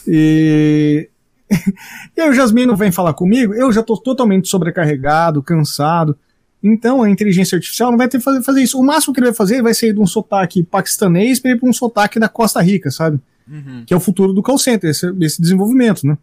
E... 0.07 1.07
e 2.15 2.21
aí 2.21 2.29
o 2.29 2.33
Jasmine 2.33 2.75
vem 2.75 2.91
falar 2.91 3.13
comigo, 3.13 3.53
eu 3.53 3.71
já 3.71 3.83
tô 3.83 3.97
totalmente 3.97 4.47
sobrecarregado, 4.47 5.43
cansado. 5.43 6.17
Então 6.63 7.03
a 7.03 7.09
inteligência 7.09 7.57
artificial 7.57 7.91
não 7.91 7.97
vai 7.97 8.07
ter 8.07 8.17
que 8.17 8.23
fazer, 8.23 8.41
fazer 8.41 8.61
isso. 8.61 8.79
O 8.79 8.83
máximo 8.83 9.13
que 9.13 9.19
ele 9.19 9.27
vai 9.27 9.35
fazer 9.35 9.61
vai 9.61 9.73
ser 9.73 9.93
de 9.93 9.99
um 9.99 10.05
sotaque 10.05 10.63
paquistanês 10.63 11.39
para 11.39 11.51
ir 11.51 11.59
para 11.59 11.69
um 11.69 11.73
sotaque 11.73 12.19
da 12.19 12.29
Costa 12.29 12.61
Rica, 12.61 12.89
sabe? 12.89 13.19
Uhum. 13.47 13.83
Que 13.85 13.93
é 13.93 13.97
o 13.97 13.99
futuro 13.99 14.31
do 14.31 14.41
call 14.41 14.57
center, 14.57 14.89
esse, 14.89 15.13
esse 15.21 15.41
desenvolvimento, 15.41 16.07
né? 16.07 16.17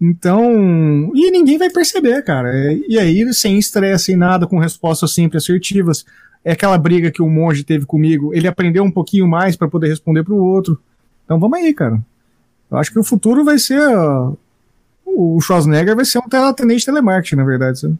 Então, 0.00 1.12
e 1.14 1.30
ninguém 1.30 1.58
vai 1.58 1.70
perceber, 1.70 2.22
cara. 2.22 2.50
É, 2.52 2.78
e 2.88 2.98
aí, 2.98 3.32
sem 3.32 3.58
estresse, 3.58 4.06
sem 4.06 4.16
nada, 4.16 4.46
com 4.46 4.58
respostas 4.58 5.12
sempre 5.12 5.38
assertivas. 5.38 6.04
É 6.44 6.52
aquela 6.52 6.76
briga 6.76 7.10
que 7.10 7.22
o 7.22 7.28
monge 7.28 7.64
teve 7.64 7.86
comigo. 7.86 8.34
Ele 8.34 8.48
aprendeu 8.48 8.84
um 8.84 8.90
pouquinho 8.90 9.26
mais 9.26 9.56
para 9.56 9.68
poder 9.68 9.88
responder 9.88 10.22
para 10.22 10.34
o 10.34 10.42
outro. 10.42 10.78
Então 11.24 11.38
vamos 11.38 11.58
aí, 11.58 11.72
cara. 11.72 12.02
Eu 12.70 12.76
acho 12.76 12.92
que 12.92 12.98
o 12.98 13.04
futuro 13.04 13.44
vai 13.44 13.58
ser. 13.58 13.80
Uh, 13.80 14.36
o 15.16 15.40
Schwarzenegger 15.40 15.96
vai 15.96 16.04
ser 16.04 16.18
um 16.18 16.46
atendente 16.48 16.84
telemarketing, 16.84 17.36
na 17.36 17.44
verdade. 17.44 17.78
Sabe? 17.78 17.98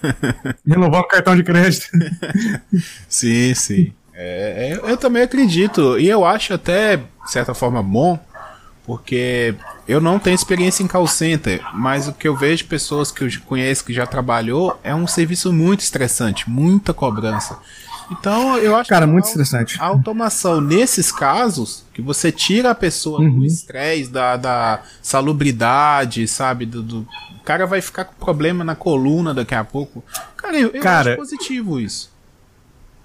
Renovar 0.66 1.00
o 1.00 1.08
cartão 1.08 1.36
de 1.36 1.42
crédito. 1.42 1.86
sim, 3.08 3.54
sim. 3.54 3.92
É, 4.12 4.72
é, 4.72 4.90
eu 4.90 4.96
também 4.96 5.22
acredito. 5.22 5.98
E 5.98 6.08
eu 6.08 6.24
acho 6.24 6.54
até, 6.54 6.96
de 6.96 7.30
certa 7.30 7.54
forma, 7.54 7.82
bom 7.82 8.18
porque 8.86 9.54
eu 9.88 10.00
não 10.00 10.18
tenho 10.18 10.34
experiência 10.34 10.82
em 10.82 10.86
call 10.86 11.06
center, 11.06 11.60
mas 11.74 12.06
o 12.06 12.12
que 12.12 12.28
eu 12.28 12.36
vejo 12.36 12.66
pessoas 12.66 13.10
que 13.10 13.24
eu 13.24 13.28
conheço 13.46 13.84
que 13.84 13.92
já 13.92 14.06
trabalhou 14.06 14.78
é 14.82 14.94
um 14.94 15.06
serviço 15.06 15.52
muito 15.52 15.80
estressante, 15.80 16.48
muita 16.48 16.92
cobrança. 16.92 17.58
Então 18.18 18.56
eu 18.58 18.76
acho 18.76 18.88
Cara, 18.88 19.06
muito 19.06 19.24
a, 19.24 19.28
estressante. 19.28 19.80
A 19.80 19.86
automação 19.86 20.60
nesses 20.60 21.10
casos, 21.10 21.84
que 21.92 22.00
você 22.02 22.30
tira 22.30 22.70
a 22.70 22.74
pessoa 22.74 23.20
uhum. 23.20 23.40
do 23.40 23.44
estresse, 23.44 24.10
da, 24.10 24.36
da 24.36 24.82
salubridade, 25.02 26.26
sabe? 26.28 26.66
Do, 26.66 26.82
do, 26.82 26.98
o 27.00 27.44
cara 27.44 27.66
vai 27.66 27.80
ficar 27.80 28.04
com 28.04 28.14
problema 28.14 28.64
na 28.64 28.74
coluna 28.74 29.34
daqui 29.34 29.54
a 29.54 29.64
pouco. 29.64 30.02
Cara, 30.36 30.58
eu, 30.58 30.70
eu 30.70 30.82
cara, 30.82 31.10
acho 31.10 31.18
positivo 31.18 31.80
isso. 31.80 32.12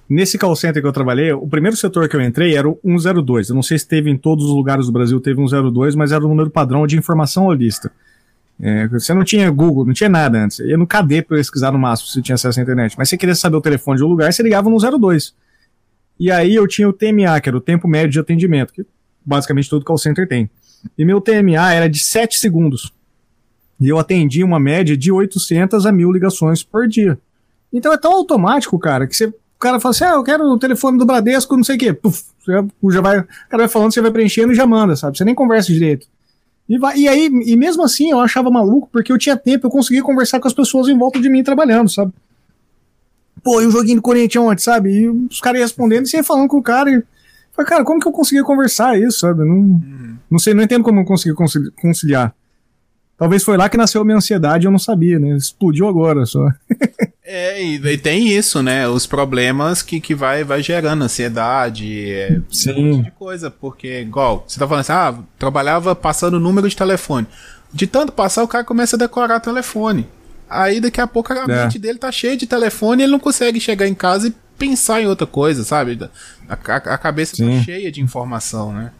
Nesse 0.10 0.40
call 0.40 0.56
center 0.56 0.82
que 0.82 0.88
eu 0.88 0.92
trabalhei, 0.94 1.32
o 1.32 1.48
primeiro 1.48 1.78
setor 1.78 2.10
que 2.10 2.16
eu 2.16 2.22
entrei 2.22 2.56
era 2.56 2.68
o 2.68 2.80
102. 2.84 3.50
Eu 3.50 3.56
não 3.56 3.62
sei 3.62 3.78
se 3.78 3.88
teve 3.88 4.10
em 4.10 4.18
todos 4.18 4.46
os 4.46 4.52
lugares 4.52 4.88
do 4.88 4.92
Brasil, 4.92 5.20
teve 5.22 5.40
102, 5.48 5.94
mas 5.94 6.12
era 6.12 6.26
o 6.26 6.28
número 6.28 6.50
padrão 6.50 6.88
de 6.88 6.98
informação 6.98 7.46
ou 7.46 7.54
lista. 7.54 7.92
É, 8.62 8.88
você 8.88 9.14
não 9.14 9.24
tinha 9.24 9.50
Google, 9.50 9.86
não 9.86 9.94
tinha 9.94 10.10
nada 10.10 10.38
antes. 10.38 10.60
Ia 10.60 10.78
no 10.78 10.86
KD 10.86 11.22
para 11.22 11.38
pesquisar 11.38 11.72
no 11.72 11.80
máximo 11.80 12.10
se 12.10 12.22
tinha 12.22 12.36
acesso 12.36 12.60
à 12.60 12.64
internet. 12.64 12.96
Mas 12.98 13.10
você 13.10 13.18
queria 13.18 13.36
saber 13.36 13.56
o 13.56 13.62
telefone 13.62 13.98
de 13.98 14.04
um 14.04 14.08
lugar, 14.08 14.32
você 14.32 14.44
ligava 14.44 14.70
no 14.70 14.78
02. 14.78 15.34
E 16.20 16.30
aí 16.30 16.56
eu 16.56 16.68
tinha 16.68 16.88
o 16.88 16.94
TMA, 16.94 17.40
que 17.42 17.48
era 17.48 17.58
o 17.58 17.62
tempo 17.62 17.88
médio 17.88 18.12
de 18.12 18.20
atendimento, 18.20 18.74
que 18.74 18.86
basicamente 19.26 19.70
todo 19.70 19.86
call 19.86 19.98
center 19.98 20.28
tem. 20.28 20.50
E 20.98 21.06
meu 21.06 21.22
TMA 21.22 21.74
era 21.74 21.90
de 21.90 22.00
7 22.00 22.38
segundos. 22.38 22.94
E 23.80 23.88
eu 23.88 23.98
atendi 23.98 24.44
uma 24.44 24.60
média 24.60 24.98
de 24.98 25.12
800 25.12 25.86
a 25.86 25.92
1000 25.92 26.12
ligações 26.12 26.62
por 26.62 26.88
dia. 26.88 27.18
Então 27.72 27.94
é 27.94 27.98
tão 27.98 28.12
automático, 28.12 28.78
cara, 28.78 29.08
que 29.08 29.16
você 29.16 29.28
o 29.28 29.60
cara 29.60 29.78
fala 29.78 29.92
assim: 29.92 30.06
ah, 30.06 30.14
eu 30.14 30.24
quero 30.24 30.44
o 30.46 30.58
telefone 30.58 30.98
do 30.98 31.06
Bradesco, 31.06 31.56
não 31.56 31.66
sei 31.66 31.76
o 31.76 31.80
quê. 31.80 31.94
Puf, 31.94 32.24
já 32.92 33.02
vai, 33.02 33.20
o 33.20 33.28
cara 33.50 33.64
vai 33.64 33.68
falando, 33.68 33.94
você 33.94 34.02
vai 34.02 34.10
preenchendo 34.10 34.54
e 34.54 34.56
já 34.56 34.66
manda, 34.66 34.96
sabe? 34.96 35.18
Você 35.18 35.26
nem 35.26 35.36
conversa 35.36 35.72
direito. 35.72 36.08
E, 36.70 36.78
vai, 36.78 36.96
e 36.96 37.08
aí, 37.08 37.26
e 37.48 37.58
mesmo 37.58 37.84
assim, 37.84 38.12
eu 38.12 38.20
achava 38.20 38.52
maluco, 38.52 38.88
porque 38.92 39.12
eu 39.12 39.18
tinha 39.18 39.36
tempo, 39.36 39.66
eu 39.66 39.72
conseguia 39.72 40.04
conversar 40.04 40.40
com 40.40 40.48
as 40.48 40.54
pessoas 40.54 40.88
em 40.88 40.96
volta 40.96 41.20
de 41.20 41.28
mim 41.28 41.44
trabalhando, 41.44 41.90
sabe? 41.90 42.14
Pô, 43.44 43.60
e 43.60 43.66
o 43.66 43.72
joguinho 43.72 43.96
do 43.96 44.02
Corinthians 44.04 44.44
ontem, 44.44 44.62
sabe? 44.62 44.92
E 44.92 45.10
os 45.10 45.42
caras 45.42 45.62
respondendo 45.62 46.06
e 46.06 46.10
você 46.10 46.18
ia 46.18 46.24
falando 46.24 46.48
com 46.48 46.58
o 46.58 46.64
cara. 46.64 46.92
E, 46.92 47.04
falei, 47.54 47.68
cara, 47.68 47.84
como 47.84 48.00
que 48.00 48.08
eu 48.08 48.12
conseguia 48.12 48.44
conversar 48.44 49.00
isso, 49.00 49.20
sabe? 49.20 49.40
Não, 49.40 49.56
uhum. 49.56 50.16
não 50.30 50.38
sei, 50.38 50.54
não 50.54 50.64
entendo 50.64 50.84
como 50.84 51.00
eu 51.00 51.06
consegui 51.06 51.36
conciliar. 51.82 52.36
Talvez 53.20 53.44
foi 53.44 53.58
lá 53.58 53.68
que 53.68 53.76
nasceu 53.76 54.02
a 54.02 54.06
minha 54.06 54.16
ansiedade, 54.16 54.66
eu 54.66 54.72
não 54.72 54.80
sabia, 54.80 55.20
né? 55.20 55.36
Explodiu 55.36 55.88
agora 55.88 56.26
só. 56.26 56.48
É, 57.32 57.62
e, 57.62 57.96
tem 58.00 58.28
isso, 58.28 58.64
né? 58.64 58.88
Os 58.88 59.06
problemas 59.06 59.84
que, 59.84 60.02
que 60.02 60.16
vai, 60.16 60.44
vai 60.44 60.64
gerando 60.64 61.04
ansiedade, 61.04 62.12
é, 62.12 62.42
Sim. 62.50 62.72
um 62.72 62.96
monte 62.96 63.06
de 63.06 63.12
coisa, 63.12 63.52
porque, 63.52 64.02
igual, 64.02 64.44
você 64.48 64.58
tá 64.58 64.68
falando 64.68 64.82
assim, 64.82 64.94
ah, 64.94 65.14
trabalhava 65.38 65.96
passando 65.96 66.38
o 66.38 66.40
número 66.40 66.68
de 66.68 66.76
telefone. 66.76 67.28
De 67.72 67.86
tanto 67.86 68.12
passar, 68.12 68.42
o 68.42 68.48
cara 68.48 68.64
começa 68.64 68.96
a 68.96 69.00
decorar 69.00 69.40
telefone. 69.42 70.08
Aí 70.50 70.82
daqui 70.82 71.00
a 71.00 71.06
pouco 71.06 71.32
a 71.32 71.44
é. 71.44 71.46
mente 71.46 71.78
dele 71.78 72.00
tá 72.00 72.12
cheia 72.12 72.36
de 72.36 72.48
telefone 72.48 73.04
e 73.04 73.06
ele 73.06 73.12
não 73.12 73.20
consegue 73.20 73.60
chegar 73.60 73.88
em 73.88 73.94
casa 73.94 74.30
e 74.30 74.36
pensar 74.58 75.00
em 75.00 75.06
outra 75.06 75.28
coisa, 75.28 75.64
sabe? 75.64 76.00
A, 76.50 76.54
a, 76.54 76.76
a 76.76 76.98
cabeça 76.98 77.38
tá 77.38 77.44
Sim. 77.44 77.60
tá 77.60 77.64
cheia 77.64 77.92
de 77.92 78.02
informação, 78.02 78.74
né? 78.74 78.92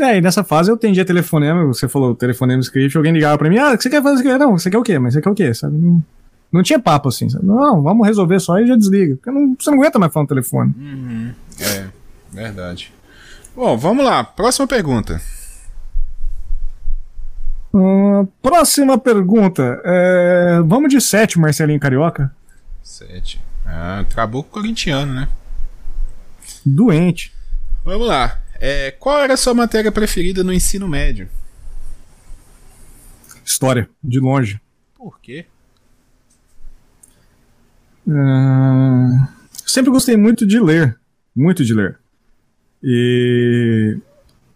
É, 0.00 0.18
e 0.18 0.20
nessa 0.20 0.42
fase 0.42 0.70
eu 0.70 0.74
atendia 0.74 1.04
telefonema, 1.04 1.64
você 1.64 1.88
falou 1.88 2.14
telefonema 2.14 2.60
script, 2.60 2.96
alguém 2.96 3.12
ligava 3.12 3.38
pra 3.38 3.48
mim, 3.48 3.58
ah, 3.58 3.72
o 3.74 3.80
você 3.80 3.88
quer 3.88 4.02
fazer? 4.02 4.38
Não, 4.38 4.58
você 4.58 4.70
quer 4.70 4.78
o 4.78 4.82
quê? 4.82 4.98
Mas 4.98 5.14
você 5.14 5.20
quer 5.20 5.30
o 5.30 5.34
quê? 5.34 5.52
Sabe? 5.54 5.76
Não 6.52 6.62
tinha 6.62 6.78
papo 6.78 7.08
assim. 7.08 7.28
Sabe? 7.28 7.44
Não, 7.44 7.82
vamos 7.82 8.06
resolver 8.06 8.38
só 8.38 8.58
e 8.60 8.66
já 8.66 8.76
desliga. 8.76 9.16
Porque 9.16 9.30
não, 9.30 9.56
você 9.58 9.70
não 9.70 9.78
aguenta 9.78 9.98
mais 9.98 10.12
falar 10.12 10.24
no 10.24 10.28
telefone. 10.28 10.74
Uhum. 10.78 11.32
É, 11.60 11.86
verdade. 12.32 12.92
Bom, 13.56 13.76
vamos 13.76 14.04
lá. 14.04 14.22
Próxima 14.22 14.66
pergunta. 14.66 15.20
Uh, 17.72 18.26
próxima 18.40 18.96
pergunta. 18.96 19.80
É, 19.84 20.60
vamos 20.64 20.90
de 20.90 21.00
7, 21.00 21.40
Marcelinho 21.40 21.80
Carioca? 21.80 22.32
7. 22.84 23.40
Ah, 23.66 24.04
trabuco 24.08 24.48
corintiano, 24.50 25.12
né? 25.12 25.28
Doente. 26.64 27.32
Vamos 27.84 28.06
lá. 28.06 28.38
É, 28.60 28.90
qual 28.92 29.20
era 29.20 29.34
a 29.34 29.36
sua 29.36 29.54
matéria 29.54 29.92
preferida 29.92 30.42
no 30.44 30.52
ensino 30.52 30.88
médio? 30.88 31.28
História, 33.44 33.88
de 34.02 34.20
longe. 34.20 34.60
Por 34.94 35.20
quê? 35.20 35.46
Uh, 38.06 39.26
sempre 39.66 39.90
gostei 39.90 40.16
muito 40.16 40.46
de 40.46 40.58
ler, 40.60 40.98
muito 41.34 41.64
de 41.64 41.74
ler. 41.74 41.98
E 42.82 43.98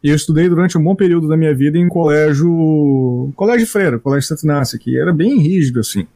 eu 0.03 0.15
estudei 0.15 0.49
durante 0.49 0.77
um 0.77 0.85
bom 0.85 0.95
período 0.95 1.29
da 1.29 1.37
minha 1.37 1.55
vida 1.55 1.79
em 1.79 1.89
colégio, 1.89 3.33
colégio 3.35 3.67
freira, 3.67 3.99
colégio 3.99 4.29
Santinácia, 4.29 4.79
que 4.79 4.99
era 4.99 5.13
bem 5.13 5.41
rígido 5.41 5.81
assim. 5.81 6.07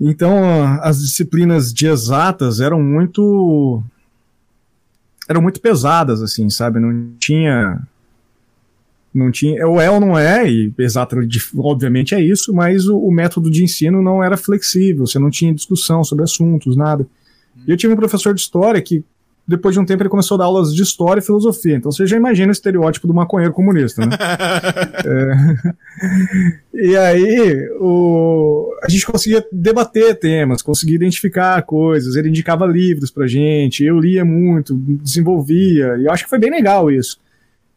Então 0.00 0.64
as 0.82 1.00
disciplinas 1.00 1.72
de 1.72 1.86
exatas 1.86 2.60
eram 2.60 2.82
muito 2.82 3.82
eram 5.32 5.42
muito 5.42 5.60
pesadas 5.60 6.22
assim, 6.22 6.48
sabe? 6.48 6.78
Não 6.78 7.12
tinha 7.18 7.80
não 9.14 9.30
tinha, 9.30 9.66
ou 9.66 9.78
é 9.78 9.90
ou 9.90 10.00
não 10.00 10.18
é, 10.18 10.50
e 10.50 10.72
exato, 10.78 11.16
obviamente 11.58 12.14
é 12.14 12.20
isso, 12.20 12.54
mas 12.54 12.86
o, 12.88 12.96
o, 12.96 13.12
método 13.12 13.50
de 13.50 13.62
ensino 13.62 14.00
não 14.00 14.24
era 14.24 14.38
flexível, 14.38 15.06
você 15.06 15.18
não 15.18 15.28
tinha 15.28 15.52
discussão 15.52 16.02
sobre 16.02 16.24
assuntos, 16.24 16.76
nada. 16.76 17.06
E 17.66 17.70
eu 17.70 17.76
tive 17.76 17.92
um 17.92 17.96
professor 17.96 18.32
de 18.32 18.40
história 18.40 18.80
que, 18.80 19.04
depois 19.46 19.74
de 19.74 19.80
um 19.80 19.84
tempo, 19.84 20.02
ele 20.02 20.08
começou 20.08 20.36
a 20.36 20.38
dar 20.38 20.44
aulas 20.44 20.72
de 20.72 20.82
história 20.82 21.20
e 21.20 21.24
filosofia. 21.24 21.76
Então 21.76 21.90
você 21.90 22.06
já 22.06 22.16
imagina 22.16 22.48
o 22.48 22.52
estereótipo 22.52 23.06
do 23.06 23.14
maconheiro 23.14 23.52
comunista, 23.52 24.06
né? 24.06 24.16
é... 25.04 25.72
E 26.74 26.96
aí, 26.96 27.68
o... 27.80 28.72
a 28.82 28.88
gente 28.88 29.04
conseguia 29.04 29.44
debater 29.52 30.18
temas, 30.18 30.62
conseguia 30.62 30.96
identificar 30.96 31.60
coisas, 31.62 32.16
ele 32.16 32.28
indicava 32.28 32.66
livros 32.66 33.10
pra 33.10 33.26
gente, 33.26 33.84
eu 33.84 33.98
lia 33.98 34.24
muito, 34.24 34.74
desenvolvia, 34.74 35.96
e 35.98 36.04
eu 36.06 36.12
acho 36.12 36.24
que 36.24 36.30
foi 36.30 36.38
bem 36.38 36.50
legal 36.50 36.90
isso. 36.90 37.20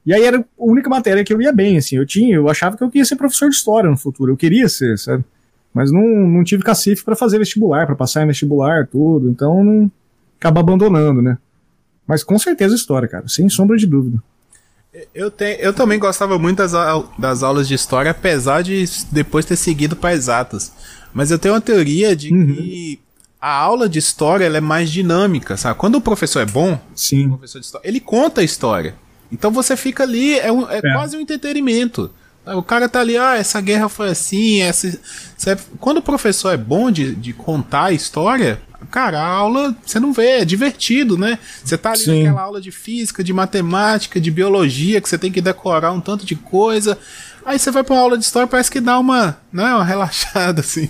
E 0.06 0.14
aí 0.14 0.24
era 0.24 0.40
a 0.40 0.44
única 0.58 0.90
matéria 0.90 1.24
que 1.24 1.34
eu 1.34 1.42
ia 1.42 1.52
bem, 1.52 1.78
assim. 1.78 1.96
Eu 1.96 2.06
tinha, 2.06 2.36
eu 2.36 2.48
achava 2.48 2.78
que 2.78 2.84
eu 2.84 2.90
queria 2.90 3.06
ser 3.06 3.16
professor 3.16 3.50
de 3.50 3.56
história 3.56 3.90
no 3.90 3.98
futuro. 3.98 4.32
Eu 4.32 4.38
queria 4.38 4.70
ser, 4.70 5.00
sabe? 5.00 5.24
Mas 5.74 5.92
não, 5.92 6.06
não 6.06 6.44
tive 6.44 6.64
cacife 6.64 7.04
para 7.04 7.16
fazer 7.16 7.40
vestibular, 7.40 7.88
para 7.88 7.96
passar 7.96 8.24
em 8.24 8.28
vestibular, 8.28 8.88
tudo. 8.88 9.28
Então 9.30 9.64
não 9.64 9.92
acaba 10.40 10.60
abandonando, 10.60 11.24
né? 11.24 11.38
Mas 12.08 12.24
com 12.24 12.38
certeza 12.38 12.76
história, 12.76 13.08
cara, 13.08 13.28
sem 13.28 13.50
sombra 13.50 13.78
de 13.78 13.86
dúvida. 13.86 14.22
Eu, 15.14 15.30
tenho, 15.30 15.60
eu 15.60 15.74
também 15.74 16.00
gostava 16.00 16.40
muito 16.40 16.58
das, 16.58 16.72
das 17.18 17.44
aulas 17.44 17.68
de 17.68 17.74
história, 17.74 18.12
apesar 18.12 18.62
de 18.62 18.86
depois 19.12 19.46
ter 19.46 19.58
seguido 19.58 19.96
para 19.96 20.14
exatas. 20.14 20.72
Mas 21.14 21.32
eu 21.32 21.40
tenho 21.40 21.54
uma 21.54 21.62
teoria 21.62 22.16
de 22.16 22.34
uhum. 22.34 22.48
que 22.48 23.00
a 23.42 23.52
aula 23.52 23.90
de 23.90 24.00
história 24.00 24.46
é 24.46 24.62
mais 24.62 24.90
dinâmica, 24.90 25.58
sabe? 25.58 25.78
Quando 25.78 25.96
o 25.96 26.02
professor 26.02 26.40
é 26.40 26.46
bom, 26.46 26.80
Sim. 26.96 27.30
Professor 27.30 27.60
história, 27.60 27.88
ele 27.88 28.00
conta 28.00 28.42
a 28.42 28.44
história. 28.44 28.96
Então 29.32 29.52
você 29.52 29.76
fica 29.76 30.04
ali, 30.04 30.40
é, 30.40 30.52
um, 30.52 30.70
é, 30.70 30.78
é. 30.78 30.94
quase 30.94 31.18
um 31.18 31.20
entretenimento. 31.20 32.12
O 32.46 32.62
cara 32.62 32.88
tá 32.88 33.00
ali, 33.00 33.18
ah, 33.18 33.36
essa 33.36 33.60
guerra 33.60 33.90
foi 33.90 34.10
assim, 34.10 34.62
essa. 34.62 35.00
Quando 35.80 35.98
o 35.98 36.02
professor 36.02 36.52
é 36.54 36.58
bom 36.58 36.92
de, 36.92 37.16
de 37.16 37.34
contar 37.34 37.86
a 37.86 37.92
história, 37.92 38.62
cara, 38.86 39.20
a 39.20 39.28
aula 39.28 39.76
você 39.86 40.00
não 40.00 40.14
vê, 40.14 40.42
é 40.42 40.46
divertido, 40.46 41.18
né? 41.18 41.40
Você 41.64 41.78
tá 41.78 41.92
ali 41.92 42.00
Sim. 42.00 42.24
naquela 42.24 42.42
aula 42.42 42.62
de 42.62 42.72
física, 42.72 43.24
de 43.24 43.34
matemática, 43.34 44.20
de 44.20 44.32
biologia, 44.32 45.02
que 45.02 45.10
você 45.10 45.18
tem 45.18 45.32
que 45.32 45.42
decorar 45.42 45.92
um 45.92 46.02
tanto 46.02 46.26
de 46.26 46.36
coisa. 46.36 46.98
Aí 47.46 47.60
você 47.60 47.72
vai 47.72 47.84
pra 47.84 47.96
uma 47.96 48.02
aula 48.02 48.18
de 48.18 48.24
história, 48.24 48.48
parece 48.48 48.72
que 48.72 48.82
dá 48.82 48.98
uma, 49.00 49.38
né, 49.52 49.76
uma 49.76 49.84
relaxada, 49.86 50.62
assim. 50.62 50.90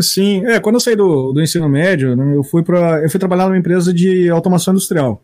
Sim, 0.00 0.44
é, 0.46 0.60
quando 0.60 0.76
eu 0.76 0.80
saí 0.80 0.94
do, 0.94 1.32
do 1.32 1.42
ensino 1.42 1.68
médio, 1.68 2.14
né, 2.14 2.36
eu 2.36 2.44
fui 2.44 2.62
para 2.62 3.02
eu 3.02 3.10
fui 3.10 3.18
trabalhar 3.18 3.46
numa 3.46 3.58
empresa 3.58 3.92
de 3.92 4.28
automação 4.28 4.72
industrial. 4.74 5.22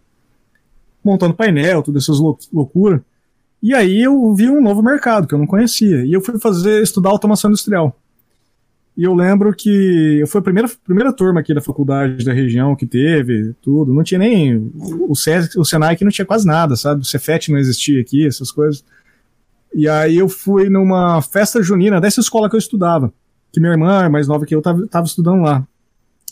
Montando 1.04 1.34
painel, 1.34 1.82
todas 1.82 2.02
essas 2.02 2.18
loucuras. 2.52 3.00
E 3.62 3.74
aí 3.74 4.02
eu 4.02 4.34
vi 4.34 4.48
um 4.48 4.60
novo 4.60 4.82
mercado 4.82 5.26
que 5.26 5.34
eu 5.34 5.38
não 5.38 5.46
conhecia. 5.46 6.04
E 6.04 6.12
eu 6.12 6.20
fui 6.20 6.38
fazer 6.38 6.82
estudar 6.82 7.10
automação 7.10 7.50
industrial. 7.50 7.96
E 8.96 9.04
eu 9.04 9.12
lembro 9.12 9.52
que 9.54 10.18
eu 10.20 10.26
fui 10.26 10.40
a 10.40 10.42
primeira, 10.42 10.68
primeira 10.82 11.12
turma 11.12 11.40
aqui 11.40 11.52
da 11.52 11.60
faculdade 11.60 12.24
da 12.24 12.32
região 12.32 12.74
que 12.74 12.86
teve, 12.86 13.54
tudo. 13.60 13.92
Não 13.92 14.02
tinha 14.02 14.18
nem. 14.18 14.56
O, 14.74 15.12
o 15.12 15.64
Senai 15.64 15.94
aqui 15.94 16.02
não 16.02 16.10
tinha 16.10 16.24
quase 16.24 16.46
nada, 16.46 16.76
sabe? 16.76 17.02
O 17.02 17.04
Cefet 17.04 17.52
não 17.52 17.58
existia 17.58 18.00
aqui, 18.00 18.26
essas 18.26 18.50
coisas. 18.50 18.82
E 19.74 19.86
aí 19.86 20.16
eu 20.16 20.28
fui 20.28 20.70
numa 20.70 21.20
festa 21.20 21.62
junina 21.62 22.00
dessa 22.00 22.20
escola 22.20 22.48
que 22.48 22.56
eu 22.56 22.58
estudava. 22.58 23.12
Que 23.52 23.60
minha 23.60 23.72
irmã, 23.72 24.08
mais 24.08 24.26
nova 24.26 24.46
que 24.46 24.54
eu, 24.54 24.62
tava, 24.62 24.86
tava 24.86 25.06
estudando 25.06 25.42
lá. 25.42 25.66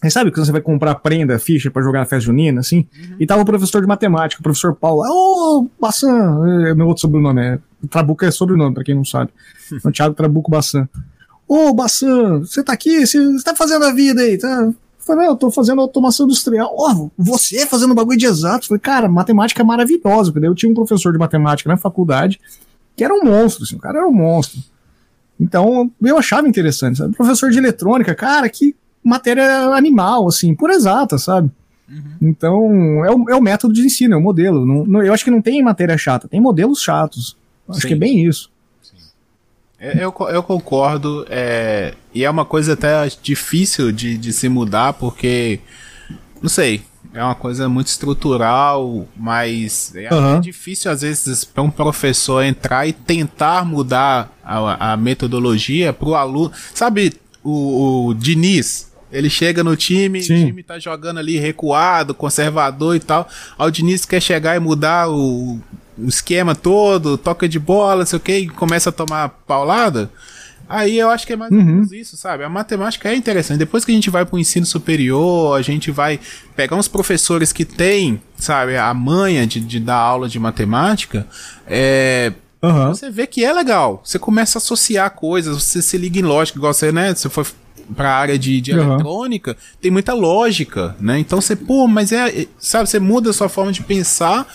Aí 0.03 0.11
sabe 0.11 0.31
quando 0.31 0.47
você 0.47 0.53
vai 0.53 0.61
comprar 0.63 0.95
prenda, 0.97 1.39
ficha 1.39 1.71
para 1.71 1.83
jogar 1.83 2.01
na 2.01 2.07
festa 2.07 2.27
junina, 2.27 2.61
assim? 2.61 2.87
Uhum. 2.97 3.17
E 3.21 3.27
tava 3.27 3.43
o 3.43 3.45
professor 3.45 3.83
de 3.83 3.87
matemática, 3.87 4.41
o 4.41 4.43
professor 4.43 4.75
Paulo. 4.75 5.03
Ô, 5.03 5.61
oh, 5.61 5.71
Bassan! 5.81 6.67
É, 6.67 6.75
meu 6.75 6.87
outro 6.87 7.03
sobrenome 7.03 7.43
é. 7.43 7.59
Trabuco 7.91 8.25
é 8.25 8.31
sobrenome, 8.31 8.75
pra 8.75 8.85
quem 8.85 8.95
não 8.95 9.05
sabe. 9.05 9.31
É 9.73 9.77
o 9.87 9.93
Thiago 9.93 10.15
Trabuco 10.15 10.51
Bassan. 10.51 10.89
Ô, 11.47 11.69
oh, 11.69 11.75
Bassan, 11.75 12.41
você 12.41 12.63
tá 12.63 12.73
aqui? 12.73 13.07
Você 13.07 13.19
tá 13.45 13.55
fazendo 13.55 13.85
a 13.85 13.93
vida 13.93 14.23
aí? 14.23 14.39
Tá? 14.39 14.63
Eu 14.63 14.75
falei, 14.99 15.29
eu 15.29 15.37
tô 15.37 15.51
fazendo 15.51 15.81
automação 15.81 16.27
industrial. 16.27 16.75
Ó, 16.77 16.93
oh, 16.93 17.11
você 17.17 17.67
fazendo 17.67 17.95
bagulho 17.95 18.19
de 18.19 18.27
exatos? 18.27 18.69
falei, 18.69 18.81
cara, 18.81 19.09
matemática 19.09 19.63
é 19.63 19.65
maravilhosa. 19.65 20.33
Porque 20.33 20.47
eu 20.47 20.55
tinha 20.55 20.71
um 20.71 20.75
professor 20.75 21.13
de 21.13 21.19
matemática 21.19 21.69
na 21.69 21.77
faculdade 21.77 22.41
que 22.97 23.05
era 23.05 23.13
um 23.13 23.25
monstro, 23.25 23.65
assim, 23.65 23.77
o 23.77 23.81
cara 23.81 23.99
era 23.99 24.09
um 24.09 24.13
monstro. 24.13 24.61
Então, 25.39 25.91
eu 26.01 26.17
achava 26.17 26.49
interessante, 26.49 26.99
sabe? 26.99 27.17
Professor 27.17 27.51
de 27.51 27.59
eletrônica, 27.59 28.15
cara, 28.15 28.49
que 28.49 28.75
matéria 29.03 29.75
animal, 29.75 30.29
assim, 30.29 30.55
por 30.55 30.71
exata, 30.71 31.19
sabe? 31.19 31.51
Uhum. 31.89 32.17
Então, 32.23 33.05
é 33.05 33.11
o, 33.11 33.31
é 33.31 33.37
o 33.37 33.43
método 33.43 33.75
de 33.75 33.83
ensino, 33.83 34.15
é 34.15 34.17
o 34.17 34.21
modelo. 34.21 34.65
Não, 34.65 34.87
não, 34.87 35.03
eu 35.03 35.13
acho 35.13 35.25
que 35.25 35.31
não 35.31 35.43
tem 35.43 35.63
matéria 35.63 35.99
chata, 35.99 36.29
tem 36.29 36.41
modelos 36.41 36.81
chatos. 36.81 37.37
Acho 37.69 37.81
Sim. 37.81 37.89
que 37.89 37.95
é 37.95 37.97
bem 37.97 38.25
isso. 38.25 38.51
É, 39.85 40.03
eu, 40.03 40.15
eu 40.31 40.43
concordo, 40.43 41.27
é, 41.29 41.93
e 42.15 42.25
é 42.25 42.31
uma 42.31 42.47
coisa 42.47 42.73
até 42.73 43.07
difícil 43.23 43.93
de, 43.93 44.17
de 44.17 44.33
se 44.33 44.49
mudar, 44.49 44.95
porque, 44.95 45.61
não 46.41 46.49
sei, 46.49 46.83
é 47.13 47.23
uma 47.23 47.35
coisa 47.35 47.69
muito 47.69 47.89
estrutural, 47.89 49.07
mas 49.15 49.95
é 49.95 50.13
uhum. 50.15 50.41
difícil 50.41 50.91
às 50.91 51.03
vezes 51.03 51.45
para 51.45 51.63
um 51.63 51.71
professor 51.71 52.43
entrar 52.43 52.87
e 52.87 52.95
tentar 52.95 53.63
mudar 53.67 54.35
a, 54.43 54.93
a 54.93 54.97
metodologia 54.97 55.93
para 55.93 56.09
o 56.09 56.15
aluno. 56.15 56.51
Sabe 56.73 57.13
o, 57.43 58.07
o 58.07 58.15
Diniz? 58.15 58.91
Ele 59.13 59.29
chega 59.29 59.63
no 59.63 59.77
time, 59.77 60.23
Sim. 60.23 60.45
o 60.45 60.47
time 60.47 60.63
tá 60.63 60.79
jogando 60.79 61.19
ali 61.19 61.39
recuado, 61.39 62.15
conservador 62.15 62.97
e 62.97 63.01
tal. 63.01 63.29
Aí 63.59 63.69
o 63.69 63.71
Diniz 63.71 64.07
quer 64.07 64.21
chegar 64.21 64.57
e 64.57 64.59
mudar 64.59 65.11
o, 65.11 65.61
o 65.99 66.09
esquema 66.09 66.55
todo, 66.55 67.17
toca 67.17 67.49
de 67.49 67.59
bola, 67.59 68.07
sei 68.07 68.17
o 68.17 68.21
que, 68.21 68.37
e 68.39 68.49
começa 68.49 68.91
a 68.91 68.93
tomar 68.93 69.29
paulada. 69.47 70.11
Aí 70.69 70.99
eu 70.99 71.11
acho 71.11 71.27
que 71.27 71.35
é 71.35 71.37
mais 71.37 71.53
ou 71.53 71.59
uhum. 71.59 71.65
menos 71.65 71.93
isso, 71.93 72.17
sabe? 72.17 72.43
A 72.43 72.49
matemática 72.49 73.11
é 73.11 73.15
interessante. 73.15 73.59
Depois 73.59 73.85
que 73.85 73.93
a 73.93 73.95
gente 73.95 74.09
vai 74.09 74.25
para 74.25 74.35
o 74.35 74.39
ensino 74.39 74.65
superior, 74.65 75.59
a 75.59 75.63
gente 75.63 75.91
vai 75.91 76.19
pegar 76.57 76.77
uns 76.77 76.89
professores 76.89 77.53
que 77.53 77.65
têm, 77.65 78.21
sabe, 78.37 78.77
a 78.77 78.93
manha 78.95 79.47
de, 79.47 79.61
de 79.61 79.79
dar 79.79 79.97
aula 79.97 80.29
de 80.29 80.39
matemática, 80.39 81.27
é, 81.67 82.33
uhum. 82.63 82.89
você 82.89 83.11
vê 83.11 83.27
que 83.27 83.45
é 83.45 83.53
legal. 83.53 84.01
Você 84.05 84.19
começa 84.19 84.57
a 84.57 84.61
associar 84.61 85.11
coisas, 85.11 85.63
você 85.63 85.83
se 85.83 85.99
liga 85.99 86.19
em 86.19 86.23
lógica, 86.23 86.59
igual 86.59 86.73
você, 86.73 86.91
né? 86.91 87.15
Você 87.15 87.29
foi 87.29 87.45
para 87.95 88.11
a 88.11 88.17
área 88.17 88.39
de, 88.39 88.63
de 88.63 88.73
uhum. 88.73 88.95
eletrônica, 88.95 89.57
tem 89.83 89.91
muita 89.91 90.15
lógica, 90.15 90.97
né? 90.99 91.19
Então 91.19 91.41
você, 91.41 91.55
pô, 91.55 91.87
mas 91.87 92.13
é, 92.13 92.47
sabe, 92.59 92.89
você 92.89 92.99
muda 92.99 93.29
a 93.29 93.33
sua 93.35 93.51
forma 93.51 93.71
de 93.71 93.83
pensar 93.83 94.47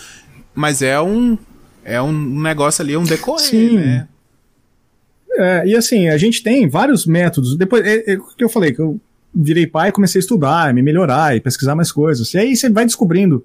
mas 0.60 0.82
é 0.82 1.00
um 1.00 1.38
é 1.82 2.00
um 2.00 2.12
negócio 2.12 2.82
ali, 2.82 2.94
um 2.96 3.02
decorrer, 3.02 3.48
Sim. 3.48 3.76
né? 3.76 4.06
É, 5.32 5.66
e 5.66 5.74
assim, 5.74 6.08
a 6.08 6.18
gente 6.18 6.42
tem 6.42 6.68
vários 6.68 7.06
métodos. 7.06 7.56
Depois, 7.56 7.84
é, 7.84 8.12
é, 8.12 8.18
o 8.18 8.36
que 8.36 8.44
eu 8.44 8.48
falei, 8.48 8.72
que 8.72 8.80
eu 8.80 9.00
virei 9.34 9.66
pai 9.66 9.88
e 9.88 9.92
comecei 9.92 10.18
a 10.18 10.20
estudar, 10.20 10.74
me 10.74 10.82
melhorar 10.82 11.34
e 11.34 11.40
pesquisar 11.40 11.74
mais 11.74 11.90
coisas. 11.90 12.34
E 12.34 12.38
aí 12.38 12.54
você 12.54 12.68
vai 12.68 12.84
descobrindo 12.84 13.44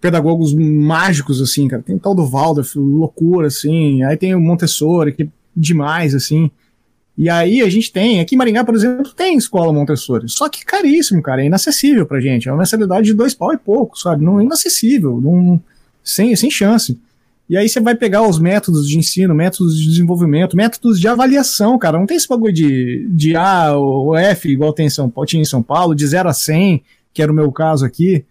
pedagogos 0.00 0.52
mágicos, 0.52 1.40
assim, 1.40 1.68
cara. 1.68 1.82
Tem 1.82 1.96
tal 1.96 2.14
do 2.14 2.26
Waldorf, 2.26 2.76
loucura, 2.76 3.46
assim. 3.46 4.02
Aí 4.02 4.16
tem 4.16 4.34
o 4.34 4.40
Montessori, 4.40 5.12
que 5.12 5.22
é 5.22 5.28
demais, 5.56 6.14
assim. 6.14 6.50
E 7.16 7.28
aí 7.28 7.60
a 7.60 7.68
gente 7.68 7.92
tem, 7.92 8.20
aqui 8.20 8.34
em 8.34 8.38
Maringá, 8.38 8.64
por 8.64 8.74
exemplo, 8.74 9.12
tem 9.12 9.36
escola 9.36 9.72
Montessori. 9.72 10.28
Só 10.28 10.48
que 10.48 10.64
caríssimo, 10.64 11.22
cara, 11.22 11.42
é 11.42 11.46
inacessível 11.46 12.06
pra 12.06 12.20
gente. 12.20 12.48
É 12.48 12.52
uma 12.52 12.58
mensalidade 12.58 13.06
de 13.06 13.14
dois 13.14 13.34
pau 13.34 13.52
e 13.52 13.58
pouco, 13.58 13.98
sabe? 13.98 14.24
Não 14.24 14.40
inacessível, 14.40 15.20
não, 15.20 15.60
sem, 16.02 16.34
sem 16.34 16.50
chance. 16.50 16.98
E 17.48 17.56
aí 17.56 17.68
você 17.68 17.80
vai 17.80 17.94
pegar 17.94 18.26
os 18.26 18.38
métodos 18.38 18.88
de 18.88 18.96
ensino, 18.96 19.34
métodos 19.34 19.76
de 19.76 19.86
desenvolvimento, 19.86 20.56
métodos 20.56 20.98
de 20.98 21.06
avaliação, 21.06 21.78
cara. 21.78 21.98
Não 21.98 22.06
tem 22.06 22.16
esse 22.16 22.26
bagulho 22.26 22.52
de, 22.52 23.06
de 23.10 23.36
A 23.36 23.76
ou 23.76 24.16
F, 24.16 24.48
igual 24.48 24.72
tem 24.72 24.86
em 24.86 24.90
São 24.90 25.10
Paulo, 25.10 25.26
tinha 25.26 25.42
em 25.42 25.44
São 25.44 25.62
Paulo, 25.62 25.94
de 25.94 26.06
0 26.06 26.30
a 26.30 26.32
100, 26.32 26.82
que 27.12 27.20
era 27.20 27.30
o 27.30 27.34
meu 27.34 27.52
caso 27.52 27.84
aqui. 27.84 28.24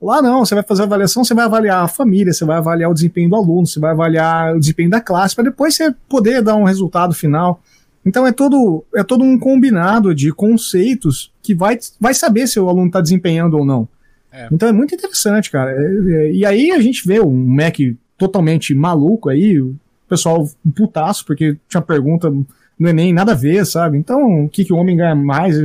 Lá 0.00 0.22
não, 0.22 0.44
você 0.44 0.54
vai 0.54 0.64
fazer 0.64 0.82
a 0.82 0.84
avaliação, 0.86 1.22
você 1.22 1.34
vai 1.34 1.44
avaliar 1.44 1.84
a 1.84 1.88
família, 1.88 2.32
você 2.32 2.44
vai 2.44 2.56
avaliar 2.56 2.90
o 2.90 2.94
desempenho 2.94 3.28
do 3.28 3.36
aluno, 3.36 3.66
você 3.66 3.78
vai 3.78 3.90
avaliar 3.90 4.56
o 4.56 4.58
desempenho 4.58 4.90
da 4.90 5.00
classe, 5.00 5.34
para 5.34 5.44
depois 5.44 5.74
você 5.74 5.94
poder 6.08 6.42
dar 6.42 6.56
um 6.56 6.64
resultado 6.64 7.14
final. 7.14 7.62
Então 8.04 8.26
é 8.26 8.32
todo, 8.32 8.84
é 8.94 9.02
todo 9.02 9.22
um 9.22 9.38
combinado 9.38 10.14
de 10.14 10.32
conceitos 10.32 11.32
que 11.42 11.54
vai, 11.54 11.78
vai 12.00 12.14
saber 12.14 12.46
se 12.46 12.58
o 12.58 12.68
aluno 12.68 12.88
está 12.88 13.00
desempenhando 13.00 13.56
ou 13.56 13.64
não. 13.64 13.88
É. 14.32 14.48
Então 14.50 14.68
é 14.68 14.72
muito 14.72 14.94
interessante, 14.94 15.50
cara. 15.50 15.70
É, 15.70 15.84
é, 15.84 16.32
e 16.32 16.44
aí 16.44 16.70
a 16.72 16.80
gente 16.80 17.06
vê 17.06 17.20
um 17.20 17.32
Mac 17.32 17.76
totalmente 18.18 18.74
maluco 18.74 19.28
aí, 19.28 19.60
o 19.60 19.76
pessoal 20.08 20.48
putaço, 20.74 21.24
porque 21.24 21.56
tinha 21.68 21.82
pergunta 21.82 22.32
no 22.78 22.88
Enem, 22.88 23.12
nada 23.12 23.32
a 23.32 23.36
ver, 23.36 23.64
sabe? 23.66 23.98
Então, 23.98 24.44
o 24.44 24.48
que, 24.48 24.64
que 24.64 24.72
o 24.72 24.76
homem 24.76 24.96
ganha 24.96 25.14
mais? 25.14 25.56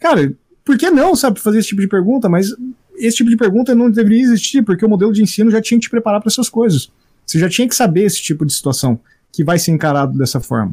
Cara, 0.00 0.32
por 0.64 0.76
que 0.76 0.90
não, 0.90 1.14
sabe, 1.14 1.40
fazer 1.40 1.58
esse 1.58 1.68
tipo 1.68 1.80
de 1.80 1.88
pergunta? 1.88 2.28
Mas 2.28 2.54
esse 2.96 3.18
tipo 3.18 3.30
de 3.30 3.36
pergunta 3.36 3.74
não 3.74 3.90
deveria 3.90 4.22
existir, 4.22 4.62
porque 4.62 4.84
o 4.84 4.88
modelo 4.88 5.12
de 5.12 5.22
ensino 5.22 5.50
já 5.50 5.60
tinha 5.60 5.78
que 5.78 5.86
te 5.86 5.90
preparar 5.90 6.20
para 6.20 6.28
essas 6.28 6.48
coisas. 6.48 6.90
Você 7.26 7.38
já 7.38 7.48
tinha 7.48 7.68
que 7.68 7.74
saber 7.74 8.04
esse 8.04 8.20
tipo 8.20 8.44
de 8.44 8.52
situação 8.52 8.98
que 9.32 9.44
vai 9.44 9.58
ser 9.58 9.70
encarado 9.70 10.16
dessa 10.16 10.40
forma. 10.40 10.72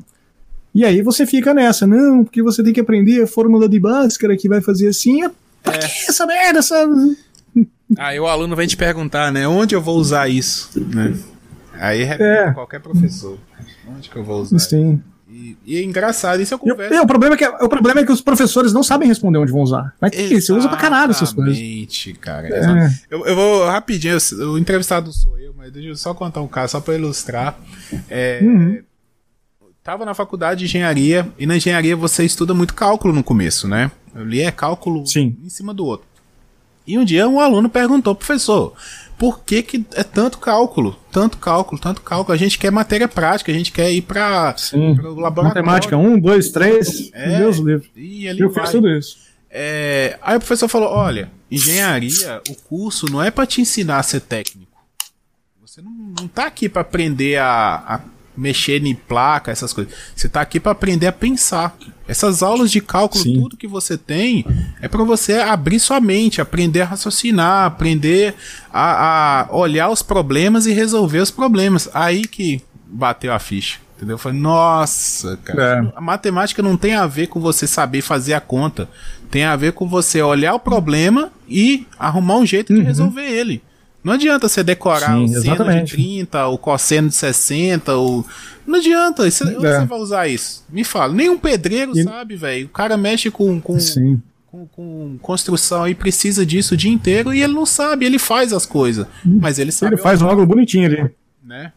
E 0.80 0.86
aí 0.86 1.02
você 1.02 1.26
fica 1.26 1.54
nessa, 1.54 1.86
não, 1.86 2.24
porque 2.24 2.42
você 2.42 2.63
tem 2.63 2.72
que 2.72 2.80
aprender 2.80 3.22
a 3.22 3.28
fórmula 3.28 3.68
de 3.68 3.78
Bhaskara 3.78 4.38
que 4.38 4.48
vai 4.48 4.62
fazer 4.62 4.88
assim. 4.88 5.26
É, 5.26 5.30
pra 5.62 5.74
é. 5.74 5.78
que 5.78 6.06
essa 6.08 6.26
merda, 6.26 6.62
sabe? 6.62 7.18
Aí 7.98 8.18
o 8.18 8.26
aluno 8.26 8.56
vem 8.56 8.65
te 8.65 8.78
perguntar, 8.78 9.30
né? 9.30 9.46
Onde 9.46 9.76
eu 9.76 9.82
vou 9.82 9.98
usar 9.98 10.30
isso? 10.30 10.72
Né? 10.80 11.18
Aí 11.74 12.04
é. 12.04 12.54
qualquer 12.54 12.80
professor. 12.80 13.38
Onde 13.94 14.10
que 14.10 14.15
eu 14.15 14.24
vou 14.24 14.42
usar? 14.42 14.58
Sim. 14.60 15.04
E, 15.30 15.58
e 15.65 15.78
é 15.78 15.84
engraçado, 15.84 16.42
isso 16.42 16.54
eu 16.54 16.60
converso. 16.60 16.94
E, 16.94 16.98
e, 16.98 17.00
o, 17.02 17.06
problema 17.08 17.36
é 17.36 17.38
que, 17.38 17.46
o 17.46 17.68
problema 17.68 18.00
é 18.00 18.06
que 18.06 18.12
os 18.13 18.22
professores 18.22 18.72
não 18.72 18.84
sabem 18.84 19.06
responder 19.06 19.38
onde 19.38 19.52
vão 19.52 19.62
usar. 19.62 19.94
Mas 20.00 20.12
que 20.12 20.39
você 20.39 20.54
usa 20.54 20.70
pra 20.70 20.78
caralho 20.78 21.12
essas 21.12 21.34
coisas. 21.34 21.58
Exatamente, 21.58 22.13
cara. 22.13 22.48
É. 22.48 22.89
Eu, 23.10 23.26
eu 23.26 23.36
vou 23.36 23.65
rapidinho, 23.65 24.18
o 24.50 24.58
entrevistado 24.58 25.12
sou 25.12 25.38
eu, 25.38 25.54
mas 25.58 25.74
deixa 25.74 25.89
eu 25.89 25.96
só 25.98 26.13
contar 26.13 26.39
um 26.39 26.48
caso, 26.48 26.72
só 26.72 26.80
pra 26.80 26.96
ilustrar. 26.96 27.60
É, 28.10 28.39
uhum 28.42 28.82
tava 29.84 30.06
na 30.06 30.13
faculdade 30.13 30.60
de 30.60 30.65
engenharia 30.65 31.28
e 31.38 31.46
na 31.46 31.58
engenharia 31.58 31.96
você 31.96 32.24
estuda 32.24 32.54
muito 32.54 32.74
cálculo 32.74 33.13
no 33.13 33.24
começo, 33.24 33.68
né? 33.68 33.92
Ali 34.13 34.42
é 34.42 34.52
cálculo 34.52 35.06
Sim. 35.06 35.38
em 35.44 35.50
cima 35.50 35.74
do 35.74 35.86
outro. 35.86 36.08
E 36.86 36.98
um 36.98 37.06
dia 37.06 37.28
um 37.28 37.39
aluno 37.39 37.70
perguntou, 37.70 38.15
professor, 38.15 38.74
por 39.18 39.44
que, 39.44 39.62
que 39.62 39.86
é 39.94 40.04
tanto 40.04 40.39
cálculo? 40.39 40.98
Tanto 41.12 41.38
cálculo, 41.38 41.80
tanto 41.80 42.02
cálculo. 42.02 42.34
A 42.34 42.38
gente 42.38 42.58
quer 42.58 42.72
matéria 42.72 43.08
prática, 43.08 43.52
a 43.52 43.56
gente 43.56 43.72
quer 43.72 43.92
ir 43.92 44.02
para 44.02 44.56
o 44.74 45.20
laboratório. 45.20 45.44
Matemática, 45.44 45.98
um, 45.98 46.20
dois, 46.20 46.50
três, 46.50 47.12
é, 47.13 47.38
Deus 47.38 47.58
livre. 47.58 47.92
E 47.96 48.26
Eu 48.26 48.52
fiz 48.52 48.72
tudo 48.72 48.89
isso. 48.89 49.18
É, 49.50 50.18
aí 50.22 50.38
o 50.38 50.39
professor 50.39 50.68
falou: 50.68 50.89
olha, 50.89 51.30
engenharia, 51.52 52.42
o 52.50 52.56
curso 52.56 53.08
não 53.12 53.22
é 53.22 53.30
para 53.30 53.46
te 53.46 53.62
ensinar 53.62 54.00
a 54.00 54.04
ser 54.04 54.22
técnico. 54.22 54.72
Você 55.62 55.82
não, 55.82 55.92
não 55.92 56.28
tá 56.28 56.46
aqui 56.46 56.70
para 56.70 56.82
aprender 56.82 57.38
a, 57.38 57.84
a 57.88 58.02
mexer 58.39 58.84
em 58.86 58.95
placa, 58.95 59.52
essas 59.52 59.73
coisas. 59.73 59.93
Você 60.15 60.30
tá 60.30 60.41
aqui 60.41 60.60
para 60.60 60.71
aprender 60.71 61.08
a 61.08 61.12
pensar. 61.12 61.75
Essas 62.08 62.41
aulas 62.41 62.71
de 62.71 62.82
cálculo, 62.82 63.23
Sim. 63.23 63.34
tudo 63.36 63.58
que 63.58 63.67
você 63.67 63.95
tem, 63.95 64.43
é 64.82 64.88
para 64.88 65.04
você 65.04 65.34
abrir 65.34 65.80
sua 65.80 65.99
mente, 65.99 66.41
aprender 66.41 66.82
a 66.82 66.86
raciocinar, 66.86 67.65
aprender 67.65 68.34
a, 68.73 69.41
a, 69.41 69.56
olhar 69.56 69.89
os 69.89 70.02
problemas 70.02 70.65
e 70.65 70.71
resolver 70.71 71.19
os 71.19 71.30
problemas. 71.30 71.88
Aí 71.93 72.23
que 72.23 72.63
bateu 72.88 73.32
a 73.32 73.38
ficha. 73.38 73.78
Entendeu? 73.95 74.13
Eu 74.13 74.17
falei, 74.17 74.39
nossa, 74.39 75.38
cara. 75.43 75.91
É. 75.93 75.97
A 75.97 76.02
matemática 76.02 76.63
não 76.63 76.78
tem 76.78 76.93
a 76.93 77.06
ver 77.06 77.28
com 77.28 77.39
você 77.39 77.67
saber 77.67 78.02
fazer 78.02 78.34
a 78.34 78.39
conta. 78.39 78.89
Tem 79.30 79.43
a 79.43 79.56
ver 79.58 79.73
com 79.73 79.88
você 79.88 80.21
olhar 80.21 80.56
o 80.56 80.60
problema 80.60 81.32
e 81.47 81.86
arrumar 81.99 82.38
um 82.38 82.45
jeito 82.45 82.73
de 82.73 82.80
uhum. 82.80 82.86
resolver 82.86 83.30
ele. 83.30 83.62
Não 84.04 84.14
adianta 84.14 84.48
você 84.48 84.64
decorar 84.64 85.14
Sim, 85.14 85.26
o 85.26 85.28
seno 85.28 85.56
exatamente. 85.56 85.98
de 85.98 86.04
30, 86.04 86.48
o 86.48 86.58
cosseno 86.58 87.10
de 87.10 87.16
60, 87.16 87.98
o... 87.98 88.26
Não 88.66 88.80
adianta. 88.80 89.30
Você, 89.30 89.44
é. 89.44 89.54
Você 89.54 89.86
vai 89.86 90.00
usar 90.00 90.28
isso? 90.28 90.64
Me 90.70 90.84
fala. 90.84 91.14
Nenhum 91.14 91.38
pedreiro 91.38 91.98
e... 91.98 92.04
sabe, 92.04 92.36
velho. 92.36 92.68
O 92.68 92.70
cara 92.70 92.96
mexe 92.96 93.30
com, 93.30 93.60
com, 93.60 93.78
com, 94.48 94.68
com, 94.68 95.18
construção 95.22 95.88
e 95.88 95.96
precisa 95.96 96.46
disso 96.46 96.76
o 96.76 96.78
dia 96.78 96.92
inteiro 96.92 97.34
e 97.34 97.42
ele 97.42 97.54
não 97.54 97.66
sabe. 97.66 98.06
Ele 98.06 98.20
faz 98.20 98.54
as 98.54 98.66
coisas. 98.66 99.08
Mas 99.26 99.60
ele 99.60 99.72
sabe. 99.72 99.96
Ele 99.96 100.02
faz 100.02 100.22
um 100.22 100.28
algo 100.28 100.46
bonitinho 100.46 100.86
ali. 100.86 101.12
Né? 101.44 101.74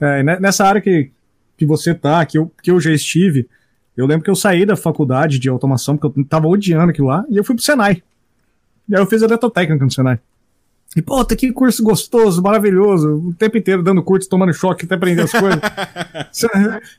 É, 0.00 0.22
nessa 0.22 0.64
área 0.64 0.80
que, 0.80 1.10
que 1.56 1.66
você 1.66 1.94
tá, 1.94 2.24
que 2.24 2.38
eu, 2.38 2.50
que 2.62 2.70
eu 2.70 2.78
já 2.80 2.92
estive, 2.92 3.48
eu 3.96 4.06
lembro 4.06 4.24
que 4.24 4.30
eu 4.30 4.36
saí 4.36 4.64
da 4.66 4.76
faculdade 4.76 5.38
de 5.38 5.48
automação, 5.48 5.96
porque 5.96 6.20
eu 6.20 6.24
tava 6.24 6.46
odiando 6.46 6.90
aquilo 6.90 7.08
lá, 7.08 7.24
e 7.28 7.36
eu 7.36 7.44
fui 7.44 7.54
pro 7.54 7.64
Senai. 7.64 8.02
E 8.88 8.94
aí 8.94 9.00
eu 9.00 9.06
fiz 9.06 9.22
eletrotécnica 9.22 9.84
no 9.84 9.90
Senai. 9.90 10.20
E, 10.96 11.02
puta, 11.02 11.36
que 11.36 11.52
curso 11.52 11.82
gostoso, 11.82 12.42
maravilhoso. 12.42 13.16
O 13.28 13.34
tempo 13.34 13.58
inteiro 13.58 13.82
dando 13.82 14.02
curso, 14.02 14.26
tomando 14.26 14.54
choque 14.54 14.86
até 14.86 14.94
aprender 14.94 15.22
as 15.22 15.30
coisas. 15.30 15.60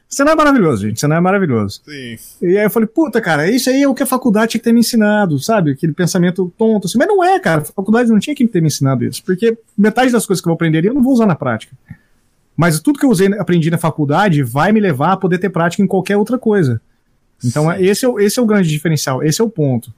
Você 0.08 0.24
não 0.24 0.34
é 0.34 0.36
maravilhoso, 0.36 0.84
gente. 0.84 1.00
Você 1.00 1.08
não 1.08 1.16
é 1.16 1.20
maravilhoso. 1.20 1.82
Sim. 1.84 2.16
E 2.44 2.58
aí 2.60 2.66
eu 2.66 2.70
falei, 2.70 2.88
puta, 2.88 3.20
cara, 3.20 3.50
isso 3.50 3.72
aí 3.72 3.82
é 3.82 3.88
o 3.88 3.96
que 3.96 4.04
a 4.04 4.06
faculdade 4.06 4.52
tinha 4.52 4.60
que 4.60 4.66
ter 4.66 4.72
me 4.72 4.82
ensinado, 4.82 5.40
sabe? 5.40 5.72
Aquele 5.72 5.94
pensamento 5.94 6.54
tonto. 6.56 6.86
Assim. 6.86 7.00
Mas 7.00 7.08
não 7.08 7.24
é, 7.24 7.40
cara. 7.40 7.62
A 7.62 7.66
faculdade 7.66 8.12
não 8.12 8.20
tinha 8.20 8.36
que 8.36 8.48
ter 8.48 8.62
me 8.62 8.68
ensinado 8.68 9.04
isso. 9.04 9.24
Porque 9.26 9.58
metade 9.76 10.12
das 10.12 10.28
coisas 10.28 10.44
que 10.44 10.48
eu 10.48 10.54
aprenderia 10.54 10.92
eu 10.92 10.94
não 10.94 11.02
vou 11.02 11.14
usar 11.14 11.26
na 11.26 11.36
prática. 11.36 11.76
Mas 12.56 12.80
tudo 12.80 13.00
que 13.00 13.06
eu 13.06 13.10
usei, 13.10 13.34
aprendi 13.40 13.72
na 13.72 13.80
faculdade 13.80 14.44
vai 14.44 14.72
me 14.72 14.80
levar 14.80 15.14
a 15.14 15.18
poder 15.18 15.40
ter 15.40 15.50
prática 15.50 15.82
em 15.82 15.88
qualquer 15.88 16.18
outra 16.18 16.38
coisa. 16.38 16.80
Então, 17.44 17.72
esse 17.74 18.06
é, 18.06 18.10
esse 18.20 18.40
é 18.40 18.44
o 18.44 18.46
grande 18.46 18.70
diferencial. 18.70 19.24
Esse 19.24 19.42
é 19.42 19.44
o 19.44 19.50
ponto. 19.50 19.92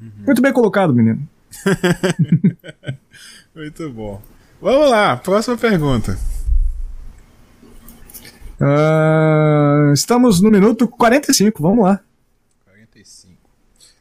Uhum. 0.00 0.08
Muito 0.24 0.40
bem 0.40 0.52
colocado, 0.52 0.94
menino. 0.94 1.28
Muito 3.54 3.90
bom. 3.90 4.20
Vamos 4.60 4.90
lá, 4.90 5.16
próxima 5.16 5.56
pergunta. 5.56 6.18
Uh, 8.60 9.92
estamos 9.92 10.40
no 10.42 10.50
minuto 10.50 10.86
45, 10.86 11.62
vamos 11.62 11.84
lá. 11.84 12.00
45. 12.66 13.34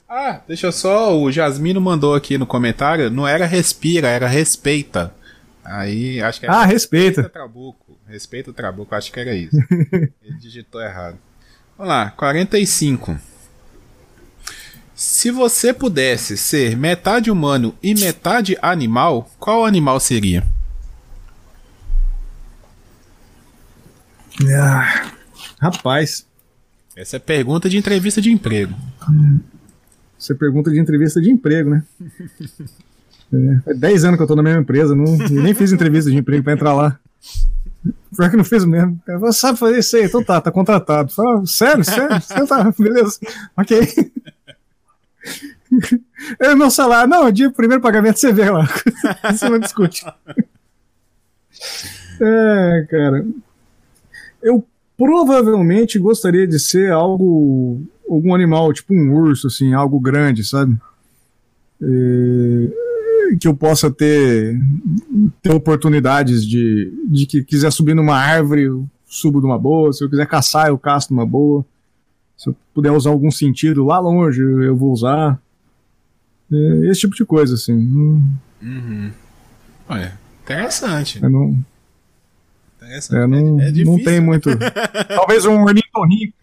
Ah, 0.07 0.41
deixa 0.47 0.71
só, 0.71 1.17
o 1.17 1.31
Jasmino 1.31 1.79
mandou 1.79 2.13
aqui 2.13 2.37
no 2.37 2.45
comentário, 2.45 3.09
não 3.09 3.27
era 3.27 3.45
respira, 3.45 4.09
era 4.09 4.27
respeita. 4.27 5.13
Aí, 5.63 6.21
acho 6.21 6.39
que 6.39 6.45
era 6.45 6.55
Ah, 6.55 6.65
respeita. 6.65 7.21
Respeita 7.21 7.29
Trabuco, 7.29 7.97
respeita 8.07 8.49
o 8.49 8.53
Trabuco, 8.53 8.95
acho 8.95 9.11
que 9.11 9.19
era 9.19 9.33
isso. 9.33 9.55
Ele 10.21 10.37
digitou 10.39 10.81
errado. 10.81 11.17
Vamos 11.77 11.93
lá, 11.93 12.11
45. 12.11 13.17
Se 14.99 15.31
você 15.31 15.73
pudesse 15.73 16.35
ser 16.35 16.75
metade 16.75 17.31
humano 17.31 17.73
e 17.81 17.95
metade 17.95 18.57
animal, 18.61 19.31
qual 19.39 19.65
animal 19.65 19.97
seria? 19.97 20.45
Ah, 24.53 25.09
rapaz. 25.57 26.25
Essa 26.97 27.15
é 27.15 27.19
pergunta 27.19 27.69
de 27.69 27.77
entrevista 27.77 28.19
de 28.19 28.29
emprego. 28.29 28.75
Essa 30.19 30.33
é 30.33 30.35
pergunta 30.35 30.69
de 30.69 30.77
entrevista 30.77 31.21
de 31.21 31.31
emprego, 31.31 31.69
né? 31.69 31.83
é, 33.31 33.59
faz 33.63 33.79
10 33.79 34.03
anos 34.03 34.17
que 34.17 34.23
eu 34.23 34.27
tô 34.27 34.35
na 34.35 34.43
mesma 34.43 34.59
empresa, 34.59 34.93
não, 34.93 35.17
nem 35.29 35.53
fiz 35.53 35.71
entrevista 35.71 36.11
de 36.11 36.17
emprego 36.17 36.43
pra 36.43 36.51
entrar 36.51 36.73
lá. 36.73 36.99
Pior 38.13 38.29
que 38.29 38.35
não 38.35 38.43
fiz 38.43 38.65
mesmo. 38.65 39.01
Você 39.21 39.39
sabe 39.39 39.57
fazer 39.57 39.79
isso 39.79 39.95
aí? 39.95 40.03
Então 40.03 40.21
tá, 40.21 40.41
tá 40.41 40.51
contratado. 40.51 41.09
Fala, 41.13 41.45
sério, 41.45 41.85
sério? 41.85 42.19
Você 42.19 42.45
tá, 42.45 42.73
beleza. 42.77 43.17
Ok. 43.55 43.79
É 46.39 46.53
meu 46.55 46.69
salário. 46.69 47.09
Não, 47.09 47.31
dia 47.31 47.49
primeiro 47.51 47.81
pagamento 47.81 48.19
você 48.19 48.31
vê 48.33 48.49
lá. 48.49 48.67
você 49.31 49.49
não 49.49 49.59
discute. 49.59 50.05
É, 52.21 52.85
cara. 52.89 53.25
Eu 54.43 54.65
provavelmente 54.97 55.97
gostaria 55.97 56.45
de 56.45 56.59
ser 56.59 56.91
algo. 56.91 57.81
algum 58.09 58.35
animal, 58.35 58.73
tipo 58.73 58.93
um 58.93 59.13
urso, 59.13 59.47
assim, 59.47 59.73
algo 59.73 59.99
grande, 60.01 60.43
sabe? 60.43 60.77
É, 61.81 63.37
que 63.39 63.47
eu 63.47 63.55
possa 63.55 63.89
ter, 63.89 64.59
ter 65.41 65.53
oportunidades 65.53 66.45
de, 66.45 66.91
de 67.09 67.25
que 67.25 67.43
quiser 67.43 67.71
subir 67.71 67.93
numa 67.93 68.17
árvore, 68.17 68.63
eu 68.63 68.85
subo 69.05 69.39
de 69.39 69.45
uma 69.45 69.57
boa. 69.57 69.93
Se 69.93 70.03
eu 70.03 70.09
quiser 70.09 70.27
caçar, 70.27 70.67
eu 70.67 70.77
caço 70.77 71.13
numa 71.13 71.25
boa. 71.25 71.65
Se 72.39 72.47
eu 72.47 72.55
puder 72.73 72.91
usar 72.91 73.09
algum 73.09 73.29
sentido 73.29 73.83
lá 73.83 73.99
longe, 73.99 74.41
eu 74.41 74.73
vou 74.73 74.93
usar. 74.93 75.37
É, 76.49 76.89
esse 76.89 77.01
tipo 77.01 77.13
de 77.13 77.25
coisa, 77.25 77.53
assim. 77.53 77.73
Uhum. 78.61 79.11
Olha, 79.89 80.17
interessante. 80.41 81.23
É, 81.23 81.27
não, 81.27 81.59
interessante. 82.77 83.21
É, 83.21 83.27
não, 83.27 83.59
é, 83.59 83.67
é 83.67 83.83
não 83.83 84.01
tem 84.01 84.21
muito. 84.21 84.49
Talvez 85.09 85.45
um 85.45 85.61
ornitorrinco. 85.63 86.33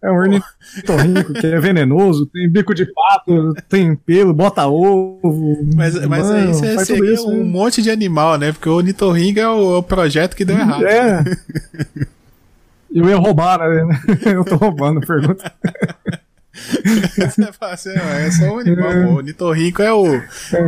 É 0.00 0.10
um 0.10 0.14
ornitorrinco 0.14 1.32
que 1.34 1.46
é 1.46 1.60
venenoso, 1.60 2.26
tem 2.26 2.48
bico 2.48 2.72
de 2.72 2.86
pato, 2.86 3.52
tem 3.68 3.94
pelo, 3.96 4.32
bota 4.32 4.66
ovo. 4.66 5.68
Mas, 5.74 5.94
mas 6.06 6.26
mano, 6.26 6.38
aí 6.38 6.46
você 6.46 6.84
seria 6.84 7.12
isso, 7.12 7.28
um 7.28 7.38
né? 7.38 7.44
monte 7.44 7.82
de 7.82 7.90
animal, 7.90 8.38
né? 8.38 8.52
Porque 8.52 8.68
o 8.68 8.74
ornitorrinco 8.74 9.40
é 9.40 9.48
o, 9.48 9.78
o 9.78 9.82
projeto 9.82 10.36
que 10.36 10.44
deu 10.44 10.56
errado. 10.56 10.86
É. 10.86 11.24
Eu 12.92 13.08
ia 13.08 13.16
roubar, 13.16 13.58
né? 13.58 14.00
Eu 14.26 14.44
tô 14.44 14.56
roubando, 14.56 15.00
pergunta. 15.00 15.52
é 16.52 18.30
só 18.30 18.54
o 18.54 18.58
animal. 18.58 18.92
É. 18.92 19.06
O 19.06 19.20
Nitorrinco 19.20 19.82
é 19.82 19.92
o, 19.92 20.06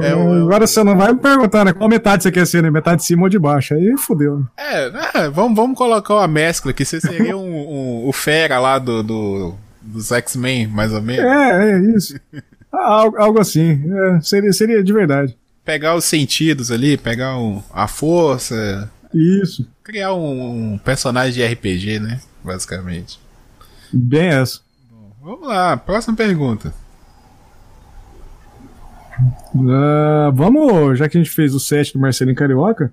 é 0.03 0.15
o. 0.15 0.45
Agora 0.45 0.67
você 0.67 0.83
não 0.85 0.97
vai 0.97 1.13
me 1.13 1.19
perguntar, 1.19 1.65
né? 1.65 1.73
Qual 1.73 1.89
metade 1.89 2.23
você 2.23 2.31
quer 2.31 2.47
ser, 2.47 2.63
né? 2.63 2.71
Metade 2.71 2.99
de 2.99 3.07
cima 3.07 3.25
ou 3.25 3.29
de 3.29 3.39
baixo? 3.39 3.75
Aí 3.75 3.95
fudeu. 3.99 4.45
É, 4.57 4.87
é 5.15 5.29
vamos, 5.29 5.57
vamos 5.57 5.77
colocar 5.77 6.15
uma 6.15 6.29
mescla 6.29 6.73
que 6.73 6.85
você 6.85 7.01
seria 7.01 7.37
um, 7.37 7.43
um, 7.43 8.09
o 8.09 8.13
Fera 8.13 8.59
lá 8.59 8.79
do, 8.79 9.03
do 9.03 9.55
dos 9.81 10.13
X-Men, 10.13 10.69
mais 10.69 10.93
ou 10.93 11.03
menos. 11.03 11.25
É, 11.25 11.73
é 11.73 11.79
isso. 11.97 12.19
algo, 12.73 13.17
algo 13.19 13.41
assim. 13.41 13.83
É, 13.93 14.21
seria, 14.21 14.53
seria 14.53 14.85
de 14.85 14.93
verdade. 14.93 15.37
Pegar 15.65 15.95
os 15.95 16.05
sentidos 16.05 16.71
ali, 16.71 16.97
pegar 16.97 17.37
um, 17.37 17.63
a 17.73 17.87
força. 17.89 18.91
Isso. 19.15 19.69
Criar 19.83 20.15
um, 20.15 20.75
um 20.75 20.79
personagem 20.79 21.33
de 21.33 21.45
RPG, 21.45 22.01
né? 22.01 22.21
Basicamente. 22.43 23.21
Bem 23.93 24.29
essa. 24.29 24.61
Vamos 25.21 25.47
lá, 25.47 25.77
próxima 25.77 26.17
pergunta. 26.17 26.75
Uh, 29.55 30.33
vamos, 30.33 30.99
já 30.99 31.09
que 31.09 31.17
a 31.17 31.23
gente 31.23 31.31
fez 31.31 31.55
o 31.55 31.61
set 31.61 31.93
do 31.93 31.99
Marcelinho 32.01 32.37
Carioca, 32.37 32.93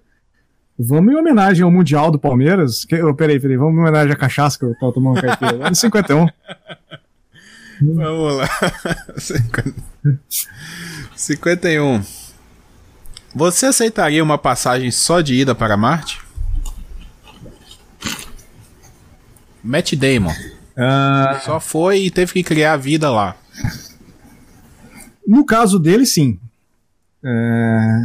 vamos 0.78 1.14
em 1.14 1.18
homenagem 1.18 1.64
ao 1.64 1.72
Mundial 1.72 2.12
do 2.12 2.20
Palmeiras. 2.20 2.86
Que, 2.86 3.02
oh, 3.02 3.16
peraí, 3.16 3.40
peraí, 3.40 3.58
vamos 3.58 3.76
em 3.76 3.80
homenagem 3.80 4.14
à 4.14 4.16
cachaça 4.16 4.60
que 4.60 4.66
eu 4.66 4.76
tava 4.76 4.94
tomando 4.94 5.22
caipira. 5.22 5.56
Lá 5.56 5.74
51. 5.74 6.28
Vamos 7.82 8.38
lá. 8.38 8.50
51. 11.16 12.19
Você 13.34 13.68
aceitaria 13.68 14.24
uma 14.24 14.38
passagem 14.38 14.90
só 14.92 15.22
de 15.22 15.36
ida 15.36 15.54
para 15.54 15.78
Marte? 15.78 16.20
Matt 19.64 19.94
Damon. 19.94 20.32
Uh... 20.32 21.44
Só 21.44 21.60
foi 21.60 22.04
e 22.04 22.12
teve 22.12 22.34
que 22.34 22.44
criar 22.44 22.74
a 22.74 22.78
vida 22.78 23.10
lá. 23.10 23.36
No 25.28 25.46
caso 25.46 25.78
dele, 25.78 26.06
sim. 26.06 26.40
É... 27.24 28.00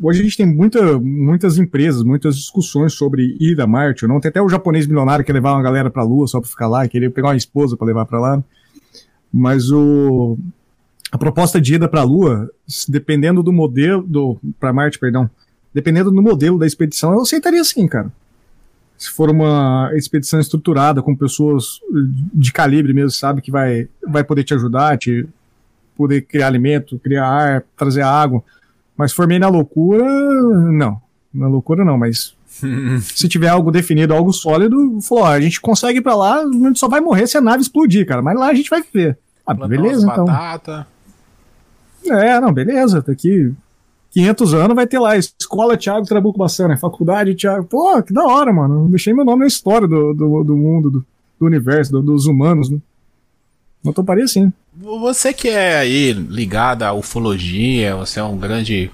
Hoje 0.00 0.20
a 0.20 0.22
gente 0.22 0.36
tem 0.36 0.46
muita, 0.46 0.98
muitas 0.98 1.58
empresas, 1.58 2.04
muitas 2.04 2.36
discussões 2.36 2.92
sobre 2.92 3.36
ir 3.40 3.60
a 3.60 3.66
Marte 3.66 4.04
ou 4.04 4.08
não. 4.08 4.20
Tem 4.20 4.28
até 4.28 4.40
o 4.40 4.48
japonês 4.48 4.86
milionário 4.86 5.24
que 5.24 5.32
levava 5.32 5.56
uma 5.56 5.62
galera 5.62 5.90
pra 5.90 6.04
Lua 6.04 6.28
só 6.28 6.40
pra 6.40 6.48
ficar 6.48 6.68
lá, 6.68 6.86
queria 6.86 7.10
pegar 7.10 7.28
uma 7.28 7.36
esposa 7.36 7.76
para 7.76 7.86
levar 7.86 8.06
para 8.06 8.20
lá. 8.20 8.44
Mas 9.32 9.70
o, 9.70 10.38
a 11.10 11.18
proposta 11.18 11.60
de 11.60 11.74
ida 11.74 11.88
para 11.88 12.00
a 12.00 12.04
Lua, 12.04 12.50
dependendo 12.88 13.42
do 13.42 13.52
modelo, 13.52 14.02
do, 14.02 14.38
para 14.58 14.72
Marte, 14.72 14.98
perdão, 14.98 15.30
dependendo 15.72 16.10
do 16.10 16.22
modelo 16.22 16.58
da 16.58 16.66
expedição, 16.66 17.12
eu 17.12 17.22
aceitaria 17.22 17.62
sim, 17.64 17.86
cara 17.86 18.12
se 18.98 19.10
for 19.10 19.30
uma 19.30 19.92
expedição 19.94 20.40
estruturada 20.40 21.00
com 21.00 21.14
pessoas 21.14 21.80
de 22.34 22.52
calibre 22.52 22.92
mesmo, 22.92 23.12
sabe, 23.12 23.40
que 23.40 23.50
vai, 23.50 23.88
vai 24.04 24.24
poder 24.24 24.42
te 24.42 24.52
ajudar, 24.54 24.98
te 24.98 25.24
poder 25.96 26.22
criar 26.22 26.48
alimento, 26.48 26.98
criar 26.98 27.26
ar, 27.26 27.64
trazer 27.76 28.02
água, 28.02 28.42
Mas 28.96 29.12
formei 29.12 29.38
na 29.38 29.48
loucura, 29.48 30.04
não. 30.04 31.00
Na 31.32 31.46
loucura 31.46 31.84
não, 31.84 31.96
mas 31.96 32.34
se 33.00 33.28
tiver 33.28 33.48
algo 33.48 33.70
definido, 33.70 34.12
algo 34.12 34.32
sólido, 34.32 35.00
falou, 35.00 35.24
ó, 35.24 35.28
a 35.28 35.40
gente 35.40 35.60
consegue 35.60 36.00
ir 36.00 36.02
pra 36.02 36.16
lá, 36.16 36.40
a 36.40 36.50
gente 36.50 36.80
só 36.80 36.88
vai 36.88 37.00
morrer 37.00 37.28
se 37.28 37.38
a 37.38 37.40
nave 37.40 37.62
explodir, 37.62 38.04
cara. 38.04 38.20
Mas 38.20 38.36
lá 38.36 38.48
a 38.48 38.54
gente 38.54 38.68
vai 38.68 38.82
viver. 38.82 39.16
Ah, 39.46 39.54
beleza, 39.54 40.06
então. 40.10 40.24
Batata. 40.24 40.86
É, 42.06 42.40
não, 42.40 42.52
beleza. 42.52 43.02
Daqui 43.02 43.52
500 44.10 44.54
anos 44.54 44.76
vai 44.76 44.86
ter 44.86 44.98
lá 44.98 45.16
Escola 45.16 45.76
Thiago 45.76 46.06
Trabuco 46.06 46.38
Bassana, 46.38 46.76
Faculdade 46.76 47.34
Thiago. 47.34 47.64
Pô, 47.66 48.02
que 48.02 48.12
da 48.12 48.24
hora, 48.24 48.52
mano. 48.52 48.88
Deixei 48.88 49.12
meu 49.12 49.24
nome 49.24 49.40
na 49.40 49.46
história 49.46 49.86
do, 49.86 50.14
do, 50.14 50.44
do 50.44 50.56
mundo, 50.56 50.90
do, 50.90 51.06
do 51.38 51.46
universo, 51.46 51.92
do, 51.92 52.02
dos 52.02 52.26
humanos, 52.26 52.70
né? 52.70 52.78
Não 53.84 53.92
toparia 53.92 54.26
sim. 54.26 54.52
Você 54.74 55.32
que 55.32 55.48
é 55.48 55.78
aí 55.78 56.12
ligado 56.12 56.82
à 56.82 56.92
ufologia, 56.92 57.96
você 57.96 58.20
é 58.20 58.24
um 58.24 58.36
grande 58.36 58.90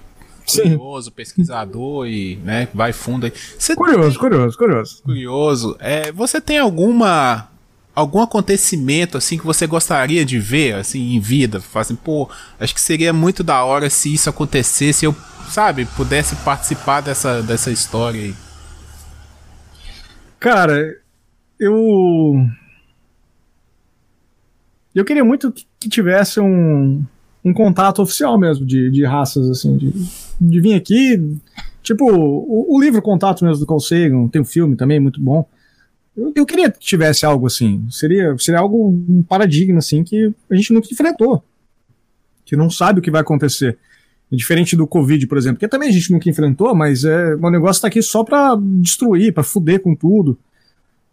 curioso, 0.47 1.09
Sim. 1.09 1.15
pesquisador 1.15 2.07
e 2.07 2.37
né, 2.37 2.69
vai 2.75 2.93
fundo 2.93 3.27
aí. 3.27 3.33
Você 3.59 3.75
curioso, 3.75 4.11
tem... 4.11 4.19
curioso, 4.19 4.59
curioso. 4.59 5.03
Curioso. 5.03 5.77
É, 5.81 6.13
você 6.13 6.41
tem 6.41 6.59
alguma 6.59 7.49
algum 7.95 8.21
acontecimento 8.21 9.17
assim 9.17 9.39
que 9.39 9.47
você 9.47 9.67
gostaria 9.67 10.25
de 10.25 10.39
ver 10.39 10.75
assim 10.75 11.15
em 11.15 11.21
vida? 11.21 11.63
Assim, 11.75 11.95
pô, 11.95 12.29
acho 12.59 12.75
que 12.75 12.81
seria 12.81 13.13
muito 13.13 13.45
da 13.45 13.65
hora 13.65 13.89
se 13.89 14.13
isso 14.13 14.29
acontecesse, 14.29 15.05
eu, 15.05 15.15
sabe, 15.49 15.85
pudesse 15.97 16.35
participar 16.37 17.01
dessa 17.01 17.43
dessa 17.43 17.71
história 17.71 18.21
aí. 18.21 18.35
Cara, 20.41 20.97
eu 21.59 22.47
eu 24.95 25.05
queria 25.05 25.25
muito 25.25 25.53
que 25.81 25.89
tivesse 25.89 26.41
um, 26.41 27.03
um 27.45 27.53
contato 27.53 28.01
oficial 28.01 28.39
mesmo 28.39 28.65
de, 28.65 28.91
de 28.91 29.05
raças, 29.05 29.51
assim, 29.51 29.77
de, 29.77 29.93
de 30.41 30.61
vir 30.61 30.75
aqui. 30.75 31.39
Tipo, 31.83 32.11
o, 32.11 32.77
o 32.77 32.81
livro 32.81 33.03
Contato 33.03 33.45
mesmo 33.45 33.59
do 33.59 33.67
Carl 33.67 33.81
Sagan, 33.81 34.29
tem 34.29 34.41
um 34.41 34.45
filme 34.45 34.77
também 34.77 35.01
muito 35.01 35.21
bom. 35.21 35.47
Eu, 36.17 36.33
eu, 36.35 36.47
queria 36.47 36.71
que 36.71 36.79
tivesse 36.79 37.27
algo 37.27 37.47
assim. 37.47 37.87
Seria, 37.91 38.37
seria 38.39 38.61
algo, 38.61 38.91
um 39.09 39.23
paradigma, 39.23 39.79
assim, 39.79 40.05
que 40.05 40.33
a 40.51 40.55
gente 40.55 40.73
nunca 40.73 40.89
enfrentou. 40.91 41.43
Que 42.45 42.57
não 42.57 42.71
sabe 42.71 43.01
o 43.01 43.03
que 43.03 43.11
vai 43.11 43.21
acontecer. 43.21 43.77
Diferente 44.31 44.77
do 44.77 44.87
Covid, 44.87 45.27
por 45.27 45.39
exemplo, 45.39 45.59
que 45.59 45.69
também 45.69 45.89
a 45.89 45.93
gente 45.93 46.11
nunca 46.13 46.29
enfrentou, 46.29 46.75
mas 46.75 47.05
é, 47.05 47.35
o 47.35 47.51
negócio 47.51 47.83
tá 47.83 47.89
aqui 47.89 48.03
só 48.03 48.25
pra 48.25 48.57
destruir, 48.81 49.33
pra 49.33 49.43
fuder 49.43 49.81
com 49.81 49.95
tudo. 49.95 50.39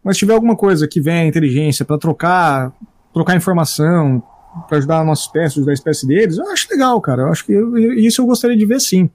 Mas 0.04 0.16
se 0.16 0.20
tiver 0.20 0.34
alguma 0.34 0.56
coisa 0.56 0.88
que 0.88 0.99
venha 0.99 1.28
inteligência 1.28 1.86
para 1.86 1.97
trocar, 1.97 2.74
trocar 3.14 3.36
informação, 3.36 4.24
para 4.68 4.78
ajudar 4.78 4.99
a 4.99 5.04
nossa 5.04 5.24
espécie, 5.24 5.56
ajudar 5.56 5.72
a 5.72 5.74
espécie 5.74 6.08
deles, 6.08 6.38
eu 6.38 6.49
acho 6.49 6.68
legal, 6.72 6.99
cara. 7.02 7.24
Eu 7.24 7.32
acho 7.32 7.45
que 7.45 7.54
eu, 7.54 7.78
isso 7.78 8.22
eu 8.22 8.26
gostaria 8.26 8.58
de 8.58 8.66
ver 8.66 8.80
sim. 8.80 9.10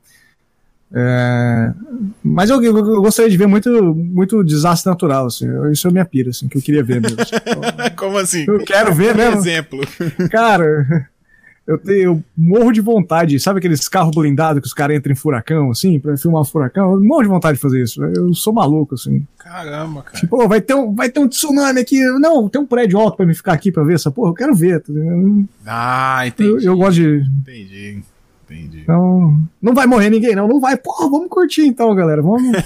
É, 0.92 1.72
mas 2.22 2.48
eu, 2.48 2.62
eu, 2.62 2.76
eu, 2.76 3.02
gostaria 3.02 3.30
de 3.30 3.36
ver 3.36 3.46
muito, 3.46 3.70
muito 3.94 4.44
desastre 4.44 4.90
natural, 4.90 5.26
assim. 5.26 5.46
Isso 5.70 5.88
é 5.88 5.90
minha 5.90 6.04
pira, 6.04 6.30
assim, 6.30 6.48
que 6.48 6.56
eu 6.56 6.62
queria 6.62 6.82
ver 6.82 7.00
mesmo. 7.00 7.18
Como 7.96 8.16
assim? 8.18 8.44
Eu 8.46 8.58
quero 8.60 8.94
ver 8.94 9.14
mesmo. 9.16 9.40
exemplo. 9.40 9.80
Cara, 10.30 11.08
eu, 11.66 11.76
tenho, 11.76 12.02
eu 12.02 12.24
morro 12.36 12.70
de 12.70 12.80
vontade. 12.80 13.38
Sabe 13.40 13.58
aqueles 13.58 13.88
carros 13.88 14.14
blindados 14.14 14.60
que 14.60 14.68
os 14.68 14.72
caras 14.72 14.96
entram 14.96 15.12
em 15.12 15.16
furacão, 15.16 15.70
assim, 15.72 15.98
pra 15.98 16.16
filmar 16.16 16.44
furacão? 16.44 16.92
Eu 16.92 17.00
morro 17.02 17.22
de 17.22 17.28
vontade 17.28 17.56
de 17.56 17.62
fazer 17.62 17.82
isso. 17.82 18.02
Eu 18.04 18.32
sou 18.32 18.52
maluco, 18.52 18.94
assim. 18.94 19.26
Caramba, 19.38 20.02
cara. 20.02 20.18
Tipo, 20.18 20.44
oh, 20.44 20.48
vai, 20.48 20.60
ter 20.60 20.74
um, 20.74 20.94
vai 20.94 21.10
ter 21.10 21.18
um 21.18 21.28
tsunami 21.28 21.80
aqui. 21.80 22.00
Não, 22.20 22.48
tem 22.48 22.60
um 22.60 22.66
prédio 22.66 22.98
alto 22.98 23.16
pra 23.16 23.26
me 23.26 23.34
ficar 23.34 23.54
aqui 23.54 23.72
pra 23.72 23.82
ver 23.82 23.94
essa 23.94 24.10
porra. 24.10 24.30
Eu 24.30 24.34
quero 24.34 24.54
ver. 24.54 24.80
Tá 24.80 24.90
ah, 25.66 26.26
entendi. 26.26 26.64
Eu, 26.64 26.72
eu 26.72 26.76
gosto 26.76 26.94
de. 26.94 27.26
Entendi. 27.40 28.02
Entendi. 28.48 28.82
Então, 28.82 29.36
não 29.60 29.74
vai 29.74 29.86
morrer 29.86 30.08
ninguém, 30.08 30.36
não. 30.36 30.46
Não 30.46 30.60
vai. 30.60 30.76
Porra, 30.76 31.10
vamos 31.10 31.28
curtir 31.28 31.66
então, 31.66 31.92
galera. 31.96 32.22
Vamos. 32.22 32.52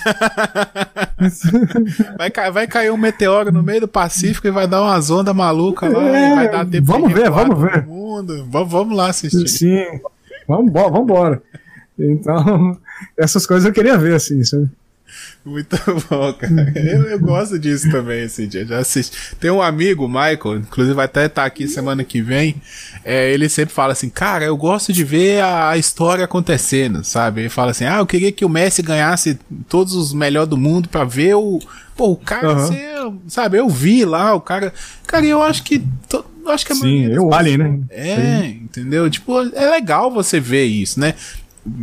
vai, 2.19 2.31
vai 2.53 2.67
cair 2.67 2.93
um 2.93 2.99
meteoro 2.99 3.51
no 3.51 3.63
meio 3.63 3.81
do 3.81 3.89
Pacífico 3.89 4.47
e 4.47 4.51
vai 4.51 4.69
dar 4.69 4.83
uma 4.83 4.99
onda 5.19 5.33
maluca 5.33 5.89
lá. 5.89 6.03
É, 6.03 6.35
vai 6.35 6.51
dar 6.51 6.67
tempo 6.67 6.87
vamos 6.87 7.13
ver, 7.13 7.31
vamos 7.31 7.59
ver. 7.59 7.87
Mundo. 7.87 8.47
Vamos, 8.51 8.71
vamos 8.71 8.97
lá 8.97 9.09
assistir. 9.09 9.49
Sim. 9.49 10.01
Vamos, 10.47 10.71
vamos 10.71 11.01
embora. 11.01 11.43
Então, 11.99 12.77
essas 13.17 13.47
coisas 13.47 13.67
eu 13.67 13.73
queria 13.73 13.97
ver, 13.97 14.17
assim, 14.17 14.45
sabe? 14.45 14.69
Muito 15.45 15.77
bom, 16.09 16.33
cara. 16.35 16.73
Eu, 16.77 17.03
eu 17.05 17.19
gosto 17.19 17.59
disso 17.59 17.91
também, 17.91 18.25
assim, 18.25 18.49
já 18.51 18.79
assisti. 18.79 19.17
Tem 19.37 19.51
um 19.51 19.63
amigo, 19.63 20.07
Michael, 20.07 20.59
inclusive 20.59 20.95
vai 20.95 21.07
até 21.07 21.27
estar 21.27 21.45
aqui 21.45 21.67
semana 21.67 22.05
que 22.05 22.21
vem. 22.21 22.61
É, 23.05 23.33
ele 23.33 23.49
sempre 23.49 23.75
fala 23.75 23.93
assim, 23.93 24.11
cara, 24.11 24.45
eu 24.45 24.57
gosto 24.57 24.93
de 24.93 25.03
ver 25.03 25.41
a, 25.43 25.71
a, 25.71 25.79
história 25.79 26.25
acontecendo, 26.25 27.03
sabe? 27.03 27.43
Ele 27.43 27.49
fala 27.49 27.71
assim, 27.71 27.85
ah, 27.85 27.99
eu 27.99 28.07
queria 28.07 28.31
que 28.31 28.45
o 28.45 28.49
Messi 28.49 28.83
ganhasse 28.83 29.39
todos 29.69 29.95
os 29.95 30.13
melhores 30.13 30.51
do 30.51 30.57
mundo 30.57 30.89
para 30.89 31.05
ver 31.05 31.35
o. 31.35 31.59
Pô, 31.97 32.13
o 32.13 32.17
cara, 32.17 32.53
uhum. 32.53 32.67
você, 32.67 32.89
sabe, 33.29 33.59
eu 33.59 33.69
vi 33.69 34.05
lá, 34.05 34.35
o 34.35 34.41
cara. 34.41 34.73
Cara, 35.07 35.25
eu 35.27 35.43
acho 35.43 35.63
que. 35.63 35.83
To, 36.09 36.25
acho 36.47 36.67
que 36.67 36.73
a 36.73 36.77
Sim, 36.77 37.07
eu 37.07 37.33
alien, 37.33 37.59
né? 37.59 37.81
É, 37.91 38.17
Sim. 38.17 38.61
entendeu? 38.65 39.11
Tipo, 39.11 39.41
é 39.55 39.71
legal 39.71 40.11
você 40.11 40.41
ver 40.41 40.65
isso, 40.65 40.99
né? 40.99 41.15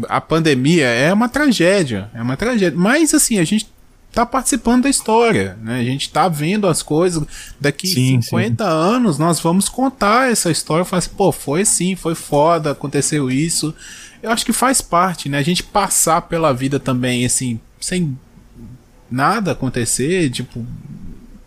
A 0.07 0.21
pandemia 0.21 0.87
é 0.87 1.11
uma 1.13 1.29
tragédia, 1.29 2.09
é 2.13 2.21
uma 2.21 2.37
tragédia. 2.37 2.77
Mas 2.77 3.13
assim, 3.13 3.39
a 3.39 3.43
gente 3.43 3.69
tá 4.11 4.25
participando 4.25 4.83
da 4.83 4.89
história, 4.89 5.57
né? 5.61 5.79
A 5.79 5.83
gente 5.83 6.09
tá 6.09 6.27
vendo 6.27 6.67
as 6.67 6.81
coisas. 6.81 7.23
Daqui 7.59 7.87
sim, 7.87 8.21
50 8.21 8.63
sim. 8.63 8.69
anos 8.69 9.17
nós 9.17 9.39
vamos 9.39 9.69
contar 9.69 10.31
essa 10.31 10.49
história, 10.49 10.83
falar 10.83 10.99
assim, 10.99 11.11
pô, 11.15 11.31
foi 11.31 11.61
assim, 11.61 11.95
foi 11.95 12.15
foda, 12.15 12.71
aconteceu 12.71 13.29
isso. 13.29 13.73
Eu 14.21 14.31
acho 14.31 14.45
que 14.45 14.53
faz 14.53 14.81
parte, 14.81 15.29
né? 15.29 15.37
A 15.37 15.43
gente 15.43 15.63
passar 15.63 16.21
pela 16.23 16.51
vida 16.53 16.79
também 16.79 17.25
assim, 17.25 17.59
sem 17.79 18.17
nada 19.09 19.51
acontecer, 19.51 20.29
tipo, 20.31 20.65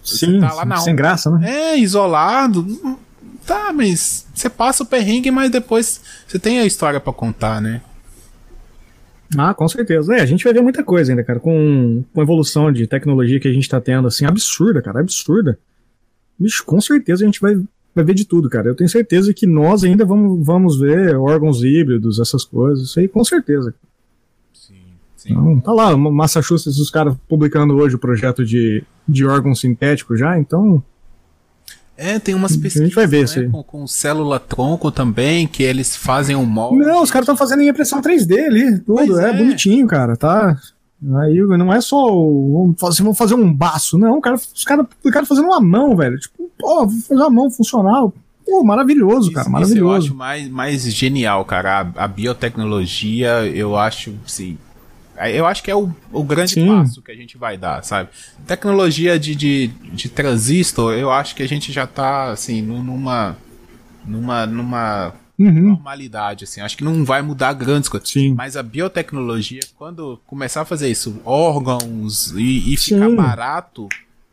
sim, 0.03 0.41
tá 0.41 0.53
lá 0.53 0.77
sem 0.79 0.95
graça, 0.95 1.31
né? 1.31 1.73
É, 1.73 1.79
isolado. 1.79 2.99
Tá, 3.45 3.73
mas 3.73 4.27
você 4.33 4.49
passa 4.49 4.85
o 4.85 4.87
perrengue, 4.87 5.31
mas 5.31 5.51
depois 5.51 6.01
você 6.29 6.39
tem 6.39 6.61
a 6.61 6.65
história 6.65 7.01
para 7.01 7.13
contar, 7.13 7.61
né? 7.61 7.81
Ah, 9.37 9.55
com 9.55 9.69
certeza. 9.69 10.15
É, 10.17 10.21
a 10.21 10.27
gente 10.27 10.45
vai 10.45 10.53
ver 10.53 10.61
muita 10.61 10.83
coisa 10.83 11.13
ainda, 11.13 11.23
cara, 11.23 11.39
com, 11.39 12.03
com 12.13 12.21
a 12.21 12.25
evolução 12.25 12.73
de 12.73 12.87
tecnologia 12.87 13.39
que 13.39 13.49
a 13.49 13.53
gente 13.53 13.69
tá 13.69 13.81
tendo, 13.81 14.09
assim, 14.09 14.25
absurda, 14.25 14.83
cara, 14.83 15.01
absurda. 15.01 15.59
Bicho, 16.39 16.65
com 16.65 16.81
certeza 16.81 17.23
a 17.23 17.27
gente 17.27 17.41
vai, 17.41 17.55
vai 17.95 18.05
ver 18.05 18.15
de 18.15 18.25
tudo, 18.25 18.49
cara. 18.49 18.69
Eu 18.69 18.75
tenho 18.75 18.91
certeza 18.91 19.33
que 19.33 19.47
nós 19.47 19.85
ainda 19.85 20.05
vamos, 20.05 20.45
vamos 20.45 20.79
ver 20.79 21.15
órgãos 21.17 21.63
híbridos, 21.63 22.19
essas 22.19 22.45
coisas, 22.45 22.89
isso 22.89 22.99
aí 22.99 23.07
com 23.07 23.23
certeza. 23.23 23.75
Sim, 24.53 24.75
sim. 25.17 25.33
Então, 25.33 25.61
tá 25.61 25.73
lá, 25.73 25.97
Massachusetts, 25.97 26.79
os 26.79 26.91
caras 26.91 27.15
publicando 27.29 27.77
hoje 27.77 27.95
o 27.95 27.99
projeto 27.99 28.45
de, 28.45 28.83
de 29.07 29.25
órgão 29.25 29.55
sintético 29.55 30.17
já, 30.17 30.39
então 30.39 30.83
é, 32.01 32.19
tem 32.19 32.35
umas 32.35 32.57
pesquisas 32.57 32.81
a 32.81 32.85
gente 32.87 32.95
vai 32.95 33.07
ver 33.07 33.29
né, 33.29 33.49
com, 33.53 33.63
com 33.63 33.87
célula 33.87 34.41
tronco 34.41 34.91
também, 34.91 35.47
que 35.47 35.63
eles 35.63 35.95
fazem 35.95 36.35
um 36.35 36.47
molde. 36.47 36.79
Não, 36.79 37.03
os 37.03 37.11
caras 37.11 37.25
estão 37.25 37.37
fazendo 37.37 37.63
em 37.63 37.69
impressão 37.69 38.01
3D 38.01 38.47
ali, 38.47 38.79
tudo, 38.79 39.21
é, 39.21 39.29
é, 39.29 39.37
bonitinho, 39.37 39.87
cara, 39.87 40.17
tá? 40.17 40.57
Aí 41.23 41.37
não 41.59 41.73
é 41.73 41.81
só 41.81 42.07
vamos 42.07 42.81
fazer, 42.81 43.03
vamos 43.03 43.19
fazer 43.19 43.35
um 43.35 43.53
baço, 43.53 43.99
não, 43.99 44.19
cara, 44.19 44.37
os 44.37 44.65
caras 44.65 44.87
cara 45.13 45.27
fazendo 45.27 45.47
uma 45.47 45.61
mão, 45.61 45.95
velho, 45.95 46.19
tipo, 46.19 46.51
pô, 46.59 46.89
fazer 46.89 47.21
uma 47.21 47.31
mão 47.31 47.51
funcional, 47.51 48.13
Pô, 48.47 48.65
maravilhoso, 48.65 49.29
isso, 49.29 49.33
cara, 49.33 49.49
maravilhoso. 49.49 50.07
Isso 50.07 50.09
eu 50.09 50.13
acho 50.13 50.15
mais, 50.15 50.49
mais 50.49 50.83
genial, 50.83 51.45
cara. 51.45 51.93
A, 51.95 52.05
a 52.05 52.09
biotecnologia, 52.09 53.47
eu 53.47 53.77
acho, 53.77 54.13
sim, 54.27 54.59
eu 55.29 55.47
acho 55.47 55.63
que 55.63 55.71
é 55.71 55.75
o, 55.75 55.91
o 56.13 56.25
grande 56.25 56.53
Sim. 56.53 56.67
passo 56.67 57.03
que 57.03 57.11
a 57.11 57.15
gente 57.15 57.37
vai 57.37 57.59
dar, 57.59 57.85
sabe? 57.85 58.09
Tecnologia 58.47 59.19
de, 59.19 59.35
de, 59.35 59.67
de 59.67 60.09
transistor, 60.09 60.95
eu 60.95 61.11
acho 61.11 61.35
que 61.35 61.43
a 61.43 61.49
gente 61.49 61.71
já 61.73 61.87
tá, 61.87 62.31
assim, 62.31 62.63
numa. 62.63 63.37
numa. 64.05 64.47
numa. 64.47 65.15
Uhum. 65.39 65.71
normalidade, 65.71 66.45
assim. 66.45 66.61
Acho 66.61 66.77
que 66.77 66.85
não 66.85 67.03
vai 67.03 67.23
mudar 67.23 67.55
grandes 67.55 67.89
coisas. 67.89 68.11
Sim. 68.11 68.35
Mas 68.35 68.59
a 68.59 68.63
biotecnologia, 68.63 69.61
quando 69.77 70.21
começar 70.27 70.61
a 70.61 70.67
fazer 70.67 70.91
isso, 70.91 71.19
órgãos 71.25 72.33
e, 72.33 72.75
e 72.75 72.77
ficar 72.77 73.11
barato, 73.11 73.89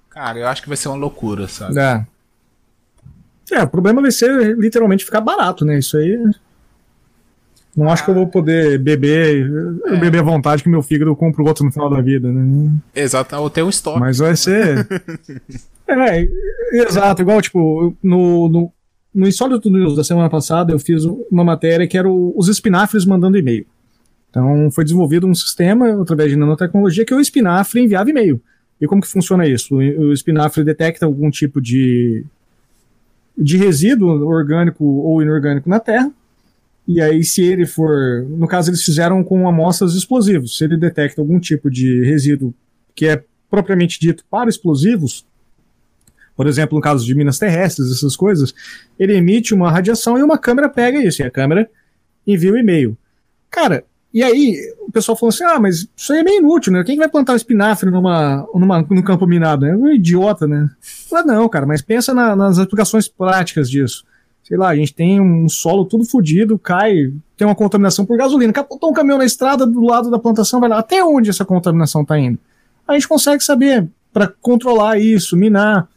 cara, 0.09 0.39
eu 0.39 0.47
acho 0.47 0.61
que 0.61 0.67
vai 0.67 0.75
ser 0.75 0.89
uma 0.89 0.97
loucura, 0.97 1.47
sabe? 1.47 1.79
É. 1.79 2.05
É, 3.51 3.63
o 3.63 3.67
problema 3.69 4.01
vai 4.01 4.11
ser 4.11 4.57
literalmente 4.57 5.05
ficar 5.05 5.21
barato, 5.21 5.63
né? 5.63 5.79
Isso 5.79 5.95
aí 5.95 6.19
não 7.77 7.91
acho 7.91 8.03
que 8.03 8.09
eu 8.09 8.15
vou 8.15 8.27
poder 8.27 8.79
beber, 8.79 9.47
é. 9.85 9.97
beber 9.97 10.19
à 10.21 10.23
vontade 10.23 10.63
que 10.63 10.69
meu 10.69 10.81
fígado 10.81 11.15
compra 11.15 11.43
outro 11.43 11.63
no 11.63 11.71
final 11.71 11.91
da 11.91 12.01
vida, 12.01 12.31
né? 12.31 12.71
Exato, 12.95 13.35
ou 13.35 13.51
tem 13.51 13.63
um 13.63 13.69
estoque. 13.69 13.99
Mas 13.99 14.17
vai 14.17 14.35
ser. 14.35 14.87
é, 15.87 16.27
exato, 16.73 17.21
igual, 17.21 17.39
tipo, 17.39 17.95
no, 18.01 18.49
no, 18.49 18.73
no 19.13 19.27
Insólito 19.27 19.69
News 19.69 19.95
da 19.95 20.03
semana 20.03 20.27
passada 20.27 20.73
eu 20.73 20.79
fiz 20.79 21.03
uma 21.31 21.43
matéria 21.43 21.87
que 21.87 21.95
era 21.95 22.09
o, 22.09 22.33
os 22.35 22.47
espinafres 22.47 23.05
mandando 23.05 23.37
e-mail. 23.37 23.67
Então 24.31 24.71
foi 24.71 24.83
desenvolvido 24.83 25.27
um 25.27 25.35
sistema 25.35 26.01
através 26.01 26.31
de 26.31 26.35
nanotecnologia 26.35 27.05
que 27.05 27.13
o 27.13 27.21
espinafre 27.21 27.79
enviava 27.79 28.09
e-mail. 28.09 28.41
E 28.81 28.87
como 28.87 29.03
que 29.03 29.07
funciona 29.07 29.45
isso? 29.45 29.75
O 29.75 30.11
espinafre 30.11 30.63
detecta 30.63 31.05
algum 31.05 31.29
tipo 31.29 31.61
de, 31.61 32.25
de 33.37 33.55
resíduo 33.55 34.27
orgânico 34.27 34.83
ou 34.83 35.21
inorgânico 35.21 35.69
na 35.69 35.79
Terra 35.79 36.11
E 36.87 37.01
aí, 37.01 37.21
se 37.23 37.43
ele 37.43 37.65
for. 37.65 38.25
No 38.29 38.47
caso, 38.47 38.69
eles 38.69 38.81
fizeram 38.81 39.21
com 39.21 39.47
amostras 39.47 39.93
explosivos. 39.93 40.57
Se 40.57 40.63
ele 40.63 40.77
detecta 40.77 41.19
algum 41.19 41.37
tipo 41.37 41.69
de 41.69 42.03
resíduo 42.05 42.53
que 42.95 43.05
é 43.05 43.21
propriamente 43.49 43.99
dito 43.99 44.23
para 44.29 44.49
explosivos, 44.49 45.25
por 46.35 46.47
exemplo, 46.47 46.77
no 46.77 46.81
caso 46.81 47.05
de 47.05 47.13
minas 47.13 47.37
terrestres, 47.37 47.91
essas 47.91 48.15
coisas, 48.15 48.53
ele 48.97 49.15
emite 49.15 49.53
uma 49.53 49.69
radiação 49.69 50.17
e 50.17 50.23
uma 50.23 50.37
câmera 50.37 50.69
pega 50.69 51.03
isso. 51.03 51.21
E 51.21 51.25
a 51.25 51.31
câmera 51.31 51.69
envia 52.25 52.51
o 52.51 52.55
um 52.55 52.57
e-mail. 52.57 52.97
Cara, 53.49 53.83
e 54.13 54.23
aí 54.23 54.55
o 54.79 54.89
pessoal 54.89 55.17
falou 55.17 55.29
assim: 55.29 55.43
ah, 55.43 55.59
mas 55.59 55.89
isso 55.95 56.13
aí 56.13 56.19
é 56.19 56.23
meio 56.23 56.39
inútil, 56.39 56.71
né? 56.71 56.85
Quem 56.85 56.97
vai 56.97 57.09
plantar 57.09 57.33
um 57.33 57.37
espinafre 57.37 57.91
numa, 57.91 58.47
numa, 58.53 58.81
num 58.81 59.01
campo 59.01 59.27
minado? 59.27 59.65
É 59.65 59.75
um 59.75 59.89
idiota, 59.89 60.47
né? 60.47 60.69
Não, 61.25 61.49
cara, 61.49 61.65
mas 61.65 61.81
pensa 61.81 62.13
na, 62.13 62.33
nas 62.33 62.57
aplicações 62.59 63.09
práticas 63.09 63.69
disso 63.69 64.05
sei 64.47 64.55
lá, 64.55 64.69
a 64.69 64.75
gente 64.77 64.93
tem 64.93 65.19
um 65.19 65.49
solo 65.49 65.83
tudo 65.83 66.05
fodido, 66.05 66.57
cai, 66.57 67.11
tem 67.35 67.45
uma 67.45 67.53
contaminação 67.53 68.05
por 68.05 68.17
gasolina. 68.17 68.53
Capotou 68.53 68.89
um 68.89 68.93
caminhão 68.93 69.17
na 69.17 69.25
estrada 69.25 69.67
do 69.67 69.81
lado 69.81 70.09
da 70.09 70.17
plantação, 70.17 70.61
vai 70.61 70.69
lá. 70.69 70.79
Até 70.79 71.03
onde 71.03 71.29
essa 71.29 71.43
contaminação 71.43 72.03
está 72.03 72.17
indo? 72.17 72.39
A 72.87 72.93
gente 72.93 73.09
consegue 73.09 73.43
saber 73.43 73.89
para 74.13 74.25
controlar 74.25 74.99
isso, 74.99 75.35
minar. 75.35 75.89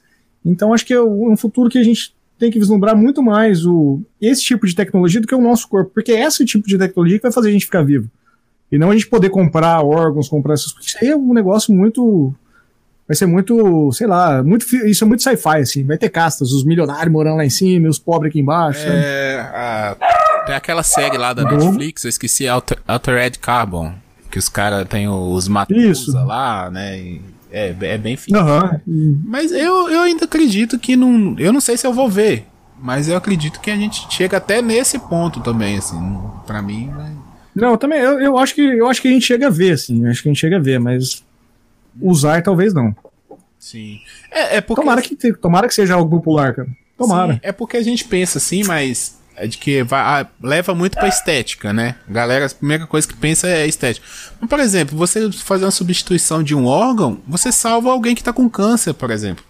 Então 0.45 0.75
acho 0.75 0.85
que 0.85 0.93
é 0.93 1.01
um 1.01 1.37
futuro 1.37 1.71
que 1.71 1.79
a 1.79 1.85
gente 1.85 2.13
tem 2.41 2.51
que 2.51 2.59
vislumbrar 2.59 2.97
muito 2.97 3.23
mais 3.23 3.65
o, 3.65 4.01
esse 4.21 4.43
tipo 4.43 4.67
de 4.67 4.75
tecnologia 4.75 5.21
do 5.21 5.29
que 5.29 5.35
o 5.35 5.41
nosso 5.41 5.69
corpo, 5.69 5.93
porque 5.95 6.11
é 6.11 6.25
esse 6.25 6.45
tipo 6.45 6.67
de 6.67 6.77
tecnologia 6.77 7.19
que 7.19 7.23
vai 7.23 7.33
fazer 7.33 7.51
a 7.51 7.53
gente 7.53 7.67
ficar 7.67 7.83
vivo. 7.83 8.11
E 8.73 8.79
não 8.79 8.91
a 8.91 8.95
gente 8.95 9.07
poder 9.07 9.31
comprar 9.31 9.81
órgãos, 9.85 10.29
comprar 10.29 10.55
essas 10.55 10.73
coisas. 10.73 10.91
Isso 10.91 10.99
aí 11.01 11.11
é 11.11 11.17
um 11.17 11.33
negócio 11.33 11.73
muito 11.73 12.35
vai 13.11 13.17
ser 13.17 13.27
muito, 13.27 13.91
sei 13.91 14.07
lá, 14.07 14.41
muito, 14.41 14.65
isso 14.87 15.03
é 15.03 15.07
muito 15.07 15.25
sci-fi, 15.25 15.59
assim. 15.59 15.83
Vai 15.85 15.99
ter 15.99 16.09
castas, 16.11 16.53
os 16.53 16.65
milionários 16.65 17.13
morando 17.13 17.39
lá 17.39 17.45
em 17.45 17.51
cima 17.51 17.87
e 17.87 17.91
os 17.91 17.99
pobres 17.99 18.31
aqui 18.31 18.39
embaixo. 18.39 18.87
É, 18.87 19.41
a, 19.53 19.97
tem 20.47 20.55
aquela 20.55 20.85
série 20.85 21.19
lá 21.19 21.33
da 21.33 21.43
Netflix, 21.43 22.05
eu 22.05 22.09
esqueci, 22.09 22.47
Alter, 22.47 22.79
Altered 22.87 23.37
Carbon, 23.41 23.95
que 24.31 24.39
os 24.39 24.49
caras 24.49 24.87
têm 24.87 25.09
os 25.09 25.49
Matusa 25.49 26.23
lá, 26.23 26.71
né? 26.71 27.01
E 27.01 27.21
é, 27.51 27.75
é 27.81 27.99
bem 27.99 28.17
fixe. 28.17 28.39
Uhum. 28.39 29.21
Mas 29.25 29.51
eu, 29.51 29.91
eu 29.91 30.03
ainda 30.03 30.25
acredito 30.25 30.79
que 30.79 30.95
não. 30.95 31.35
Eu 31.37 31.53
não 31.53 31.61
sei 31.61 31.77
se 31.77 31.85
eu 31.85 31.93
vou 31.93 32.09
ver. 32.09 32.47
Mas 32.81 33.09
eu 33.09 33.17
acredito 33.17 33.59
que 33.61 33.73
a 33.73 33.77
gente 33.77 34.07
chega 34.09 34.37
até 34.37 34.63
nesse 34.63 35.01
ponto 35.01 35.41
também, 35.41 35.77
assim. 35.77 35.99
para 36.47 36.63
mim. 36.63 36.87
Né? 36.87 37.13
Não, 37.57 37.77
também, 37.77 37.99
eu, 37.99 38.21
eu, 38.21 38.39
acho 38.39 38.55
que, 38.55 38.63
eu 38.63 38.87
acho 38.87 39.03
que 39.03 39.09
a 39.09 39.11
gente 39.11 39.27
chega 39.27 39.49
a 39.49 39.51
ver, 39.51 39.73
assim. 39.73 40.07
Acho 40.07 40.23
que 40.23 40.29
a 40.29 40.33
gente 40.33 40.41
chega 40.41 40.59
a 40.59 40.61
ver, 40.61 40.79
mas 40.79 41.25
usar 42.01 42.43
talvez 42.43 42.75
não. 42.75 42.95
Sim. 43.59 44.01
É, 44.31 44.57
é 44.57 44.61
porque... 44.61 44.83
tomara, 44.83 45.03
que, 45.03 45.33
tomara 45.35 45.69
que 45.69 45.75
seja 45.75 45.95
algo 45.95 46.11
popular, 46.11 46.55
cara. 46.55 46.69
Tomara. 46.97 47.35
Sim, 47.35 47.41
é 47.43 47.53
porque 47.53 47.77
a 47.77 47.83
gente 47.83 48.05
pensa 48.05 48.39
assim, 48.39 48.65
mas 48.65 49.21
é 49.37 49.47
de 49.47 49.57
que 49.57 49.83
vai, 49.83 50.01
ah, 50.01 50.27
leva 50.43 50.75
muito 50.75 50.99
pra 50.99 51.09
estética, 51.09 51.73
né? 51.73 51.95
Galera, 52.07 52.45
a 52.47 52.51
primeira 52.51 52.87
coisa 52.87 53.09
que 53.09 53.15
pensa 53.15 53.49
é 53.49 53.67
estética. 53.67 54.07
Mas, 54.39 54.51
por 54.51 54.61
exemplo, 54.61 54.99
você 54.99 55.33
fazer 55.33 55.65
uma 55.65 55.71
substituição 55.71 56.43
de 56.43 56.55
um 56.55 56.67
órgão, 56.67 57.19
você 57.27 57.51
salva 57.51 57.91
alguém 57.91 58.15
que 58.15 58.23
tá 58.23 58.33
com 58.33 58.49
câncer, 58.51 58.93
por 58.93 59.11
exemplo. 59.11 59.43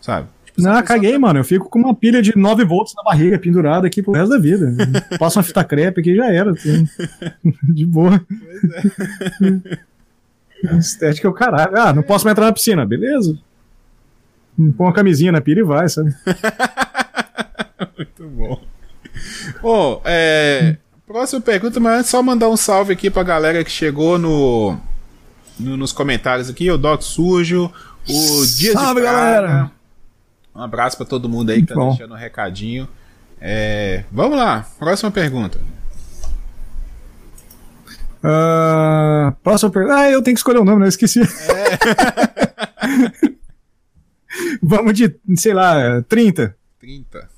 Sabe? 0.00 0.26
Tipo, 0.46 0.62
não, 0.62 0.82
caguei, 0.82 1.12
tá... 1.12 1.18
mano. 1.20 1.38
Eu 1.38 1.44
fico 1.44 1.68
com 1.68 1.78
uma 1.78 1.94
pilha 1.94 2.20
de 2.20 2.36
9 2.36 2.64
volts 2.64 2.92
na 2.96 3.04
barriga 3.04 3.38
pendurada 3.38 3.86
aqui 3.86 4.02
pro 4.02 4.12
resto 4.12 4.30
da 4.30 4.38
vida. 4.38 4.74
Passa 5.16 5.38
uma 5.38 5.44
fita 5.44 5.62
crepe 5.62 6.00
aqui 6.00 6.10
e 6.10 6.16
já 6.16 6.32
era. 6.32 6.50
Assim. 6.50 6.88
De 7.62 7.86
boa. 7.86 8.20
Pois 8.28 9.72
é. 9.72 9.78
Estética 10.78 11.26
é 11.26 11.30
o 11.30 11.34
caralho. 11.34 11.76
Ah, 11.76 11.92
não 11.92 12.02
posso 12.02 12.24
mais 12.24 12.32
entrar 12.32 12.46
na 12.46 12.52
piscina. 12.52 12.86
Beleza. 12.86 13.38
Põe 14.76 14.86
uma 14.86 14.92
camisinha 14.92 15.32
na 15.32 15.40
pira 15.40 15.60
e 15.60 15.64
vai, 15.64 15.88
sabe? 15.88 16.14
Muito 17.96 18.28
bom. 18.28 18.60
Bom, 19.62 20.02
é. 20.04 20.76
Próxima 21.06 21.40
pergunta, 21.40 21.80
mas 21.80 22.06
só 22.06 22.22
mandar 22.22 22.48
um 22.48 22.56
salve 22.56 22.92
aqui 22.92 23.10
pra 23.10 23.22
galera 23.22 23.64
que 23.64 23.70
chegou 23.70 24.16
no, 24.16 24.78
no 25.58 25.76
nos 25.76 25.92
comentários 25.92 26.48
aqui, 26.48 26.70
o 26.70 26.78
Doc 26.78 27.02
Sujo, 27.02 27.72
o 28.08 28.46
Dia 28.56 28.72
salve, 28.74 29.00
galera! 29.00 29.72
Um 30.54 30.62
abraço 30.62 30.96
pra 30.96 31.04
todo 31.04 31.28
mundo 31.28 31.50
aí 31.50 31.62
que 31.62 31.68
tá 31.68 31.74
bom. 31.74 31.88
deixando 31.88 32.14
um 32.14 32.16
recadinho. 32.16 32.88
É, 33.40 34.04
vamos 34.12 34.38
lá, 34.38 34.66
próxima 34.78 35.10
pergunta. 35.10 35.58
Uh, 38.22 39.32
próxima 39.42 39.70
pergunta. 39.70 39.96
Ah, 39.96 40.10
eu 40.10 40.22
tenho 40.22 40.34
que 40.34 40.40
escolher 40.40 40.58
o 40.58 40.64
nome, 40.64 40.78
não 40.78 40.84
né? 40.84 40.88
esqueci. 40.88 41.20
É. 41.20 41.24
Vamos 44.62 44.94
de, 44.94 45.18
sei 45.36 45.54
lá, 45.54 46.02
30. 46.02 46.56
30. 46.78 47.28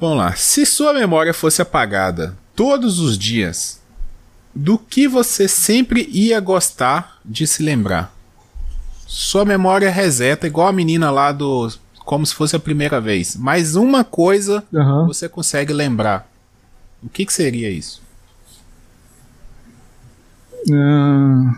Vamos 0.00 0.16
lá. 0.18 0.34
Se 0.34 0.66
sua 0.66 0.92
memória 0.92 1.32
fosse 1.32 1.62
apagada 1.62 2.36
todos 2.56 2.98
os 2.98 3.16
dias, 3.16 3.80
do 4.54 4.78
que 4.78 5.06
você 5.06 5.46
sempre 5.46 6.08
ia 6.10 6.40
gostar 6.40 7.18
de 7.24 7.46
se 7.46 7.62
lembrar? 7.62 8.14
Sua 9.06 9.44
memória 9.44 9.90
reseta, 9.90 10.46
igual 10.46 10.68
a 10.68 10.72
menina 10.72 11.10
lá 11.10 11.32
do 11.32 11.70
como 12.04 12.26
se 12.26 12.34
fosse 12.34 12.56
a 12.56 12.60
primeira 12.60 13.00
vez. 13.00 13.36
Mas 13.36 13.74
uma 13.74 14.04
coisa 14.04 14.64
uhum. 14.72 15.06
você 15.06 15.28
consegue 15.28 15.72
lembrar. 15.72 16.28
O 17.02 17.08
que, 17.08 17.26
que 17.26 17.32
seria 17.32 17.70
isso? 17.70 18.02
Uh, 20.68 21.56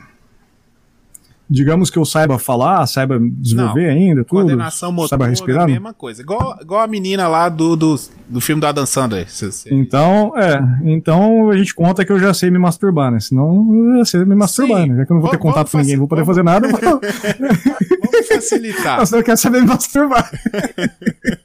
digamos 1.55 1.89
que 1.89 1.99
eu 1.99 2.05
saiba 2.05 2.39
falar, 2.39 2.85
saiba 2.87 3.19
desenvolver 3.21 3.87
Não, 3.87 3.95
ainda, 3.95 4.25
tudo. 4.25 4.41
Coordenação 4.41 4.91
motora, 4.91 5.09
saiba 5.11 5.27
respirar. 5.29 5.65
a 5.65 5.67
mesma 5.69 5.95
coisa. 5.95 6.21
Igual, 6.21 6.59
igual 6.61 6.81
a 6.81 6.87
menina 6.89 7.29
lá 7.29 7.49
do, 7.49 7.77
do, 7.77 8.01
do 8.29 8.41
filme 8.41 8.61
do 8.61 8.67
Adam 8.67 8.85
Sandler. 8.85 9.27
Então, 9.71 10.33
é. 10.37 10.61
Então 10.83 11.51
a 11.51 11.57
gente 11.57 11.73
conta 11.73 12.05
que 12.05 12.11
eu 12.11 12.19
já 12.19 12.35
sei 12.35 12.51
me 12.51 12.59
masturbar, 12.59 13.13
né? 13.13 13.21
Senão 13.21 13.93
eu 13.93 13.99
já 13.99 14.05
sei 14.05 14.25
me 14.25 14.35
masturbar, 14.35 14.83
Sim. 14.83 14.89
né? 14.89 14.97
Já 14.97 15.07
que 15.07 15.13
eu 15.13 15.15
não 15.15 15.23
vou 15.23 15.31
ter 15.31 15.39
contato 15.39 15.71
com 15.71 15.79
ninguém, 15.79 15.95
não 15.95 16.01
vou 16.01 16.09
poder 16.09 16.25
fazer 16.25 16.43
nada. 16.43 16.69
vamos 16.69 18.27
facilitar. 18.29 18.99
Você 19.01 19.23
quer 19.23 19.37
saber 19.37 19.61
me 19.61 19.69
masturbar. 19.69 20.29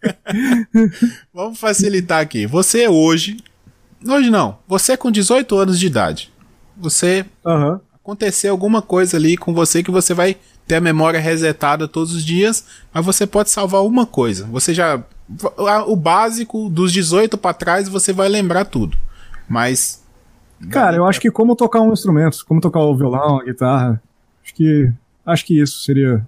vamos 1.32 1.60
facilitar 1.60 2.20
aqui. 2.22 2.47
Você 2.47 2.88
hoje. 2.88 3.38
Hoje 4.07 4.32
não. 4.32 4.57
Você 4.68 4.97
com 4.97 5.12
18 5.12 5.55
anos 5.55 5.80
de 5.80 5.86
idade. 5.86 6.34
Você. 6.78 7.26
Uhum 7.45 7.80
acontecer 8.10 8.47
alguma 8.47 8.82
coisa 8.82 9.18
ali 9.18 9.38
com 9.38 9.53
você 9.53 9.84
que 9.84 9.91
você 9.91 10.14
vai 10.14 10.36
ter 10.68 10.76
a 10.76 10.82
memória 10.82 11.20
resetada 11.20 11.88
todos 11.88 12.14
os 12.14 12.24
dias, 12.24 12.66
mas 12.93 13.05
você 13.05 13.26
pode 13.28 13.49
salvar 13.49 13.84
uma 13.84 14.05
coisa. 14.05 14.45
Você 14.47 14.74
já 14.74 15.01
o 15.88 15.95
básico 15.95 16.70
dos 16.70 16.91
18 16.91 17.38
para 17.38 17.53
trás 17.53 17.88
você 17.88 18.12
vai 18.12 18.28
lembrar 18.28 18.66
tudo. 18.66 18.97
Mas 19.47 20.03
cara, 20.70 20.97
eu 20.97 21.05
acho 21.05 21.22
que 21.22 21.30
como 21.30 21.55
tocar 21.55 21.82
um 21.82 21.93
instrumento, 21.93 22.43
como 22.47 22.60
tocar 22.60 22.82
o 22.82 22.97
violão, 22.97 23.39
a 23.39 23.43
guitarra, 23.43 24.01
acho 24.43 24.53
que 24.55 24.91
acho 25.26 25.45
que 25.45 25.62
isso 25.62 25.84
seria 25.84 26.26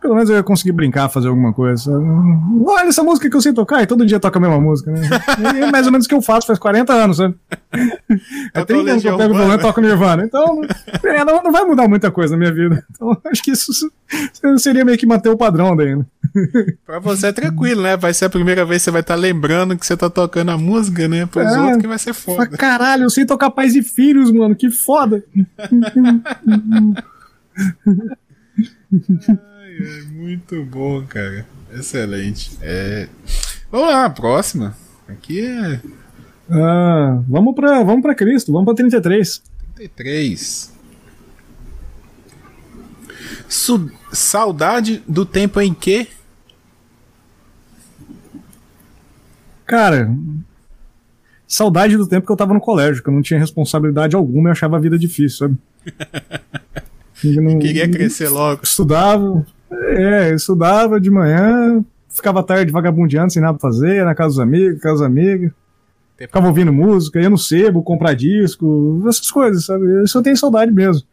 pelo 0.00 0.14
menos 0.14 0.30
eu 0.30 0.36
ia 0.36 0.42
conseguir 0.42 0.72
brincar, 0.72 1.08
fazer 1.08 1.28
alguma 1.28 1.52
coisa. 1.52 1.90
Olha 2.64 2.88
essa 2.88 3.02
música 3.02 3.28
que 3.28 3.36
eu 3.36 3.40
sei 3.40 3.52
tocar, 3.52 3.82
e 3.82 3.86
todo 3.86 4.06
dia 4.06 4.20
toca 4.20 4.38
a 4.38 4.40
mesma 4.40 4.60
música, 4.60 4.92
né? 4.92 5.00
É 5.60 5.70
mais 5.70 5.86
ou 5.86 5.92
menos 5.92 6.06
o 6.06 6.08
que 6.08 6.14
eu 6.14 6.22
faço 6.22 6.46
faz 6.46 6.58
40 6.58 6.92
anos, 6.92 7.16
sabe? 7.16 7.34
É 8.54 8.64
30 8.64 8.90
anos 8.90 9.02
que 9.02 9.08
eu 9.08 9.16
pego 9.16 9.34
o 9.34 9.36
violão 9.36 9.56
e 9.56 9.58
toco 9.58 9.80
Nirvana. 9.80 10.24
Então, 10.24 10.60
não, 11.26 11.42
não 11.42 11.52
vai 11.52 11.64
mudar 11.64 11.88
muita 11.88 12.10
coisa 12.10 12.34
na 12.34 12.38
minha 12.38 12.52
vida. 12.52 12.84
Então, 12.90 13.16
acho 13.26 13.42
que 13.42 13.50
isso 13.50 13.72
seria 14.58 14.84
meio 14.84 14.98
que 14.98 15.06
manter 15.06 15.28
o 15.28 15.36
padrão 15.36 15.76
daí, 15.76 15.96
né? 15.96 16.04
Pra 16.86 16.98
você 16.98 17.28
é 17.28 17.32
tranquilo, 17.32 17.82
né? 17.82 17.96
Vai 17.96 18.14
ser 18.14 18.26
a 18.26 18.30
primeira 18.30 18.64
vez 18.64 18.82
que 18.82 18.84
você 18.84 18.90
vai 18.90 19.00
estar 19.00 19.14
tá 19.14 19.20
lembrando 19.20 19.76
que 19.76 19.86
você 19.86 19.96
tá 19.96 20.08
tocando 20.08 20.50
a 20.50 20.58
música, 20.58 21.08
né? 21.08 21.26
Para 21.26 21.46
os 21.46 21.54
é, 21.54 21.60
outros 21.60 21.82
que 21.82 21.88
vai 21.88 21.98
ser 21.98 22.14
foda. 22.14 22.56
Caralho, 22.56 23.04
eu 23.04 23.10
sei 23.10 23.26
tocar 23.26 23.50
pais 23.50 23.74
e 23.74 23.82
filhos, 23.82 24.30
mano, 24.30 24.54
que 24.54 24.70
foda! 24.70 25.22
É 29.78 30.02
muito 30.10 30.64
bom, 30.64 31.04
cara. 31.06 31.46
Excelente. 31.72 32.58
É... 32.62 33.08
Vamos 33.70 33.88
lá, 33.88 34.10
próxima. 34.10 34.76
Aqui 35.06 35.40
é. 35.40 35.80
Ah, 36.50 37.22
vamos 37.28 37.54
pra, 37.54 37.82
vamos 37.82 38.02
pra 38.02 38.14
Cristo, 38.14 38.50
vamos 38.50 38.64
pra 38.64 38.74
33. 38.74 39.42
33. 39.74 40.72
Su 43.48 43.90
saudade 44.12 45.02
do 45.06 45.24
tempo 45.24 45.60
em 45.60 45.72
que? 45.72 46.08
Cara, 49.64 50.10
saudade 51.46 51.96
do 51.96 52.06
tempo 52.06 52.26
que 52.26 52.32
eu 52.32 52.36
tava 52.36 52.54
no 52.54 52.60
colégio, 52.60 53.02
que 53.02 53.08
eu 53.08 53.14
não 53.14 53.22
tinha 53.22 53.38
responsabilidade 53.38 54.16
alguma 54.16 54.48
e 54.48 54.52
achava 54.52 54.76
a 54.76 54.80
vida 54.80 54.98
difícil, 54.98 55.38
sabe? 55.38 55.58
não, 57.40 57.58
queria 57.58 57.88
crescer 57.88 58.28
logo. 58.28 58.62
Estudava, 58.62 59.46
é, 59.70 60.30
eu 60.30 60.36
estudava 60.36 61.00
de 61.00 61.10
manhã, 61.10 61.84
ficava 62.08 62.42
tarde 62.42 62.72
vagabundeando 62.72 63.32
sem 63.32 63.42
nada 63.42 63.58
pra 63.58 63.70
fazer, 63.70 64.04
na 64.04 64.14
casa 64.14 64.30
dos 64.30 64.40
amigos, 64.40 64.80
casa 64.80 64.94
dos 64.96 65.02
amigos. 65.02 65.50
Ficava 66.16 66.48
ouvindo 66.48 66.72
música, 66.72 67.20
ia 67.20 67.30
no 67.30 67.38
sebo, 67.38 67.80
comprar 67.82 68.12
disco, 68.14 69.04
essas 69.08 69.30
coisas, 69.30 69.66
sabe? 69.66 69.84
Isso 70.02 70.18
eu 70.18 70.22
tenho 70.22 70.36
saudade 70.36 70.72
mesmo. 70.72 71.06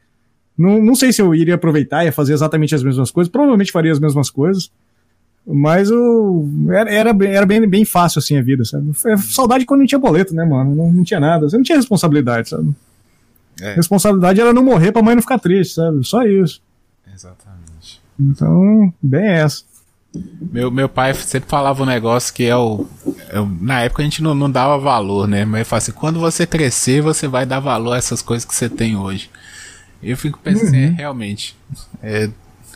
Não, 0.57 0.81
não 0.81 0.95
sei 0.95 1.13
se 1.13 1.21
eu 1.21 1.35
iria 1.35 1.55
aproveitar 1.55 2.05
e 2.05 2.11
fazer 2.11 2.33
exatamente 2.33 2.73
as 2.73 2.81
mesmas 2.81 3.11
coisas, 3.11 3.31
provavelmente 3.31 3.71
faria 3.71 3.91
as 3.91 3.99
mesmas 3.99 4.29
coisas, 4.31 4.71
Mas 5.45 5.91
o, 5.91 6.47
era, 6.71 6.91
era, 6.91 7.13
bem, 7.13 7.31
era 7.31 7.45
bem, 7.45 7.67
bem 7.67 7.85
fácil 7.85 8.17
assim 8.17 8.35
a 8.37 8.41
vida, 8.41 8.65
sabe? 8.65 8.93
Foi 8.93 9.15
saudade 9.17 9.63
quando 9.65 9.81
não 9.81 9.87
tinha 9.87 9.99
boleto, 9.99 10.33
né, 10.33 10.43
mano? 10.43 10.73
Não, 10.73 10.91
não 10.91 11.03
tinha 11.03 11.19
nada. 11.19 11.47
Você 11.47 11.55
não 11.55 11.63
tinha 11.63 11.77
responsabilidade, 11.77 12.49
sabe? 12.49 12.73
É. 13.61 13.75
Responsabilidade 13.75 14.41
era 14.41 14.51
não 14.51 14.63
morrer 14.63 14.91
pra 14.91 15.03
mãe 15.03 15.13
não 15.13 15.21
ficar 15.21 15.37
triste, 15.37 15.75
sabe? 15.75 16.03
Só 16.03 16.23
isso. 16.23 16.61
Exatamente. 17.13 17.54
Então, 18.19 18.93
bem 19.01 19.25
essa. 19.25 19.63
Meu, 20.39 20.71
meu 20.71 20.87
pai 20.87 21.13
sempre 21.13 21.49
falava 21.49 21.83
um 21.83 21.85
negócio 21.85 22.33
que 22.33 22.45
é 22.45 22.55
o. 22.55 22.85
É 23.29 23.39
o 23.39 23.45
na 23.45 23.81
época 23.81 24.01
a 24.01 24.05
gente 24.05 24.23
não, 24.23 24.33
não 24.33 24.49
dava 24.49 24.77
valor, 24.77 25.27
né? 25.27 25.43
Mas 25.43 25.59
ele 25.59 25.65
fala 25.65 25.77
assim: 25.77 25.91
quando 25.91 26.19
você 26.19 26.47
crescer, 26.47 27.01
você 27.01 27.27
vai 27.27 27.45
dar 27.45 27.59
valor 27.59 27.93
a 27.93 27.97
essas 27.97 28.21
coisas 28.21 28.45
que 28.45 28.55
você 28.55 28.69
tem 28.69 28.95
hoje. 28.95 29.29
Eu 30.01 30.15
fico 30.15 30.39
pensando, 30.39 30.73
uhum. 30.73 30.85
é, 30.85 30.89
realmente. 30.89 31.57
É, 32.01 32.29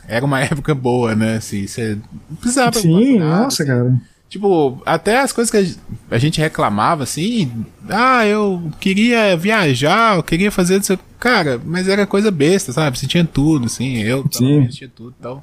era 0.06 0.24
uma 0.24 0.40
época 0.44 0.74
boa, 0.74 1.14
né? 1.14 1.36
Assim, 1.36 1.66
você 1.66 1.98
não 2.28 2.36
precisava. 2.36 2.78
Sim, 2.78 3.18
nossa, 3.20 3.62
assim. 3.62 3.72
cara. 3.72 4.00
Tipo, 4.30 4.80
até 4.86 5.18
as 5.18 5.32
coisas 5.32 5.50
que 5.50 5.76
a 6.08 6.16
gente 6.16 6.40
reclamava, 6.40 7.02
assim, 7.02 7.50
ah, 7.88 8.24
eu 8.24 8.62
queria 8.78 9.36
viajar, 9.36 10.16
eu 10.16 10.22
queria 10.22 10.52
fazer 10.52 10.80
isso. 10.80 10.96
Cara, 11.18 11.60
mas 11.64 11.88
era 11.88 12.06
coisa 12.06 12.30
besta, 12.30 12.72
sabe? 12.72 12.96
Você 12.96 13.08
tinha 13.08 13.24
tudo, 13.24 13.66
assim, 13.66 13.96
eu 13.98 14.24
Sim. 14.30 14.68
tinha 14.68 14.88
tudo, 14.88 15.16
então. 15.18 15.42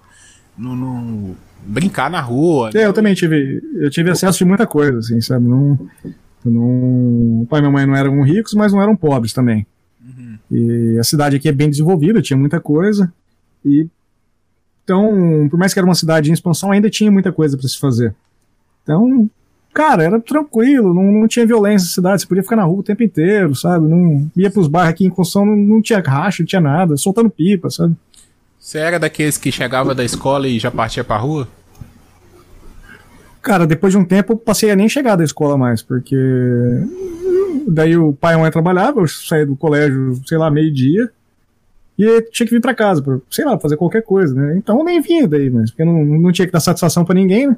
Não, 0.58 0.74
não, 0.74 1.36
brincar 1.66 2.10
na 2.10 2.22
rua. 2.22 2.70
É, 2.74 2.86
eu 2.86 2.94
também 2.94 3.14
tive. 3.14 3.62
Eu 3.76 3.90
tive 3.90 4.10
acesso 4.10 4.38
de 4.38 4.46
muita 4.46 4.66
coisa, 4.66 5.00
assim, 5.00 5.20
sabe? 5.20 5.46
Não, 5.46 5.78
não, 6.46 7.42
o 7.42 7.48
pai 7.50 7.60
e 7.60 7.62
minha 7.64 7.72
mãe 7.74 7.86
não 7.86 7.94
eram 7.94 8.22
ricos, 8.22 8.54
mas 8.54 8.72
não 8.72 8.82
eram 8.82 8.96
pobres 8.96 9.34
também. 9.34 9.68
Uhum. 10.02 10.38
E 10.50 10.98
a 10.98 11.04
cidade 11.04 11.36
aqui 11.36 11.50
é 11.50 11.52
bem 11.52 11.70
desenvolvida, 11.70 12.22
tinha 12.22 12.38
muita 12.38 12.62
coisa. 12.62 13.12
E 13.66 13.86
então, 14.86 15.46
por 15.52 15.60
mais 15.60 15.74
que 15.74 15.80
era 15.80 15.86
uma 15.86 15.94
cidade 15.94 16.30
em 16.30 16.34
expansão, 16.34 16.72
ainda 16.72 16.90
tinha 16.90 17.12
muita 17.12 17.34
coisa 17.34 17.58
para 17.58 17.68
se 17.68 17.78
fazer. 17.78 18.16
Então, 18.88 19.30
cara, 19.74 20.02
era 20.02 20.18
tranquilo, 20.18 20.94
não, 20.94 21.04
não 21.04 21.28
tinha 21.28 21.46
violência 21.46 21.88
na 21.88 21.92
cidade, 21.92 22.22
você 22.22 22.28
podia 22.28 22.42
ficar 22.42 22.56
na 22.56 22.64
rua 22.64 22.80
o 22.80 22.84
tempo 22.84 23.04
inteiro, 23.04 23.54
sabe? 23.54 23.86
Não 23.86 24.32
ia 24.34 24.50
pros 24.50 24.70
bairros 24.70 24.92
aqui 24.92 25.06
em 25.06 25.10
construção, 25.10 25.46
não, 25.46 25.58
não 25.58 25.82
tinha 25.82 26.00
racha, 26.00 26.42
não 26.42 26.48
tinha 26.48 26.62
nada, 26.62 26.96
soltando 26.96 27.30
pipa, 27.30 27.70
sabe? 27.70 27.94
Você 28.58 28.78
era 28.78 28.98
daqueles 28.98 29.38
que 29.38 29.52
chegava 29.52 29.94
da 29.94 30.06
escola 30.06 30.48
e 30.48 30.58
já 30.58 30.72
partia 30.72 31.04
pra 31.04 31.18
rua? 31.18 31.50
Cara, 33.42 33.68
depois 33.68 33.92
de 33.92 34.00
um 34.00 34.06
tempo 34.06 34.34
eu 34.34 34.38
passei 34.38 34.72
a 34.72 34.76
nem 34.76 34.88
chegar 34.88 35.18
da 35.18 35.24
escola 35.26 35.58
mais, 35.58 35.82
porque 35.82 36.16
daí 37.68 37.98
o 37.98 38.14
pai 38.14 38.36
e 38.36 38.38
a 38.38 38.40
mãe 38.40 38.52
trabalhavam, 38.52 39.04
eu 39.04 39.08
saía 39.08 39.46
do 39.46 39.56
colégio, 39.58 40.18
sei 40.26 40.38
lá, 40.38 40.50
meio-dia, 40.50 41.12
e 42.00 42.22
tinha 42.32 42.48
que 42.48 42.54
vir 42.54 42.62
para 42.62 42.74
casa, 42.74 43.02
pra, 43.02 43.18
sei 43.30 43.44
lá, 43.44 43.60
fazer 43.60 43.76
qualquer 43.76 44.02
coisa, 44.02 44.34
né? 44.34 44.56
Então 44.58 44.80
eu 44.80 44.86
nem 44.86 45.02
vinha 45.02 45.28
daí, 45.28 45.50
mas 45.50 45.72
porque 45.72 45.84
não, 45.84 46.06
não 46.06 46.32
tinha 46.32 46.46
que 46.46 46.54
dar 46.54 46.62
satisfação 46.62 47.04
para 47.04 47.16
ninguém, 47.16 47.48
né? 47.48 47.58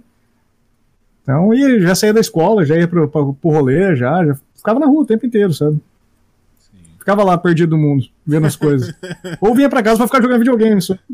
Então 1.30 1.54
ia, 1.54 1.80
já 1.80 1.94
saía 1.94 2.12
da 2.12 2.20
escola, 2.20 2.66
já 2.66 2.76
ia 2.76 2.88
pro, 2.88 3.08
pro, 3.08 3.36
pro 3.36 3.52
rolê, 3.52 3.96
já, 3.96 4.26
já 4.26 4.36
ficava 4.56 4.80
na 4.80 4.88
rua 4.88 5.04
o 5.04 5.06
tempo 5.06 5.28
inteiro, 5.28 5.54
sabe? 5.54 5.80
Sim. 6.58 6.80
Ficava 6.98 7.24
lá 7.24 7.38
perdido 7.38 7.70
do 7.70 7.78
mundo, 7.78 8.04
vendo 8.26 8.48
as 8.48 8.56
coisas. 8.56 8.92
Ou 9.40 9.54
vinha 9.54 9.70
para 9.70 9.84
casa 9.84 9.98
para 9.98 10.08
ficar 10.08 10.24
jogando 10.24 10.40
videogame 10.40 10.82
só. 10.82 10.96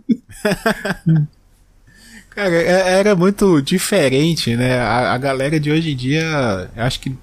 Cara, 2.30 2.50
é, 2.50 3.00
era 3.00 3.14
muito 3.14 3.62
diferente, 3.62 4.56
né? 4.56 4.80
A, 4.80 5.12
a 5.14 5.18
galera 5.18 5.60
de 5.60 5.70
hoje 5.70 5.92
em 5.92 5.96
dia, 5.98 6.70
acho 6.78 7.02
que 7.02 7.14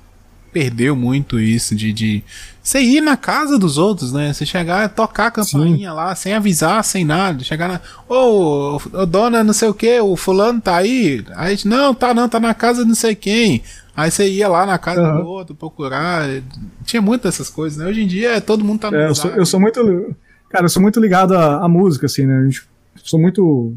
perdeu 0.53 0.95
muito 0.95 1.41
isso 1.41 1.75
de, 1.75 1.93
de 1.93 2.23
você 2.63 2.81
ir 2.81 3.01
na 3.01 3.17
casa 3.17 3.59
dos 3.59 3.79
outros, 3.79 4.13
né? 4.13 4.33
Você 4.33 4.47
chegar, 4.47 4.89
tocar 4.91 5.27
a 5.27 5.31
campainha 5.31 5.91
Sim. 5.91 5.97
lá, 5.97 6.15
sem 6.15 6.35
avisar, 6.35 6.85
sem 6.85 7.05
nada. 7.05 7.43
Chegar 7.43 7.69
na. 7.69 7.81
Ô, 8.09 8.79
oh, 8.93 9.07
dona, 9.07 9.43
não 9.43 9.53
sei 9.53 9.69
o 9.69 9.75
que, 9.75 9.99
o 10.01 10.15
fulano 10.15 10.61
tá 10.61 10.77
aí. 10.77 11.25
Aí, 11.35 11.59
não, 11.65 11.95
tá 11.95 12.15
não, 12.15 12.29
tá 12.29 12.39
na 12.39 12.55
casa 12.55 12.83
de 12.83 12.89
não 12.89 12.95
sei 12.95 13.15
quem. 13.15 13.63
Aí 13.97 14.11
você 14.11 14.29
ia 14.29 14.49
lá 14.49 14.65
na 14.65 14.79
casa 14.79 15.03
uhum. 15.03 15.23
do 15.23 15.29
outro 15.29 15.55
procurar. 15.55 16.29
Tinha 16.85 17.03
muitas 17.03 17.33
dessas 17.33 17.51
coisas, 17.51 17.79
né? 17.79 17.87
Hoje 17.87 18.03
em 18.03 18.07
dia 18.07 18.41
todo 18.41 18.65
mundo 18.65 18.81
tá 18.81 18.91
no. 18.91 18.97
É, 18.97 19.09
eu, 19.09 19.15
sou, 19.15 19.31
eu 19.33 19.45
sou 19.45 19.59
muito. 19.59 20.15
Cara, 20.49 20.67
eu 20.67 20.69
sou 20.69 20.81
muito 20.83 21.01
ligado 21.01 21.35
à, 21.35 21.65
à 21.65 21.69
música, 21.69 22.07
assim, 22.07 22.27
né? 22.27 22.47
Eu 22.47 23.03
sou 23.03 23.21
muito. 23.21 23.75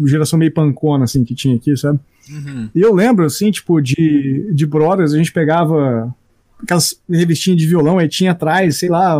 Geração 0.00 0.38
meio 0.38 0.52
pancona, 0.52 1.04
assim, 1.04 1.24
que 1.24 1.34
tinha 1.34 1.56
aqui, 1.56 1.76
sabe? 1.76 1.98
Uhum. 2.30 2.68
E 2.74 2.80
eu 2.80 2.94
lembro, 2.94 3.24
assim, 3.24 3.50
tipo, 3.50 3.80
de, 3.80 4.50
de 4.52 4.66
Brothers, 4.66 5.12
a 5.12 5.16
gente 5.16 5.32
pegava 5.32 6.14
aquelas 6.62 7.00
revistinhas 7.08 7.60
de 7.60 7.66
violão, 7.66 7.98
aí 7.98 8.08
tinha 8.08 8.32
atrás, 8.32 8.78
sei 8.78 8.88
lá, 8.88 9.16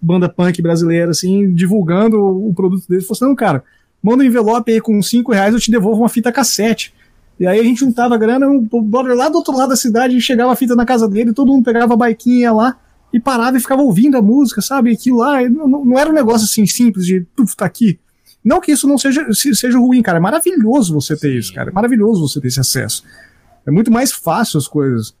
banda 0.00 0.28
punk 0.28 0.60
brasileira, 0.60 1.10
assim, 1.10 1.52
divulgando 1.54 2.18
o 2.18 2.52
produto 2.54 2.86
deles. 2.88 3.06
Falei 3.06 3.18
assim, 3.18 3.24
não, 3.26 3.36
cara, 3.36 3.62
manda 4.02 4.22
um 4.22 4.26
envelope 4.26 4.70
aí 4.70 4.80
com 4.80 5.00
5 5.00 5.32
reais, 5.32 5.54
eu 5.54 5.60
te 5.60 5.70
devolvo 5.70 6.02
uma 6.02 6.08
fita 6.08 6.32
cassete. 6.32 6.92
E 7.38 7.46
aí 7.46 7.60
a 7.60 7.62
gente 7.62 7.80
juntava 7.80 8.16
grana, 8.16 8.48
o 8.48 8.82
brother 8.82 9.14
lá 9.14 9.28
do 9.28 9.36
outro 9.36 9.56
lado 9.56 9.70
da 9.70 9.76
cidade, 9.76 10.20
chegava 10.20 10.52
a 10.52 10.56
fita 10.56 10.74
na 10.74 10.86
casa 10.86 11.08
dele, 11.08 11.32
todo 11.32 11.52
mundo 11.52 11.64
pegava 11.64 11.94
a 11.94 11.96
baiquinha 11.96 12.52
lá 12.52 12.76
e 13.12 13.20
parava 13.20 13.56
e 13.56 13.60
ficava 13.60 13.82
ouvindo 13.82 14.16
a 14.16 14.22
música, 14.22 14.62
sabe? 14.62 14.92
Aquilo 14.92 15.18
lá, 15.18 15.42
não, 15.48 15.84
não 15.84 15.98
era 15.98 16.10
um 16.10 16.14
negócio 16.14 16.44
assim 16.44 16.66
simples 16.66 17.04
de, 17.04 17.20
puf, 17.36 17.54
tá 17.54 17.66
aqui. 17.66 17.98
Não 18.46 18.60
que 18.60 18.70
isso 18.70 18.86
não 18.86 18.96
seja, 18.96 19.26
seja 19.34 19.76
ruim, 19.76 20.00
cara. 20.00 20.18
É 20.18 20.20
maravilhoso 20.20 20.94
você 20.94 21.16
ter 21.16 21.32
Sim. 21.32 21.38
isso, 21.38 21.52
cara. 21.52 21.70
É 21.70 21.72
maravilhoso 21.72 22.28
você 22.28 22.40
ter 22.40 22.46
esse 22.46 22.60
acesso. 22.60 23.02
É 23.66 23.72
muito 23.72 23.90
mais 23.90 24.12
fácil 24.12 24.56
as 24.56 24.68
coisas. 24.68 25.12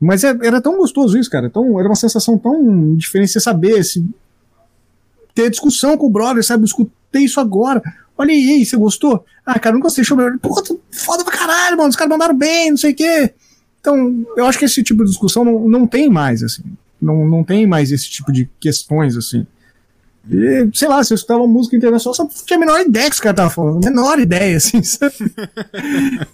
Mas 0.00 0.24
é, 0.24 0.34
era 0.42 0.62
tão 0.62 0.78
gostoso 0.78 1.18
isso, 1.18 1.28
cara. 1.28 1.50
Tão, 1.50 1.78
era 1.78 1.86
uma 1.86 1.94
sensação 1.94 2.38
tão 2.38 2.96
diferente 2.96 3.32
você 3.32 3.40
saber, 3.40 3.84
se, 3.84 4.02
ter 5.34 5.50
discussão 5.50 5.94
com 5.98 6.06
o 6.06 6.10
brother, 6.10 6.42
sabe? 6.42 6.62
Eu 6.62 6.64
escutei 6.64 7.24
isso 7.24 7.38
agora. 7.38 7.82
Olha 8.16 8.32
aí, 8.32 8.64
você 8.64 8.78
gostou? 8.78 9.26
Ah, 9.44 9.58
cara, 9.58 9.74
não 9.74 9.82
gostei. 9.82 10.02
Deixa 10.02 10.14
eu. 10.14 10.38
Pô, 10.38 10.54
foda 10.90 11.22
pra 11.22 11.36
caralho, 11.36 11.76
mano. 11.76 11.90
Os 11.90 11.96
caras 11.96 12.10
mandaram 12.10 12.34
bem, 12.34 12.70
não 12.70 12.78
sei 12.78 12.92
o 12.92 12.96
quê. 12.96 13.34
Então, 13.78 14.24
eu 14.38 14.46
acho 14.46 14.58
que 14.58 14.64
esse 14.64 14.82
tipo 14.82 15.04
de 15.04 15.10
discussão 15.10 15.44
não, 15.44 15.68
não 15.68 15.86
tem 15.86 16.08
mais, 16.08 16.42
assim. 16.42 16.62
Não, 16.98 17.28
não 17.28 17.44
tem 17.44 17.66
mais 17.66 17.92
esse 17.92 18.08
tipo 18.08 18.32
de 18.32 18.48
questões, 18.58 19.18
assim. 19.18 19.46
E, 20.28 20.68
sei 20.74 20.88
lá, 20.88 21.02
se 21.02 21.12
eu 21.12 21.16
escutava 21.16 21.46
música 21.46 21.76
internacional, 21.76 22.14
só 22.14 22.28
tinha 22.44 22.56
a 22.56 22.60
menor 22.60 22.80
ideia 22.80 23.08
que 23.08 23.14
os 23.14 23.20
caras 23.20 23.34
estavam 23.34 23.50
falando. 23.50 23.84
Menor 23.84 24.18
ideia, 24.18 24.56
assim, 24.56 24.82
sabe? 24.84 25.14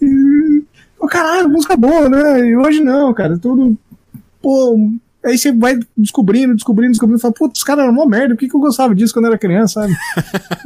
e, 0.03 0.63
pô, 0.99 1.07
caralho, 1.07 1.49
música 1.49 1.77
boa, 1.77 2.09
né? 2.09 2.47
E 2.47 2.57
hoje 2.57 2.81
não, 2.81 3.13
cara. 3.15 3.39
Tudo. 3.39 3.77
Pô. 4.43 4.91
Aí 5.25 5.37
você 5.37 5.51
vai 5.51 5.77
descobrindo, 5.97 6.55
descobrindo, 6.55 6.93
descobrindo, 6.93 7.21
fala, 7.21 7.35
putz, 7.35 7.59
os 7.59 7.65
caras 7.65 7.83
eram 7.83 7.93
uma 7.93 8.07
merda, 8.07 8.35
por 8.35 8.41
que, 8.41 8.49
que 8.49 8.55
eu 8.55 8.61
gostava 8.61 8.95
disso 8.95 9.13
quando 9.13 9.25
eu 9.25 9.33
era 9.33 9.39
criança, 9.39 9.81
sabe? 9.81 9.97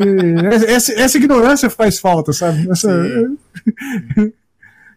essa, 0.68 0.92
essa, 0.92 1.16
ignorância 1.16 1.70
faz 1.70 1.98
falta, 1.98 2.30
sabe? 2.34 2.70
Essa, 2.70 2.90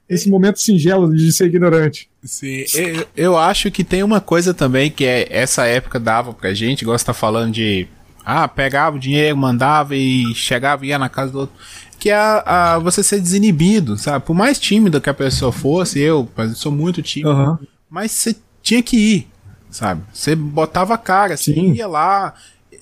esse 0.09 0.29
momento 0.29 0.59
singelo 0.59 1.15
de 1.15 1.31
ser 1.31 1.45
ignorante. 1.45 2.09
Sim, 2.21 2.65
eu, 2.75 3.07
eu 3.15 3.37
acho 3.37 3.71
que 3.71 3.85
tem 3.85 4.03
uma 4.03 4.19
coisa 4.19 4.53
também 4.53 4.91
que 4.91 5.05
é 5.05 5.27
essa 5.29 5.65
época 5.65 5.97
dava 5.97 6.33
pra 6.33 6.53
gente, 6.53 6.83
gosta 6.83 7.07
tá 7.07 7.13
falando 7.13 7.53
de 7.53 7.87
ah, 8.25 8.47
pegava 8.47 8.95
o 8.95 8.99
dinheiro, 8.99 9.35
mandava 9.35 9.95
e 9.95 10.33
chegava 10.33 10.85
e 10.85 10.89
ia 10.89 10.99
na 10.99 11.09
casa 11.09 11.31
do 11.31 11.39
outro. 11.39 11.55
Que 11.99 12.09
é 12.09 12.15
a, 12.15 12.75
a 12.75 12.79
você 12.79 13.03
ser 13.03 13.19
desinibido, 13.19 13.97
sabe? 13.97 14.25
Por 14.25 14.33
mais 14.33 14.59
tímida 14.59 15.01
que 15.01 15.09
a 15.09 15.13
pessoa 15.13 15.51
fosse, 15.51 15.99
eu, 15.99 16.29
eu 16.37 16.55
sou 16.55 16.71
muito 16.71 17.01
tímido, 17.01 17.31
uhum. 17.31 17.57
mas 17.89 18.11
você 18.11 18.35
tinha 18.61 18.81
que 18.81 18.97
ir, 18.97 19.27
sabe? 19.69 20.01
Você 20.13 20.35
botava 20.35 20.93
a 20.93 20.97
cara, 20.97 21.37
você 21.37 21.53
Sim. 21.53 21.73
ia 21.73 21.87
lá. 21.87 22.33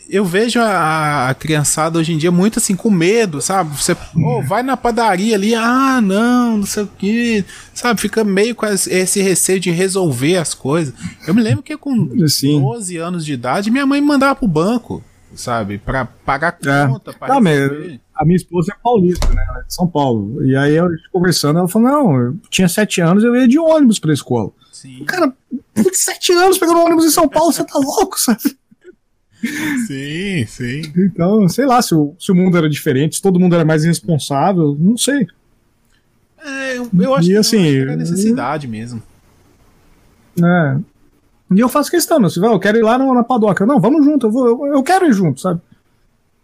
Eu 0.10 0.26
vejo 0.26 0.60
a, 0.60 1.30
a, 1.30 1.34
criançada 1.34 1.98
hoje 1.98 2.12
em 2.12 2.18
dia 2.18 2.32
muito 2.32 2.60
assim, 2.60 2.76
com 2.76 2.90
medo, 2.90 3.42
sabe? 3.42 3.76
Você 3.78 3.96
oh, 4.16 4.42
vai 4.42 4.62
na 4.62 4.76
padaria 4.76 5.36
ali, 5.36 5.56
ah, 5.56 6.02
não, 6.02 6.58
não 6.58 6.66
sei 6.66 6.84
o 6.84 6.88
que, 6.88 7.46
sabe? 7.74 8.02
Fica 8.02 8.24
meio 8.24 8.54
com 8.54 8.66
esse 8.66 9.22
receio 9.22 9.60
de 9.60 9.72
resolver 9.72 10.38
as 10.38 10.54
coisas. 10.54 10.94
Eu 11.26 11.34
me 11.34 11.42
lembro 11.42 11.64
que 11.64 11.78
com 11.78 12.28
Sim. 12.28 12.60
12 12.60 12.98
anos 12.98 13.26
de 13.26 13.34
idade, 13.34 13.72
minha 13.72 13.86
mãe 13.86 14.02
me 14.02 14.08
mandava 14.08 14.36
pro 14.36 14.48
banco 14.48 15.02
sabe? 15.36 15.78
Pra 15.78 16.06
pagar 16.06 16.58
é. 16.66 16.88
conta. 16.88 17.14
Pra 17.14 17.28
não, 17.28 17.42
mas 17.42 18.00
a 18.16 18.26
minha 18.26 18.36
esposa 18.36 18.74
é 18.74 18.76
paulista, 18.82 19.28
né? 19.34 19.44
Ela 19.48 19.60
é 19.60 19.64
de 19.64 19.74
São 19.74 19.88
Paulo. 19.88 20.44
E 20.46 20.56
aí, 20.56 20.76
gente 20.76 21.10
conversando, 21.12 21.60
ela 21.60 21.68
falou: 21.68 21.88
não, 21.90 22.20
eu 22.20 22.38
tinha 22.50 22.68
sete 22.68 23.02
anos, 23.02 23.24
eu 23.24 23.36
ia 23.36 23.48
de 23.48 23.60
ônibus 23.60 24.00
pra 24.00 24.14
escola. 24.14 24.52
Sim. 24.72 25.04
Cara, 25.06 25.34
sete 25.94 26.34
anos 26.34 26.58
pegando 26.58 26.80
ônibus 26.80 27.06
em 27.06 27.12
São 27.12 27.28
Paulo, 27.28 27.52
você 27.52 27.64
tá 27.64 27.78
louco, 27.78 28.20
sabe? 28.20 28.58
Sim, 29.88 30.46
sim. 30.46 30.82
Então, 30.98 31.50
sei 31.50 31.66
lá, 31.66 31.82
se 31.82 31.96
o, 31.96 32.16
se 32.20 32.32
o 32.32 32.36
mundo 32.36 32.58
era 32.58 32.70
diferente, 32.70 33.16
se 33.16 33.22
todo 33.22 33.40
mundo 33.40 33.56
era 33.56 33.66
mais 33.66 33.84
responsável, 33.84 34.76
não 34.80 34.96
sei. 34.96 35.28
É, 36.44 36.78
eu, 36.78 36.90
eu 37.00 37.16
acho 37.16 37.30
e, 37.30 37.34
que 37.34 37.38
assim, 37.38 37.76
era 37.76 37.96
necessidade 37.96 38.68
mesmo. 38.68 39.02
É, 40.44 40.78
e 41.52 41.60
eu 41.60 41.70
faço 41.70 41.92
questão, 41.92 42.20
meu. 42.20 42.30
Eu 42.36 42.60
quero 42.60 42.78
ir 42.78 42.84
lá 42.84 42.98
na, 42.98 43.14
na 43.14 43.24
padoca. 43.24 43.66
Não, 43.66 43.80
vamos 43.80 44.06
junto, 44.06 44.28
eu, 44.28 44.32
vou, 44.32 44.48
eu, 44.48 44.74
eu, 44.76 44.84
quero 44.84 45.06
ir 45.06 45.14
junto, 45.14 45.42
sabe? 45.42 45.62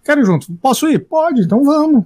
Quero 0.03 0.21
ir 0.21 0.25
junto. 0.25 0.51
Posso 0.61 0.87
ir? 0.87 0.99
Pode, 0.99 1.41
então 1.41 1.63
vamos. 1.63 2.03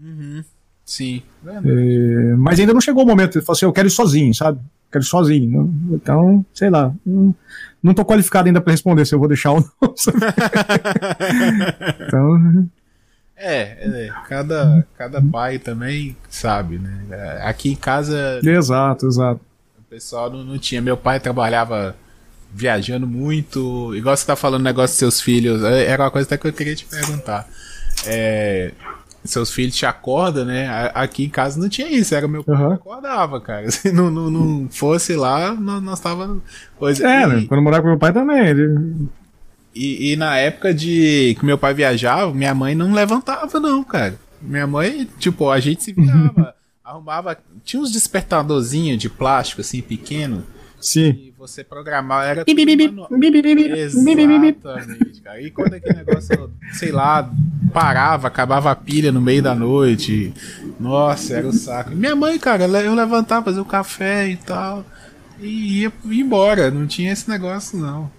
Uhum. 0.00 0.42
Sim. 0.84 1.22
É, 1.46 2.34
mas 2.36 2.58
ainda 2.58 2.72
não 2.72 2.80
chegou 2.80 3.04
o 3.04 3.06
momento 3.06 3.38
de 3.38 3.44
falar 3.44 3.56
assim, 3.56 3.66
eu 3.66 3.72
quero 3.72 3.88
ir 3.88 3.90
sozinho, 3.90 4.34
sabe? 4.34 4.60
Quero 4.90 5.04
ir 5.04 5.06
sozinho. 5.06 5.72
Então, 5.90 6.44
sei 6.54 6.70
lá. 6.70 6.92
Não, 7.04 7.34
não 7.82 7.94
tô 7.94 8.04
qualificado 8.04 8.48
ainda 8.48 8.60
para 8.60 8.72
responder 8.72 9.04
se 9.04 9.14
eu 9.14 9.18
vou 9.18 9.28
deixar 9.28 9.52
ou 9.52 9.60
não. 9.60 9.94
então. 12.06 12.68
É, 13.36 14.06
é, 14.06 14.12
cada, 14.28 14.86
cada 14.98 15.22
pai 15.22 15.58
também 15.58 16.14
sabe, 16.28 16.78
né? 16.78 17.40
Aqui 17.42 17.70
em 17.70 17.76
casa. 17.76 18.40
Exato, 18.44 19.06
exato. 19.06 19.49
O 19.90 19.94
pessoal 19.94 20.30
não, 20.30 20.44
não 20.44 20.56
tinha. 20.56 20.80
Meu 20.80 20.96
pai 20.96 21.18
trabalhava 21.18 21.96
viajando 22.54 23.08
muito. 23.08 23.92
Igual 23.96 24.16
você 24.16 24.24
tá 24.24 24.36
falando 24.36 24.62
negócio 24.62 24.92
dos 24.92 24.98
seus 24.98 25.20
filhos. 25.20 25.64
é, 25.64 25.84
Era 25.86 26.04
uma 26.04 26.12
coisa 26.12 26.28
até 26.28 26.36
que 26.38 26.46
eu 26.46 26.52
queria 26.52 26.76
te 26.76 26.84
perguntar. 26.84 27.48
É, 28.06 28.70
seus 29.24 29.52
filhos 29.52 29.74
te 29.74 29.84
acordam, 29.84 30.44
né? 30.44 30.92
Aqui 30.94 31.24
em 31.24 31.28
casa 31.28 31.58
não 31.58 31.68
tinha 31.68 31.88
isso. 31.88 32.14
Era 32.14 32.28
meu 32.28 32.44
pai 32.44 32.56
que 32.56 32.62
Aham. 32.62 32.74
acordava, 32.74 33.40
cara. 33.40 33.68
Se 33.72 33.90
não, 33.90 34.08
não, 34.12 34.30
não 34.30 34.68
fosse 34.70 35.16
lá, 35.16 35.54
nós, 35.54 35.82
nós 35.82 35.98
tava. 35.98 36.38
Coisa. 36.78 37.04
É, 37.04 37.22
e, 37.24 37.26
né? 37.26 37.44
Quando 37.48 37.58
eu 37.58 37.64
morava 37.64 37.82
com 37.82 37.88
meu 37.88 37.98
pai 37.98 38.12
também. 38.12 38.46
Ele... 38.46 39.08
e, 39.74 40.12
e 40.12 40.16
na 40.16 40.36
época 40.36 40.72
de 40.72 41.36
que 41.36 41.44
meu 41.44 41.58
pai 41.58 41.74
viajava, 41.74 42.32
minha 42.32 42.54
mãe 42.54 42.76
não 42.76 42.92
levantava, 42.92 43.58
não, 43.58 43.82
cara. 43.82 44.16
Minha 44.40 44.68
mãe, 44.68 45.08
tipo, 45.18 45.50
a 45.50 45.58
gente 45.58 45.82
se 45.82 45.92
virava, 45.92 46.54
arrumava. 46.90 47.38
Tinha 47.64 47.82
uns 47.82 47.90
despertadorzinhos 47.90 48.98
de 48.98 49.08
plástico, 49.08 49.60
assim, 49.60 49.80
pequeno. 49.80 50.44
Sim. 50.80 51.10
E 51.10 51.34
você 51.36 51.62
programava, 51.62 52.24
era 52.24 52.44
Bi, 52.44 52.54
bi, 52.54 52.64
bi, 52.64 52.74
bi, 52.74 52.88
tudo 52.88 53.06
bi, 53.10 53.30
bi, 53.30 53.42
bi, 53.42 53.54
bi, 53.54 53.54
bi, 53.54 54.16
bi, 54.16 54.26
bi, 54.26 54.38
bi. 54.38 54.48
Exatamente, 54.48 55.20
cara. 55.20 55.40
E 55.40 55.50
quando 55.50 55.74
aquele 55.74 55.94
negócio, 55.94 56.50
sei 56.72 56.90
lá, 56.90 57.30
parava, 57.72 58.28
acabava 58.28 58.70
a 58.70 58.74
pilha 58.74 59.12
no 59.12 59.20
meio 59.20 59.42
da 59.42 59.54
noite. 59.54 60.32
Nossa, 60.78 61.34
era 61.34 61.46
o 61.46 61.52
saco. 61.52 61.90
Minha 61.90 62.16
mãe, 62.16 62.38
cara, 62.38 62.64
eu 62.64 62.94
levantava, 62.94 63.44
fazia 63.44 63.60
o 63.60 63.66
café 63.66 64.28
e 64.28 64.36
tal. 64.36 64.84
E 65.38 65.82
ia, 65.82 65.92
ia 66.06 66.22
embora. 66.22 66.70
Não 66.70 66.86
tinha 66.86 67.12
esse 67.12 67.28
negócio, 67.28 67.78
não. 67.78 68.10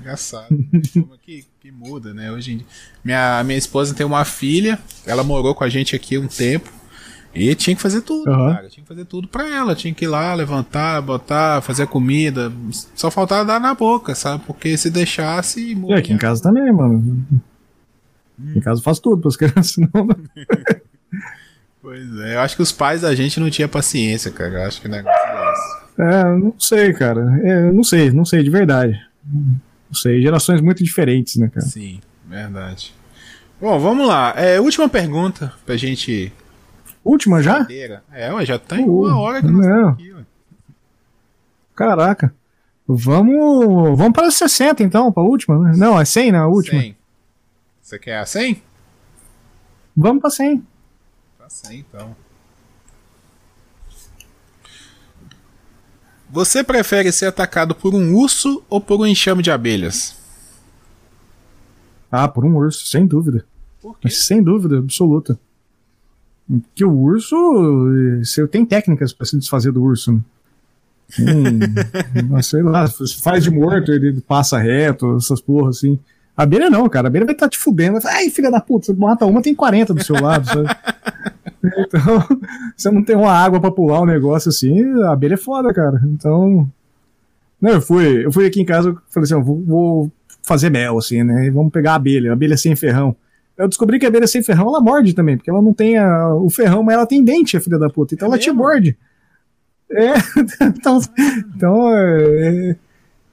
Engraçado. 0.00 0.48
Como 0.92 1.16
que, 1.22 1.46
que 1.60 1.72
muda, 1.72 2.12
né? 2.12 2.30
Hoje 2.30 2.52
em 2.52 2.56
dia. 2.58 2.66
Minha, 3.02 3.42
minha 3.42 3.58
esposa 3.58 3.94
tem 3.94 4.04
uma 4.04 4.24
filha, 4.26 4.78
ela 5.06 5.24
morou 5.24 5.54
com 5.54 5.64
a 5.64 5.68
gente 5.70 5.96
aqui 5.96 6.18
um 6.18 6.26
tempo. 6.26 6.70
E 7.34 7.54
tinha 7.54 7.74
que 7.74 7.82
fazer 7.82 8.00
tudo, 8.02 8.30
Aham. 8.30 8.54
cara. 8.54 8.68
Tinha 8.68 8.82
que 8.82 8.88
fazer 8.88 9.04
tudo 9.06 9.26
pra 9.26 9.48
ela. 9.48 9.74
Tinha 9.74 9.92
que 9.92 10.04
ir 10.04 10.08
lá, 10.08 10.32
levantar, 10.34 11.00
botar, 11.02 11.60
fazer 11.62 11.86
comida. 11.88 12.52
Só 12.94 13.10
faltava 13.10 13.44
dar 13.44 13.60
na 13.60 13.74
boca, 13.74 14.14
sabe? 14.14 14.44
Porque 14.46 14.76
se 14.76 14.88
deixasse. 14.90 15.70
E 15.72 15.74
morria. 15.74 15.98
aqui 15.98 16.12
em 16.12 16.18
casa 16.18 16.42
também, 16.42 16.72
mano. 16.72 17.26
Em 18.54 18.60
casa 18.60 18.80
eu 18.80 18.84
faço 18.84 19.02
tudo 19.02 19.20
pras 19.22 19.36
crianças, 19.38 19.76
não. 19.78 20.08
Pois 21.82 22.18
é, 22.20 22.36
eu 22.36 22.40
acho 22.40 22.56
que 22.56 22.62
os 22.62 22.72
pais 22.72 23.02
da 23.02 23.14
gente 23.14 23.38
não 23.38 23.50
tinham 23.50 23.68
paciência, 23.68 24.30
cara. 24.30 24.54
Eu 24.62 24.62
acho 24.66 24.80
que 24.80 24.86
o 24.86 24.90
negócio 24.90 25.18
é 25.18 25.52
esse. 25.52 25.84
É, 25.96 26.24
não 26.38 26.54
sei, 26.58 26.92
cara. 26.94 27.40
É, 27.42 27.70
não 27.72 27.84
sei, 27.84 28.10
não 28.10 28.24
sei, 28.24 28.42
de 28.42 28.50
verdade. 28.50 28.98
Não 29.24 29.94
sei, 29.94 30.20
gerações 30.22 30.60
muito 30.60 30.82
diferentes, 30.82 31.36
né, 31.36 31.48
cara? 31.48 31.66
Sim, 31.66 32.00
verdade. 32.28 32.94
Bom, 33.60 33.78
vamos 33.78 34.06
lá. 34.08 34.32
É, 34.36 34.58
última 34.60 34.88
pergunta 34.88 35.52
pra 35.66 35.76
gente. 35.76 36.32
Última 37.04 37.42
já? 37.42 37.66
É, 38.12 38.32
ué, 38.32 38.46
já 38.46 38.58
tá 38.58 38.78
em 38.78 38.88
Uh, 38.88 39.02
uma 39.04 39.18
hora 39.20 39.40
que 39.42 39.46
nós 39.48 39.66
não. 39.66 39.90
estamos 39.90 39.92
aqui, 39.94 40.12
ué. 40.14 40.24
Caraca. 41.76 42.34
Vamos, 42.86 43.98
vamos 43.98 44.12
para 44.12 44.30
60 44.30 44.82
então, 44.82 45.10
pra 45.12 45.22
última, 45.22 45.58
né? 45.58 45.72
Não, 45.76 46.00
é 46.00 46.04
100, 46.04 46.32
né? 46.32 46.38
A 46.38 46.46
última. 46.46 46.80
100. 46.80 46.96
Você 47.82 47.98
quer 47.98 48.18
a 48.18 48.26
100? 48.26 48.62
Vamos 49.96 50.20
pra 50.20 50.30
100. 50.30 50.66
Tá 51.38 51.48
100, 51.48 51.78
então. 51.80 52.16
Você 56.30 56.64
prefere 56.64 57.12
ser 57.12 57.26
atacado 57.26 57.74
por 57.74 57.94
um 57.94 58.14
urso 58.16 58.62
ou 58.68 58.80
por 58.80 59.00
um 59.00 59.06
enxame 59.06 59.42
de 59.42 59.50
abelhas? 59.50 60.16
Ah, 62.10 62.28
por 62.28 62.44
um 62.44 62.56
urso, 62.56 62.86
sem 62.86 63.06
dúvida. 63.06 63.46
Por 63.80 63.92
quê? 63.94 64.00
Mas 64.04 64.24
sem 64.26 64.42
dúvida 64.42 64.78
absoluta. 64.78 65.38
Porque 66.48 66.84
o 66.84 66.92
urso, 66.92 67.36
você 68.22 68.46
tem 68.46 68.66
técnicas 68.66 69.12
pra 69.12 69.26
se 69.26 69.38
desfazer 69.38 69.72
do 69.72 69.82
urso. 69.82 70.12
Né? 70.12 70.20
Hum, 71.20 72.40
sei 72.42 72.62
lá, 72.62 72.86
se 72.86 73.20
faz 73.22 73.44
de 73.44 73.50
morto, 73.50 73.92
ele 73.92 74.20
passa 74.20 74.58
reto, 74.58 75.16
essas 75.16 75.40
porra 75.40 75.70
assim. 75.70 75.98
A 76.36 76.42
abelha 76.42 76.68
não, 76.68 76.88
cara. 76.88 77.06
A 77.06 77.08
abelha 77.08 77.24
vai 77.24 77.34
estar 77.34 77.48
te 77.48 77.58
fudendo. 77.58 77.98
Ai, 78.04 78.28
filha 78.28 78.50
da 78.50 78.60
puta, 78.60 78.86
você 78.86 78.92
mata 78.92 79.24
uma, 79.24 79.40
tem 79.40 79.54
40 79.54 79.94
do 79.94 80.04
seu 80.04 80.20
lado, 80.20 80.46
sabe? 80.46 80.68
Então, 81.78 82.22
você 82.76 82.90
não 82.90 83.02
tem 83.02 83.16
uma 83.16 83.32
água 83.32 83.58
pra 83.58 83.70
pular 83.70 84.00
o 84.00 84.04
negócio 84.04 84.50
assim, 84.50 84.82
a 85.02 85.12
abelha 85.12 85.32
é 85.32 85.38
foda, 85.38 85.72
cara. 85.72 85.98
Então. 86.04 86.70
Não, 87.58 87.70
eu 87.70 87.80
fui, 87.80 88.26
eu 88.26 88.30
fui 88.30 88.44
aqui 88.44 88.60
em 88.60 88.66
casa, 88.66 88.94
falei 89.08 89.24
assim, 89.24 89.32
eu 89.32 89.42
vou, 89.42 89.62
vou 89.62 90.12
fazer 90.42 90.68
mel, 90.68 90.98
assim, 90.98 91.22
né? 91.22 91.46
E 91.46 91.50
vamos 91.50 91.72
pegar 91.72 91.92
a 91.92 91.94
abelha, 91.94 92.30
a 92.30 92.32
abelha 92.34 92.56
sem 92.58 92.76
ferrão. 92.76 93.16
Eu 93.56 93.68
descobri 93.68 93.98
que 93.98 94.04
a 94.04 94.08
abelha 94.08 94.26
sem 94.26 94.42
ferrão, 94.42 94.68
ela 94.68 94.80
morde 94.80 95.14
também, 95.14 95.36
porque 95.36 95.48
ela 95.50 95.62
não 95.62 95.72
tem 95.72 95.96
a- 95.96 96.34
o 96.34 96.50
ferrão, 96.50 96.82
mas 96.82 96.94
ela 96.96 97.06
tem 97.06 97.22
dente, 97.24 97.56
a 97.56 97.60
filha 97.60 97.78
da 97.78 97.88
puta. 97.88 98.14
Então 98.14 98.26
É 98.26 98.30
ela 98.30 98.38
te 98.38 98.48
mesmo? 98.48 98.62
morde. 98.62 98.96
É, 99.90 100.12
então, 100.76 101.00
então 101.56 101.96
é, 101.96 102.76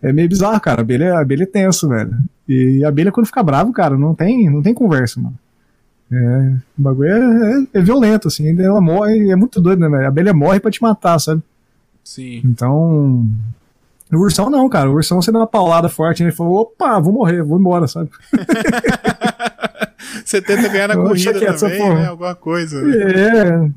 é 0.04 0.14
meio 0.14 0.30
bizarro, 0.30 0.60
cara. 0.62 0.82
A 0.82 0.84
abelha, 0.84 1.16
a 1.16 1.22
abelha 1.22 1.44
é 1.44 1.48
tenso, 1.48 1.88
velho. 1.90 2.12
E 2.48 2.84
a 2.86 2.90
abelha, 2.90 3.12
quando 3.12 3.26
fica 3.26 3.42
bravo, 3.42 3.72
cara, 3.74 3.98
não 3.98 4.14
tem, 4.14 4.50
não 4.50 4.62
tem 4.62 4.74
conversa, 4.74 5.20
mano. 5.20 5.38
É, 6.12 6.54
o 6.78 6.82
bagulho 6.82 7.10
é, 7.10 7.54
é- 7.74 7.80
é 7.80 7.82
violento, 7.82 8.28
assim. 8.28 8.60
Ela 8.62 8.82
morre, 8.82 9.32
é 9.32 9.36
muito 9.36 9.62
doido, 9.62 9.80
né, 9.80 9.90
velho? 9.90 10.06
A 10.06 10.10
abelha 10.10 10.34
morre 10.34 10.60
pra 10.60 10.70
te 10.70 10.82
matar, 10.82 11.18
sabe? 11.20 11.42
Sim. 12.04 12.42
Então. 12.44 13.26
O 14.12 14.18
ursão 14.18 14.50
não, 14.50 14.68
cara. 14.68 14.90
O 14.90 14.94
ursão 14.96 15.22
você 15.22 15.32
dá 15.32 15.40
uma 15.40 15.48
paulada 15.48 15.88
forte, 15.88 16.22
né? 16.22 16.28
Ele 16.30 16.36
falou, 16.36 16.58
opa, 16.64 17.00
vou 17.00 17.14
morrer, 17.14 17.42
vou 17.42 17.58
embora, 17.58 17.88
sabe? 17.88 18.10
Você 20.26 20.42
tenta 20.42 20.68
ganhar 20.68 20.88
na 20.88 20.96
corrida 20.96 21.44
essa 21.46 21.66
também, 21.66 21.82
porra. 21.82 21.94
né? 21.96 22.08
Alguma 22.08 22.36
coisa. 22.36 22.82
né? 22.82 22.96
É, 23.12 23.70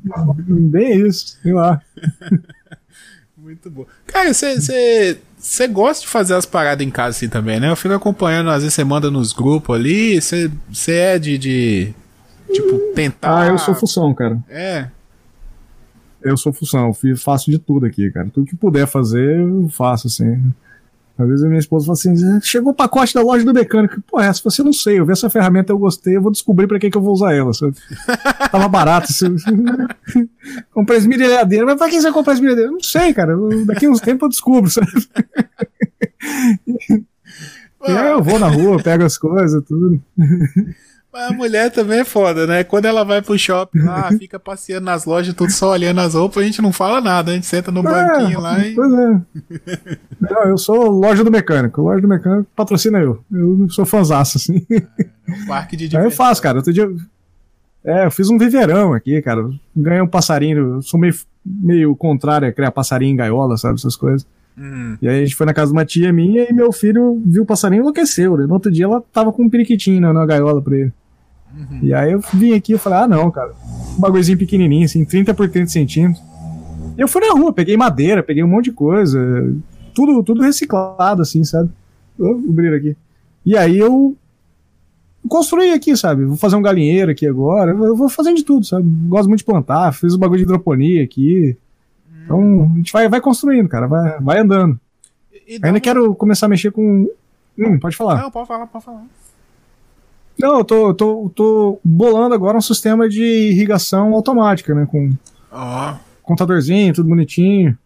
bem 0.47 1.07
isso, 1.07 1.37
sei 1.41 1.53
lá. 1.53 1.81
Muito 3.37 3.69
bom. 3.69 3.85
Cara, 4.07 4.33
você 4.33 5.67
gosta 5.69 6.01
de 6.01 6.07
fazer 6.07 6.33
as 6.33 6.47
paradas 6.47 6.85
em 6.85 6.89
casa 6.89 7.09
assim 7.09 7.29
também, 7.29 7.59
né? 7.59 7.69
Eu 7.69 7.75
fico 7.75 7.93
acompanhando, 7.93 8.49
às 8.49 8.63
vezes 8.63 8.73
você 8.73 8.83
manda 8.83 9.11
nos 9.11 9.33
grupos 9.33 9.75
ali, 9.75 10.19
você 10.19 10.49
é 10.91 11.19
de, 11.19 11.37
de. 11.37 11.93
Tipo, 12.51 12.77
tentar. 12.95 13.43
Ah, 13.43 13.47
eu 13.47 13.57
sou 13.59 13.75
função, 13.75 14.13
cara. 14.15 14.39
É. 14.49 14.87
Eu 16.23 16.35
sou 16.37 16.51
função, 16.51 16.91
eu 17.03 17.17
faço 17.17 17.51
de 17.51 17.59
tudo 17.59 17.85
aqui, 17.85 18.09
cara. 18.11 18.27
Tudo 18.33 18.47
que 18.47 18.55
puder 18.55 18.87
fazer, 18.87 19.41
eu 19.41 19.69
faço, 19.69 20.07
assim. 20.07 20.51
Às 21.17 21.27
vezes 21.29 21.45
a 21.45 21.47
minha 21.47 21.59
esposa 21.59 21.85
fala 21.85 21.93
assim: 21.93 22.41
chegou 22.41 22.73
o 22.73 22.75
pacote 22.75 23.13
da 23.13 23.21
loja 23.21 23.45
do 23.45 23.53
mecânico. 23.53 24.01
Pô, 24.01 24.19
essa 24.19 24.41
você 24.43 24.61
não 24.61 24.73
sei, 24.73 24.99
eu 24.99 25.05
vi 25.05 25.13
essa 25.13 25.29
ferramenta, 25.29 25.71
eu 25.71 25.77
gostei, 25.77 26.17
eu 26.17 26.21
vou 26.21 26.31
descobrir 26.31 26.67
pra 26.67 26.77
que, 26.77 26.89
que 26.89 26.97
eu 26.97 27.01
vou 27.01 27.13
usar 27.13 27.33
ela. 27.33 27.53
sabe? 27.53 27.73
Tava 28.51 28.67
barato. 28.67 29.07
Assim. 29.09 29.33
Comprei 30.73 30.97
esmerilhadeira, 30.97 31.65
mas 31.65 31.77
pra 31.77 31.87
que 31.89 31.95
você 31.95 32.03
vai 32.03 32.11
comprar 32.11 32.33
esmerilhadeira? 32.33 32.71
Não 32.71 32.83
sei, 32.83 33.13
cara. 33.13 33.33
Daqui 33.65 33.85
a 33.85 33.89
uns 33.89 34.01
tempos 34.01 34.23
eu 34.23 34.29
descubro, 34.29 34.69
sabe? 34.69 34.91
E 37.87 37.91
aí 37.91 38.09
eu 38.09 38.23
vou 38.23 38.39
na 38.39 38.47
rua, 38.47 38.81
pego 38.81 39.03
as 39.03 39.15
coisas, 39.15 39.63
tudo. 39.63 40.01
Mas 41.17 41.31
a 41.31 41.33
mulher 41.33 41.71
também 41.71 41.99
é 41.99 42.03
foda, 42.03 42.45
né? 42.45 42.63
Quando 42.65 42.83
ela 42.85 43.05
vai 43.05 43.21
pro 43.21 43.39
shopping 43.39 43.79
lá, 43.79 44.09
fica 44.19 44.37
passeando 44.37 44.85
nas 44.85 45.05
lojas, 45.05 45.33
tudo 45.33 45.49
só 45.51 45.71
olhando 45.71 46.01
as 46.01 46.13
roupas, 46.13 46.43
a 46.43 46.45
gente 46.45 46.61
não 46.61 46.73
fala 46.73 46.99
nada, 46.99 47.31
a 47.31 47.33
gente 47.35 47.45
senta 47.45 47.71
no 47.71 47.81
banquinho 47.81 48.41
lá 48.41 48.59
e. 48.59 48.75
Pois 48.75 48.91
é. 48.93 49.21
Não, 50.19 50.43
eu 50.49 50.57
sou 50.57 50.89
loja 50.89 51.23
do 51.23 51.31
mecânico. 51.31 51.81
Loja 51.81 52.01
do 52.01 52.07
mecânico 52.09 52.49
patrocina 52.53 52.99
eu. 52.99 53.23
Eu 53.31 53.69
sou 53.69 53.85
fãzaço, 53.85 54.37
assim. 54.37 54.65
É 54.69 54.83
um 55.31 55.45
parque 55.47 55.77
de 55.77 55.85
Aí 55.95 56.03
eu 56.03 56.09
diversão. 56.09 56.11
faço, 56.25 56.41
cara. 56.41 56.57
Outro 56.57 56.73
dia. 56.73 56.89
É, 57.83 58.05
eu 58.05 58.11
fiz 58.11 58.29
um 58.29 58.37
viveirão 58.37 58.93
aqui, 58.93 59.21
cara. 59.21 59.49
Ganhei 59.73 60.01
um 60.01 60.07
passarinho. 60.07 60.75
Eu 60.75 60.81
sou 60.81 60.99
meio, 60.99 61.15
meio 61.45 61.95
contrário 61.95 62.47
a 62.47 62.51
criar 62.51 62.71
passarinho 62.71 63.13
em 63.13 63.15
gaiola, 63.15 63.55
sabe? 63.57 63.75
Essas 63.75 63.95
coisas. 63.95 64.27
Hum, 64.57 64.97
E 65.01 65.07
aí 65.07 65.21
a 65.21 65.25
gente 65.25 65.35
foi 65.35 65.45
na 65.45 65.53
casa 65.53 65.71
de 65.71 65.77
uma 65.77 65.85
tia 65.85 66.11
minha 66.13 66.47
e 66.49 66.53
meu 66.53 66.71
filho 66.71 67.21
viu 67.25 67.43
o 67.43 67.45
passarinho 67.45 67.79
e 67.79 67.83
enlouqueceu. 67.83 68.37
né? 68.37 68.45
No 68.45 68.53
outro 68.53 68.71
dia 68.71 68.85
ela 68.85 69.03
tava 69.13 69.31
com 69.31 69.43
um 69.43 69.49
periquitinho 69.49 70.01
na, 70.01 70.11
na 70.13 70.25
gaiola 70.25 70.61
pra 70.61 70.75
ele. 70.77 70.93
E 71.81 71.93
aí 71.93 72.11
eu 72.11 72.19
vim 72.33 72.53
aqui 72.53 72.73
e 72.73 72.77
falei, 72.77 72.99
ah 72.99 73.07
não, 73.07 73.29
cara. 73.31 73.53
Um 73.97 73.99
bagulhozinho 74.01 74.37
pequenininho, 74.37 74.85
assim, 74.85 75.05
30 75.05 75.33
por 75.33 75.49
30 75.49 75.69
centímetros. 75.71 76.23
E 76.97 77.01
eu 77.01 77.07
fui 77.07 77.21
na 77.25 77.33
rua, 77.33 77.51
peguei 77.53 77.75
madeira, 77.77 78.21
peguei 78.23 78.43
um 78.43 78.47
monte 78.47 78.65
de 78.65 78.71
coisa. 78.71 79.19
Tudo, 79.93 80.21
tudo 80.23 80.41
reciclado, 80.41 81.21
assim, 81.21 81.43
sabe? 81.43 81.69
O 82.19 82.35
brilho 82.51 82.75
aqui. 82.75 82.97
E 83.45 83.57
aí 83.57 83.77
eu 83.77 84.15
construí 85.27 85.71
aqui, 85.71 85.95
sabe? 85.97 86.23
Vou 86.25 86.37
fazer 86.37 86.55
um 86.55 86.61
galinheiro 86.61 87.11
aqui 87.11 87.27
agora. 87.27 87.71
Eu 87.71 87.95
vou 87.95 88.09
fazendo 88.09 88.35
de 88.37 88.43
tudo, 88.43 88.65
sabe? 88.65 88.87
Gosto 89.07 89.27
muito 89.27 89.39
de 89.39 89.45
plantar, 89.45 89.91
fiz 89.93 90.13
o 90.13 90.17
bagulho 90.17 90.37
de 90.39 90.43
hidroponia 90.43 91.03
aqui. 91.03 91.55
Então, 92.23 92.69
a 92.73 92.77
gente 92.77 92.91
vai, 92.91 93.07
vai 93.07 93.21
construindo, 93.21 93.67
cara, 93.69 93.87
vai, 93.87 94.19
vai 94.19 94.39
andando. 94.39 94.79
e 95.47 95.59
dá 95.59 95.67
Ainda 95.67 95.77
um- 95.77 95.81
quero 95.81 96.15
começar 96.15 96.47
a 96.47 96.49
mexer 96.49 96.71
com. 96.71 97.07
Hum, 97.57 97.79
pode 97.79 97.95
falar. 97.95 98.21
Não, 98.21 98.31
pode 98.31 98.47
falar, 98.47 98.67
pode 98.67 98.83
falar. 98.83 99.03
Não, 100.37 100.59
eu 100.59 100.65
tô, 100.65 100.93
tô, 100.93 101.31
tô 101.33 101.79
bolando 101.83 102.35
agora 102.35 102.57
um 102.57 102.61
sistema 102.61 103.07
de 103.07 103.23
irrigação 103.23 104.13
automática, 104.13 104.73
né? 104.75 104.85
Com 104.89 105.11
contadorzinho, 106.21 106.93
tudo 106.93 107.09
bonitinho. 107.09 107.77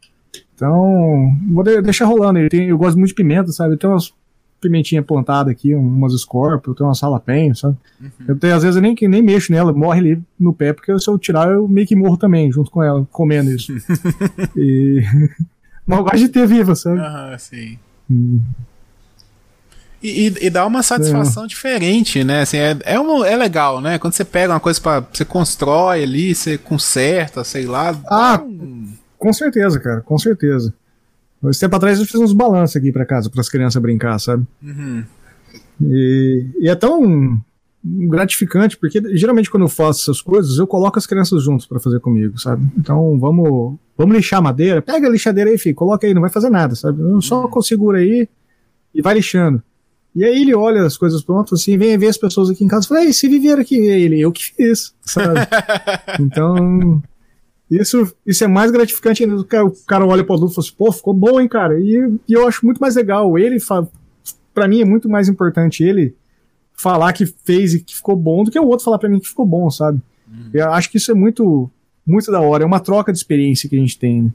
Então, 0.56 1.36
vou 1.52 1.64
de- 1.64 1.82
deixar 1.82 2.06
rolando. 2.06 2.40
Ele 2.40 2.50
tem, 2.50 2.68
eu 2.70 2.78
gosto 2.78 2.98
muito 2.98 3.10
de 3.10 3.16
pimenta, 3.16 3.52
sabe? 3.52 3.78
Tem 3.78 3.90
umas, 3.90 4.12
pimentinha 4.60 5.02
plantada 5.02 5.52
aqui, 5.52 5.74
umas 5.74 6.14
Scorpio, 6.20 6.72
eu 6.72 6.76
tenho 6.76 6.88
uma 6.90 6.94
jalapeno, 6.96 7.56
sabe? 7.56 7.78
Uhum. 8.00 8.10
Eu 8.28 8.38
tenho, 8.38 8.56
às 8.56 8.64
vezes 8.64 8.76
eu 8.76 8.82
nem, 8.82 8.96
nem 9.02 9.22
mexo 9.22 9.52
nela, 9.52 9.72
morre 9.74 10.00
ali 10.00 10.22
no 10.40 10.54
pé, 10.54 10.74
porque 10.74 10.98
se 11.00 11.10
eu 11.10 11.18
tirar 11.18 11.50
eu 11.50 11.68
meio 11.68 11.88
que 11.88 11.96
morro 11.96 12.18
também, 12.18 12.52
junto 12.52 12.70
com 12.70 12.84
ela, 12.84 13.08
comendo 13.12 13.52
isso. 13.52 13.74
e... 14.56 15.02
Mas 15.86 15.98
eu 15.98 16.04
gosto 16.04 16.18
de 16.18 16.30
ter 16.30 16.46
viva, 16.46 16.76
sabe? 16.76 17.00
Aham, 17.00 17.32
uhum, 17.32 17.40
sim. 17.40 17.80
Hum. 18.12 18.42
E, 20.02 20.28
e, 20.28 20.46
e, 20.46 20.50
dá 20.50 20.66
uma 20.66 20.82
satisfação 20.82 21.44
é. 21.44 21.48
diferente, 21.48 22.24
né? 22.24 22.42
Assim, 22.42 22.58
é, 22.58 22.78
é, 22.86 23.00
um, 23.00 23.24
é 23.24 23.36
legal, 23.36 23.82
né? 23.82 24.00
Quando 24.00 24.14
você 24.14 24.24
pega 24.24 24.54
uma 24.54 24.60
coisa 24.60 24.80
para 24.80 25.02
Você 25.02 25.26
constrói 25.26 26.04
ali, 26.04 26.34
você 26.34 26.58
conserta, 26.58 27.44
sei 27.44 27.66
lá. 27.66 28.00
Ah, 28.08 28.42
um... 28.42 28.94
com 29.18 29.34
certeza, 29.34 29.80
cara, 29.80 30.02
com 30.02 30.18
certeza. 30.18 30.74
Esse 31.46 31.60
tempo 31.60 31.76
atrás 31.76 32.00
eu 32.00 32.06
fiz 32.06 32.16
uns 32.16 32.34
balanços 32.34 32.76
aqui 32.76 32.92
para 32.92 33.06
casa, 33.06 33.30
para 33.30 33.42
as 33.42 33.50
crianças 33.50 33.82
brincar, 33.82 34.18
sabe? 34.20 34.46
Uhum. 34.62 35.04
E, 35.82 36.46
e, 36.60 36.70
é 36.70 36.76
tão 36.76 37.40
gratificante, 37.84 38.78
porque 38.78 39.02
geralmente 39.18 39.50
quando 39.50 39.64
eu 39.64 39.70
faço 39.70 40.02
essas 40.02 40.22
coisas, 40.22 40.58
eu 40.58 40.68
coloco 40.68 41.00
as 41.00 41.08
crianças 41.08 41.42
juntos 41.44 41.66
para 41.66 41.80
fazer 41.80 42.00
comigo, 42.02 42.38
sabe? 42.38 42.66
Então 42.78 43.18
vamos, 43.18 43.78
vamos 43.98 44.16
lixar 44.16 44.42
madeira, 44.42 44.82
pega 44.82 45.08
a 45.08 45.10
lixadeira 45.10 45.50
aí, 45.50 45.58
filho, 45.58 45.76
coloca 45.76 46.06
aí, 46.06 46.14
não 46.14 46.22
vai 46.22 46.30
fazer 46.30 46.50
nada, 46.50 46.76
sabe? 46.76 47.02
Eu 47.02 47.22
só 47.22 47.46
uhum. 47.46 47.62
segura 47.62 48.00
aí 48.00 48.28
e 48.94 49.02
vai 49.02 49.14
lixando. 49.16 49.64
E 50.16 50.24
aí 50.24 50.42
ele 50.42 50.56
olha 50.56 50.84
as 50.84 50.98
coisas 50.98 51.24
prontas, 51.24 51.62
assim, 51.62 51.78
vem 51.78 51.98
ver 51.98 52.08
as 52.08 52.18
pessoas 52.18 52.50
aqui 52.50 52.64
em 52.64 52.68
casa 52.68 52.86
e 52.86 52.90
fala, 52.90 53.04
ei, 53.04 53.14
se 53.14 53.28
viver 53.28 53.60
aqui, 53.60 53.76
ele, 53.76 54.20
eu 54.20 54.32
que 54.32 54.54
fiz, 54.54 54.94
sabe? 55.02 55.40
então, 56.20 57.02
isso, 57.70 58.12
isso 58.26 58.44
é 58.44 58.48
mais 58.48 58.72
gratificante 58.72 59.24
ainda. 59.24 59.36
O 59.36 59.44
cara, 59.44 59.66
o 59.66 59.72
cara 59.86 60.06
olha 60.06 60.24
pro 60.24 60.36
adulto 60.36 60.54
e 60.54 60.56
fala 60.56 60.66
assim, 60.66 60.76
pô, 60.76 60.92
ficou 60.92 61.14
bom, 61.14 61.40
hein, 61.40 61.48
cara? 61.48 61.80
E, 61.80 62.20
e 62.28 62.34
eu 62.34 62.48
acho 62.48 62.66
muito 62.66 62.80
mais 62.80 62.96
legal. 62.96 63.38
Ele, 63.38 63.58
para 64.54 64.68
mim, 64.68 64.82
é 64.82 64.86
muito 64.86 65.08
mais 65.08 65.30
importante 65.30 65.84
ele 65.84 66.16
falar 66.74 67.14
que 67.14 67.26
fez 67.26 67.74
e 67.74 67.84
que 67.84 67.96
ficou 67.96 68.16
bom 68.16 68.44
do 68.44 68.50
que 68.50 68.60
o 68.60 68.66
outro 68.66 68.86
falar 68.86 68.98
para 68.98 69.10
mim 69.10 69.20
que 69.20 69.28
ficou 69.28 69.46
bom, 69.46 69.70
sabe? 69.70 70.02
Uhum. 70.28 70.50
Eu 70.54 70.72
acho 70.72 70.90
que 70.90 70.98
isso 70.98 71.12
é 71.12 71.14
muito, 71.14 71.70
muito 72.06 72.32
da 72.32 72.40
hora. 72.40 72.64
É 72.64 72.66
uma 72.66 72.80
troca 72.80 73.12
de 73.12 73.18
experiência 73.18 73.70
que 73.70 73.76
a 73.76 73.80
gente 73.80 74.00
tem. 74.00 74.24
Né? 74.24 74.32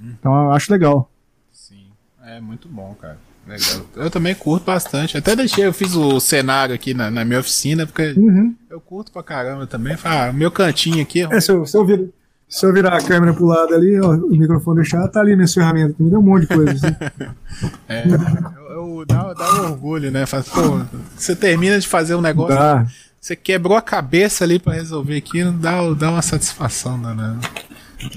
Uhum. 0.00 0.14
Então 0.18 0.44
eu 0.44 0.50
acho 0.50 0.72
legal. 0.72 1.10
Sim, 1.52 1.86
é 2.24 2.40
muito 2.40 2.68
bom, 2.68 2.96
cara. 3.00 3.18
Legal. 3.48 3.86
Eu 3.96 4.10
também 4.10 4.34
curto 4.34 4.64
bastante. 4.64 5.16
Até 5.16 5.34
deixei, 5.34 5.64
eu 5.64 5.72
fiz 5.72 5.94
o 5.94 6.20
cenário 6.20 6.74
aqui 6.74 6.92
na, 6.92 7.10
na 7.10 7.24
minha 7.24 7.40
oficina, 7.40 7.86
porque 7.86 8.12
uhum. 8.14 8.54
eu 8.68 8.78
curto 8.78 9.10
pra 9.10 9.22
caramba 9.22 9.66
também. 9.66 9.96
Ah, 10.04 10.30
meu 10.32 10.50
cantinho 10.50 11.00
aqui. 11.00 11.22
É, 11.22 11.40
se 11.40 11.50
eu, 11.50 11.64
se 11.64 11.74
eu, 11.74 11.84
vir, 11.86 12.10
se 12.46 12.66
eu 12.66 12.72
virar 12.74 12.94
a 12.94 13.02
câmera 13.02 13.32
pro 13.32 13.46
lado 13.46 13.74
ali, 13.74 13.98
ó, 13.98 14.10
o 14.10 14.36
microfone 14.36 14.82
deixar, 14.82 15.08
tá 15.08 15.20
ali 15.20 15.34
nesse 15.34 15.54
ferramenta. 15.54 15.94
Me 15.98 16.10
deu 16.10 16.18
um 16.18 16.22
monte 16.22 16.42
de 16.42 16.48
coisa. 16.48 16.72
Assim. 16.72 16.96
é, 17.88 18.04
eu, 18.06 18.98
eu, 18.98 19.06
dá, 19.06 19.32
dá 19.32 19.62
um 19.62 19.70
orgulho, 19.72 20.10
né? 20.10 20.26
Faz, 20.26 20.46
pô, 20.46 20.82
você 21.16 21.34
termina 21.34 21.80
de 21.80 21.88
fazer 21.88 22.14
um 22.14 22.20
negócio. 22.20 22.54
Dá. 22.54 22.86
Você 23.18 23.34
quebrou 23.34 23.76
a 23.76 23.82
cabeça 23.82 24.44
ali 24.44 24.58
para 24.58 24.74
resolver 24.74 25.16
aquilo, 25.16 25.52
dá, 25.52 25.80
dá 25.94 26.10
uma 26.10 26.22
satisfação, 26.22 26.98
né? 26.98 27.36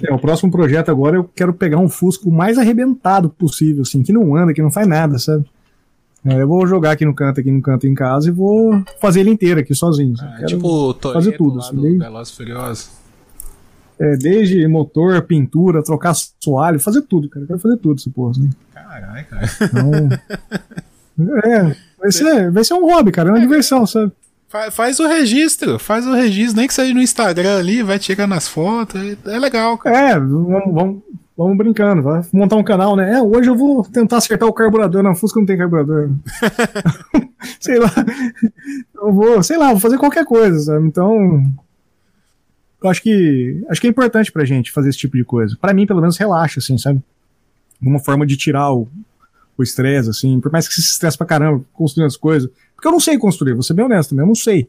É, 0.03 0.13
o 0.13 0.19
próximo 0.19 0.51
projeto 0.51 0.89
agora 0.89 1.17
eu 1.17 1.23
quero 1.23 1.53
pegar 1.53 1.77
um 1.77 1.89
Fusco 1.89 2.31
mais 2.31 2.57
arrebentado 2.57 3.29
possível, 3.29 3.81
assim, 3.81 4.03
que 4.03 4.13
não 4.13 4.35
anda, 4.35 4.53
que 4.53 4.61
não 4.61 4.71
faz 4.71 4.87
nada, 4.87 5.17
sabe? 5.17 5.45
É, 6.23 6.39
eu 6.39 6.47
vou 6.47 6.67
jogar 6.67 6.91
aqui 6.91 7.03
no 7.03 7.15
canto, 7.15 7.39
aqui 7.39 7.51
no 7.51 7.61
canto 7.61 7.87
em 7.87 7.95
casa 7.95 8.29
e 8.29 8.31
vou 8.31 8.83
fazer 8.99 9.21
ele 9.21 9.31
inteiro 9.31 9.59
aqui 9.59 9.73
sozinho. 9.73 10.13
Ah, 10.19 10.45
tipo 10.45 10.93
fazer 11.01 11.31
tudo. 11.31 11.59
Assim, 11.59 11.75
do 11.75 11.81
desde, 11.81 12.35
Furioso. 12.35 12.89
É, 13.99 14.15
desde 14.15 14.67
motor, 14.67 15.23
pintura, 15.23 15.83
trocar 15.83 16.13
soalho, 16.39 16.79
fazer 16.79 17.01
tudo, 17.03 17.27
cara. 17.27 17.43
Eu 17.43 17.47
quero 17.47 17.59
fazer 17.59 17.77
tudo, 17.77 17.99
essa 17.99 18.09
porra. 18.11 18.31
Assim. 18.31 18.49
Caralho, 18.71 19.25
cara. 19.25 19.49
Então, 19.63 21.39
é, 21.43 21.75
vai 21.97 22.11
ser, 22.11 22.51
vai 22.51 22.63
ser 22.63 22.75
um 22.75 22.85
hobby, 22.85 23.11
cara. 23.11 23.29
É 23.29 23.31
uma 23.31 23.39
é, 23.39 23.41
diversão, 23.41 23.87
sabe? 23.87 24.11
Faz 24.71 24.99
o 24.99 25.07
registro, 25.07 25.79
faz 25.79 26.05
o 26.05 26.13
registro, 26.13 26.57
nem 26.57 26.67
que 26.67 26.73
seja 26.73 26.93
no 26.93 27.01
Instagram 27.01 27.57
ali, 27.57 27.81
vai 27.81 27.97
tirando 27.97 28.33
as 28.33 28.47
fotos, 28.47 29.01
é 29.25 29.39
legal, 29.39 29.77
cara. 29.77 29.97
É, 29.97 30.19
vamos, 30.19 30.73
vamos, 30.73 31.03
vamos 31.37 31.57
brincando, 31.57 32.01
vai 32.01 32.21
montar 32.33 32.57
um 32.57 32.63
canal, 32.63 32.95
né? 32.97 33.13
É, 33.13 33.21
hoje 33.21 33.49
eu 33.49 33.55
vou 33.55 33.83
tentar 33.83 34.17
acertar 34.17 34.49
o 34.49 34.53
carburador, 34.53 35.01
na 35.01 35.15
Fusca 35.15 35.39
não 35.39 35.45
tem 35.45 35.57
carburador. 35.57 36.09
sei 37.59 37.79
lá, 37.79 37.91
eu 38.95 39.13
vou, 39.13 39.43
sei 39.43 39.57
lá, 39.57 39.71
vou 39.71 39.79
fazer 39.79 39.97
qualquer 39.97 40.25
coisa, 40.25 40.59
sabe? 40.59 40.87
Então, 40.87 41.43
eu 42.83 42.89
acho 42.89 43.01
que, 43.01 43.63
acho 43.69 43.81
que 43.81 43.87
é 43.87 43.89
importante 43.89 44.31
pra 44.31 44.45
gente 44.45 44.71
fazer 44.71 44.89
esse 44.89 44.97
tipo 44.97 45.17
de 45.17 45.23
coisa. 45.23 45.57
Para 45.59 45.73
mim, 45.73 45.85
pelo 45.85 46.01
menos, 46.01 46.17
relaxa, 46.17 46.59
assim, 46.59 46.77
sabe? 46.77 47.01
Uma 47.81 47.99
forma 47.99 48.25
de 48.25 48.37
tirar 48.37 48.71
o 48.71 48.87
estresse, 49.59 50.09
assim, 50.09 50.39
por 50.39 50.51
mais 50.51 50.67
que 50.67 50.73
você 50.73 50.81
se 50.81 50.93
estresse 50.93 51.17
pra 51.17 51.27
caramba 51.27 51.63
construindo 51.73 52.07
as 52.07 52.17
coisas, 52.17 52.49
porque 52.75 52.87
eu 52.87 52.91
não 52.91 52.99
sei 52.99 53.17
construir, 53.17 53.53
vou 53.53 53.63
ser 53.63 53.73
bem 53.73 53.85
honesto, 53.85 54.17
eu 54.17 54.25
não 54.25 54.35
sei. 54.35 54.67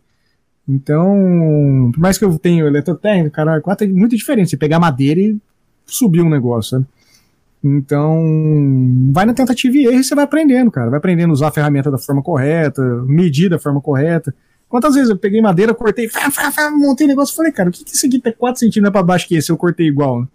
Então, 0.68 1.91
por 1.93 2.01
mais 2.01 2.18
que 2.18 2.24
eu 2.24 2.39
tenha 2.39 2.64
eletrotécnica, 2.64 3.30
cara, 3.30 3.62
é 3.80 3.87
muito 3.87 4.16
diferente. 4.16 4.51
Você 4.51 4.57
pegar 4.57 4.78
madeira 4.78 5.20
e 5.20 5.37
subir 5.87 6.20
um 6.20 6.30
negócio, 6.30 6.70
sabe? 6.70 6.87
Então, 7.64 9.11
vai 9.12 9.24
na 9.24 9.35
tentativa 9.35 9.76
e 9.76 9.87
erro 9.87 10.01
e 10.01 10.05
você 10.05 10.14
vai 10.14 10.24
aprendendo, 10.24 10.70
cara. 10.70 10.91
Vai 10.91 10.99
aprendendo 10.99 11.30
a 11.30 11.35
usar 11.35 11.49
a 11.49 11.53
ferramenta 11.53 11.91
da 11.91 11.99
forma 11.99 12.22
correta, 12.22 12.83
medir 13.07 13.49
da 13.49 13.59
forma 13.59 13.80
correta. 13.80 14.35
Quantas 14.68 14.95
vezes 14.95 15.11
eu 15.11 15.16
peguei 15.16 15.41
madeira, 15.41 15.74
cortei, 15.74 16.09
fá, 16.09 16.30
fá, 16.30 16.70
montei 16.70 17.07
negócio 17.07 17.35
e 17.35 17.37
falei, 17.37 17.53
cara, 17.53 17.68
o 17.68 17.72
que, 17.72 17.85
que 17.85 17.95
isso 17.95 18.07
aqui 18.07 18.18
tá 18.18 18.33
4 18.33 18.59
centímetros 18.59 18.93
pra 18.93 19.03
baixo 19.03 19.28
que 19.28 19.37
esse 19.37 19.51
eu 19.53 19.57
cortei 19.57 19.87
igual? 19.87 20.22
Né? 20.22 20.28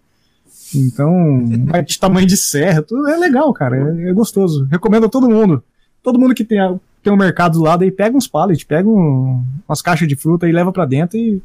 Então, 0.74 1.44
de 1.84 1.98
tamanho 1.98 2.26
de 2.26 2.36
serra, 2.36 2.82
tudo 2.82 3.08
é 3.08 3.16
legal, 3.16 3.52
cara. 3.52 3.76
É, 3.76 4.10
é, 4.10 4.12
gostoso. 4.12 4.66
Recomendo 4.70 5.06
a 5.06 5.08
todo 5.08 5.28
mundo. 5.28 5.62
Todo 6.02 6.18
mundo 6.18 6.34
que 6.34 6.44
tem 6.44 6.58
tem 7.02 7.12
um 7.12 7.16
mercado 7.16 7.54
do 7.54 7.64
lado 7.64 7.84
aí, 7.84 7.90
pega 7.90 8.16
uns 8.16 8.26
pallets, 8.26 8.64
pega 8.64 8.88
um, 8.88 9.44
umas 9.68 9.80
caixas 9.80 10.08
de 10.08 10.16
fruta 10.16 10.48
e 10.48 10.52
leva 10.52 10.72
para 10.72 10.84
dentro 10.84 11.16
e 11.16 11.40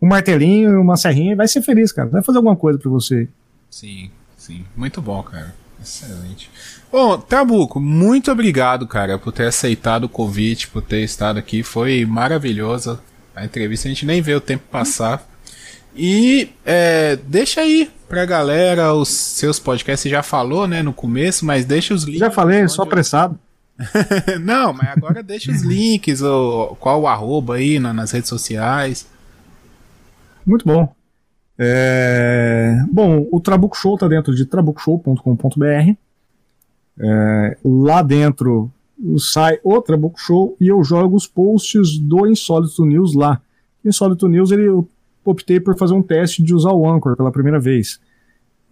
um 0.00 0.06
martelinho, 0.06 0.80
uma 0.80 0.96
serrinha 0.96 1.32
e 1.32 1.36
vai 1.36 1.48
ser 1.48 1.62
feliz, 1.62 1.92
cara. 1.92 2.08
Vai 2.08 2.22
fazer 2.22 2.38
alguma 2.38 2.56
coisa 2.56 2.78
para 2.78 2.90
você. 2.90 3.28
Sim, 3.70 4.10
sim. 4.36 4.64
Muito 4.76 5.02
bom, 5.02 5.22
cara. 5.22 5.54
Excelente. 5.82 6.50
Bom, 6.90 7.18
Trabuco, 7.18 7.80
muito 7.80 8.30
obrigado, 8.30 8.86
cara, 8.86 9.18
por 9.18 9.32
ter 9.32 9.46
aceitado 9.46 10.04
o 10.04 10.08
convite, 10.08 10.68
por 10.68 10.82
ter 10.82 11.02
estado 11.02 11.38
aqui. 11.38 11.62
Foi 11.62 12.04
maravilhosa 12.06 13.00
a 13.34 13.44
entrevista. 13.44 13.88
A 13.88 13.90
gente 13.90 14.06
nem 14.06 14.22
vê 14.22 14.34
o 14.34 14.40
tempo 14.40 14.64
passar. 14.70 15.26
E 15.96 16.50
é, 16.64 17.16
deixa 17.16 17.62
aí 17.62 17.90
pra 18.08 18.24
galera 18.24 18.92
os 18.92 19.08
seus 19.08 19.58
podcasts. 19.58 20.02
Você 20.02 20.08
já 20.08 20.22
falou, 20.22 20.66
né, 20.66 20.82
no 20.82 20.92
começo, 20.92 21.44
mas 21.44 21.64
deixa 21.64 21.94
os 21.94 22.04
links. 22.04 22.20
Já 22.20 22.30
falei, 22.30 22.68
só 22.68 22.82
apressado. 22.82 23.38
Não, 24.40 24.72
mas 24.72 24.88
agora 24.88 25.22
deixa 25.22 25.50
os 25.50 25.62
links, 25.64 26.22
ou 26.22 26.76
qual 26.76 27.02
o 27.02 27.06
arroba 27.06 27.56
aí 27.56 27.78
nas 27.78 28.10
redes 28.10 28.28
sociais. 28.28 29.06
Muito 30.44 30.64
bom. 30.64 30.94
É... 31.58 32.84
Bom, 32.90 33.26
o 33.32 33.40
Trabuco 33.40 33.76
Show 33.76 33.96
tá 33.96 34.06
dentro 34.06 34.34
de 34.34 34.44
trabucshow.com.br. 34.44 35.94
É... 36.98 37.56
Lá 37.64 38.02
dentro 38.02 38.70
sai 39.18 39.58
o 39.62 39.80
Trabuco 39.80 40.18
Show 40.18 40.56
e 40.60 40.68
eu 40.68 40.82
jogo 40.82 41.16
os 41.16 41.26
posts 41.26 41.98
do 41.98 42.26
Insólito 42.26 42.84
News 42.84 43.14
lá. 43.14 43.40
Insólito 43.84 44.28
News 44.28 44.50
ele, 44.50 44.64
eu 44.64 44.88
optei 45.30 45.60
por 45.60 45.76
fazer 45.76 45.94
um 45.94 46.02
teste 46.02 46.42
de 46.42 46.54
usar 46.54 46.72
o 46.72 46.88
Anchor 46.88 47.16
pela 47.16 47.32
primeira 47.32 47.60
vez. 47.60 48.00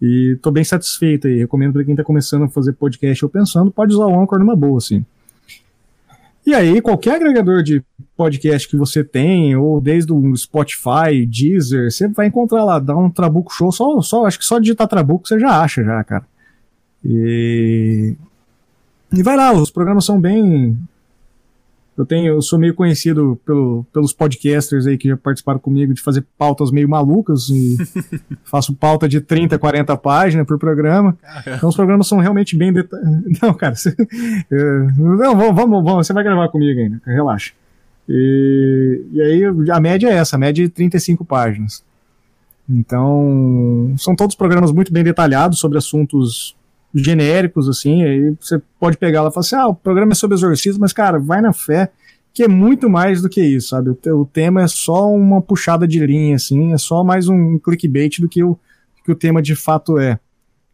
E 0.01 0.37
tô 0.41 0.51
bem 0.51 0.63
satisfeito 0.63 1.27
aí. 1.27 1.37
Recomendo 1.39 1.73
para 1.73 1.83
quem 1.83 1.95
tá 1.95 2.03
começando 2.03 2.43
a 2.43 2.49
fazer 2.49 2.73
podcast 2.73 3.23
ou 3.23 3.29
pensando, 3.29 3.71
pode 3.71 3.93
usar 3.93 4.05
o 4.05 4.19
Anchor 4.19 4.39
numa 4.39 4.55
boa, 4.55 4.77
assim. 4.77 5.05
E 6.45 6.53
aí, 6.53 6.79
qualquer 6.79 7.15
agregador 7.15 7.63
de 7.63 7.83
podcast 8.15 8.67
que 8.69 8.77
você 8.77 9.03
tem, 9.03 9.55
ou 9.55 9.81
desde 9.81 10.13
o 10.13 10.35
Spotify, 10.35 11.25
Deezer, 11.27 11.91
você 11.91 12.07
vai 12.07 12.27
encontrar 12.27 12.63
lá, 12.63 12.77
dá 12.77 12.95
um 12.95 13.09
Trabuco 13.09 13.51
Show, 13.51 13.71
só, 13.71 13.99
só, 14.01 14.25
acho 14.27 14.37
que 14.37 14.45
só 14.45 14.59
digitar 14.59 14.87
Trabuco 14.87 15.27
você 15.27 15.39
já 15.39 15.59
acha, 15.59 15.83
já, 15.83 16.03
cara. 16.03 16.25
E. 17.03 18.15
E 19.11 19.23
vai 19.23 19.35
lá, 19.35 19.53
os 19.53 19.71
programas 19.71 20.05
são 20.05 20.19
bem 20.19 20.77
eu 21.97 22.05
tenho, 22.05 22.33
eu 22.33 22.41
sou 22.41 22.59
meio 22.59 22.73
conhecido 22.73 23.39
pelo, 23.45 23.85
pelos 23.93 24.11
podcasters 24.11 24.85
aí 24.85 24.97
que 24.97 25.07
já 25.07 25.15
participaram 25.15 25.59
comigo 25.59 25.93
de 25.93 26.01
fazer 26.01 26.25
pautas 26.37 26.69
meio 26.69 26.89
malucas 26.89 27.47
e 27.49 27.77
faço 28.43 28.73
pauta 28.73 29.07
de 29.07 29.21
30, 29.21 29.57
40 29.57 29.95
páginas 29.97 30.45
por 30.45 30.59
programa. 30.59 31.17
Então 31.47 31.69
os 31.69 31.75
programas 31.75 32.07
são 32.07 32.19
realmente 32.19 32.57
bem 32.57 32.73
detalhados. 32.73 33.23
Não, 33.41 33.53
cara, 33.53 33.75
você, 33.75 33.95
não, 34.97 35.35
vamos, 35.37 35.55
vamos, 35.55 35.83
vamos, 35.83 36.07
você 36.07 36.13
vai 36.13 36.23
gravar 36.23 36.49
comigo 36.49 36.79
ainda, 36.79 37.01
relaxa. 37.05 37.53
E, 38.07 39.01
e 39.11 39.21
aí 39.21 39.43
a 39.71 39.79
média 39.79 40.09
é 40.09 40.13
essa, 40.13 40.35
a 40.35 40.39
média 40.39 40.63
é 40.63 40.67
de 40.67 40.69
35 40.69 41.23
páginas. 41.23 41.83
Então, 42.69 43.93
são 43.97 44.15
todos 44.15 44.35
programas 44.35 44.71
muito 44.71 44.91
bem 44.91 45.03
detalhados 45.03 45.59
sobre 45.59 45.77
assuntos 45.77 46.55
genéricos, 46.95 47.67
assim, 47.67 48.03
aí 48.03 48.35
você 48.39 48.61
pode 48.79 48.97
pegar 48.97 49.21
lá 49.21 49.29
e 49.29 49.31
falar 49.31 49.41
assim, 49.41 49.55
ah, 49.55 49.67
o 49.67 49.75
programa 49.75 50.13
é 50.13 50.15
sobre 50.15 50.35
exorcismo, 50.35 50.79
mas, 50.81 50.93
cara, 50.93 51.19
vai 51.19 51.41
na 51.41 51.51
fé, 51.51 51.91
que 52.33 52.43
é 52.43 52.47
muito 52.47 52.89
mais 52.89 53.21
do 53.21 53.29
que 53.29 53.41
isso, 53.41 53.69
sabe? 53.69 53.89
O, 53.89 54.25
tema 54.25 54.61
é 54.61 54.67
só 54.67 55.11
uma 55.13 55.41
puxada 55.41 55.87
de 55.87 56.05
linha, 56.05 56.35
assim, 56.35 56.73
é 56.73 56.77
só 56.77 57.03
mais 57.03 57.27
um 57.27 57.59
clickbait 57.59 58.19
do 58.19 58.29
que 58.29 58.43
o, 58.43 58.57
que 59.03 59.11
o 59.11 59.15
tema 59.15 59.41
de 59.41 59.55
fato 59.55 59.99
é. 59.99 60.19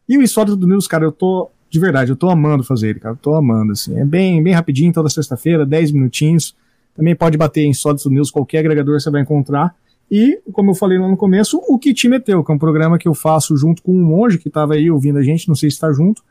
E 0.08 0.18
o 0.18 0.22
História 0.22 0.56
do 0.56 0.68
News, 0.68 0.88
cara, 0.88 1.04
eu 1.04 1.12
tô 1.12 1.50
de 1.72 1.80
verdade, 1.80 2.12
eu 2.12 2.18
tô 2.18 2.30
amando 2.30 2.66
fazer 2.66 2.90
ele, 2.90 3.00
cara. 3.00 3.16
tô 3.16 3.34
amando, 3.34 3.72
assim. 3.72 3.98
É 3.98 4.04
bem, 4.04 4.44
bem 4.44 4.52
rapidinho, 4.52 4.92
toda 4.92 5.08
sexta-feira, 5.08 5.66
10 5.66 5.94
minutinhos. 5.94 6.54
Também 6.94 7.16
pode 7.16 7.38
bater 7.38 7.62
em 7.62 7.74
Sólido 7.74 8.10
News, 8.10 8.30
qualquer 8.30 8.60
agregador 8.60 9.00
você 9.00 9.10
vai 9.10 9.22
encontrar. 9.22 9.74
E, 10.12 10.42
como 10.52 10.72
eu 10.72 10.76
falei 10.76 11.00
lá 11.00 11.08
no 11.08 11.16
começo, 11.16 11.58
o 11.70 11.80
Que 11.80 11.94
Te 11.94 12.10
Meteu, 12.10 12.44
que 12.44 12.52
é 12.52 12.56
um 12.56 12.60
programa 12.60 12.98
que 12.98 13.08
eu 13.08 13.14
faço 13.14 13.56
junto 13.56 13.82
com 13.82 13.94
um 13.94 14.04
monge 14.04 14.38
que 14.38 14.50
estava 14.50 14.74
aí 14.74 14.92
ouvindo 14.92 15.18
a 15.18 15.24
gente, 15.24 15.48
não 15.48 15.56
sei 15.56 15.70
se 15.70 15.78
está 15.78 15.90
junto. 15.94 16.22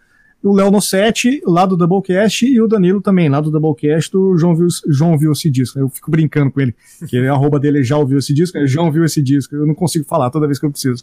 O 0.43 0.55
Léo 0.55 0.71
no 0.71 0.83
7, 0.83 1.41
lá 1.47 1.65
do 1.65 1.79
Doublecast, 1.79 2.47
e 2.47 2.61
o 2.61 2.69
Danilo 2.69 3.01
também, 3.01 3.31
lá 3.31 3.41
do 3.41 3.51
Doublecast, 3.51 4.13
do 4.13 4.37
João 4.37 4.55
viu, 4.55 4.67
João 4.87 5.17
viu 5.17 5.33
esse 5.33 5.51
disco. 5.51 5.79
Eu 5.79 5.89
fico 5.89 6.11
brincando 6.11 6.51
com 6.51 6.61
ele, 6.61 6.75
que 7.09 7.17
a 7.17 7.33
arroba 7.33 7.59
dele 7.59 7.81
é 7.81 7.83
já 7.83 7.97
ouviu 7.97 8.19
esse 8.19 8.35
disco, 8.35 8.59
é 8.59 8.67
João 8.67 8.93
viu 8.93 9.03
esse 9.03 9.23
disco. 9.23 9.55
Eu 9.55 9.67
não 9.67 9.75
consigo 9.75 10.05
falar 10.05 10.29
toda 10.29 10.47
vez 10.47 10.59
que 10.59 10.67
eu 10.67 10.71
preciso. 10.71 11.03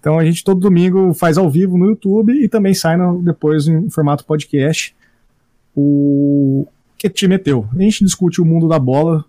Então 0.00 0.18
a 0.18 0.24
gente 0.24 0.42
todo 0.42 0.60
domingo 0.60 1.14
faz 1.14 1.38
ao 1.38 1.48
vivo 1.48 1.78
no 1.78 1.86
YouTube 1.86 2.32
e 2.32 2.48
também 2.48 2.74
sai 2.74 2.96
no, 2.96 3.22
depois 3.22 3.68
em 3.68 3.88
formato 3.88 4.24
podcast. 4.24 4.94
O 5.74 6.66
que 6.98 7.08
te 7.08 7.26
meteu? 7.28 7.66
A 7.72 7.80
gente 7.80 8.04
discute 8.04 8.40
o 8.40 8.44
mundo 8.44 8.68
da 8.68 8.78
bola 8.78 9.24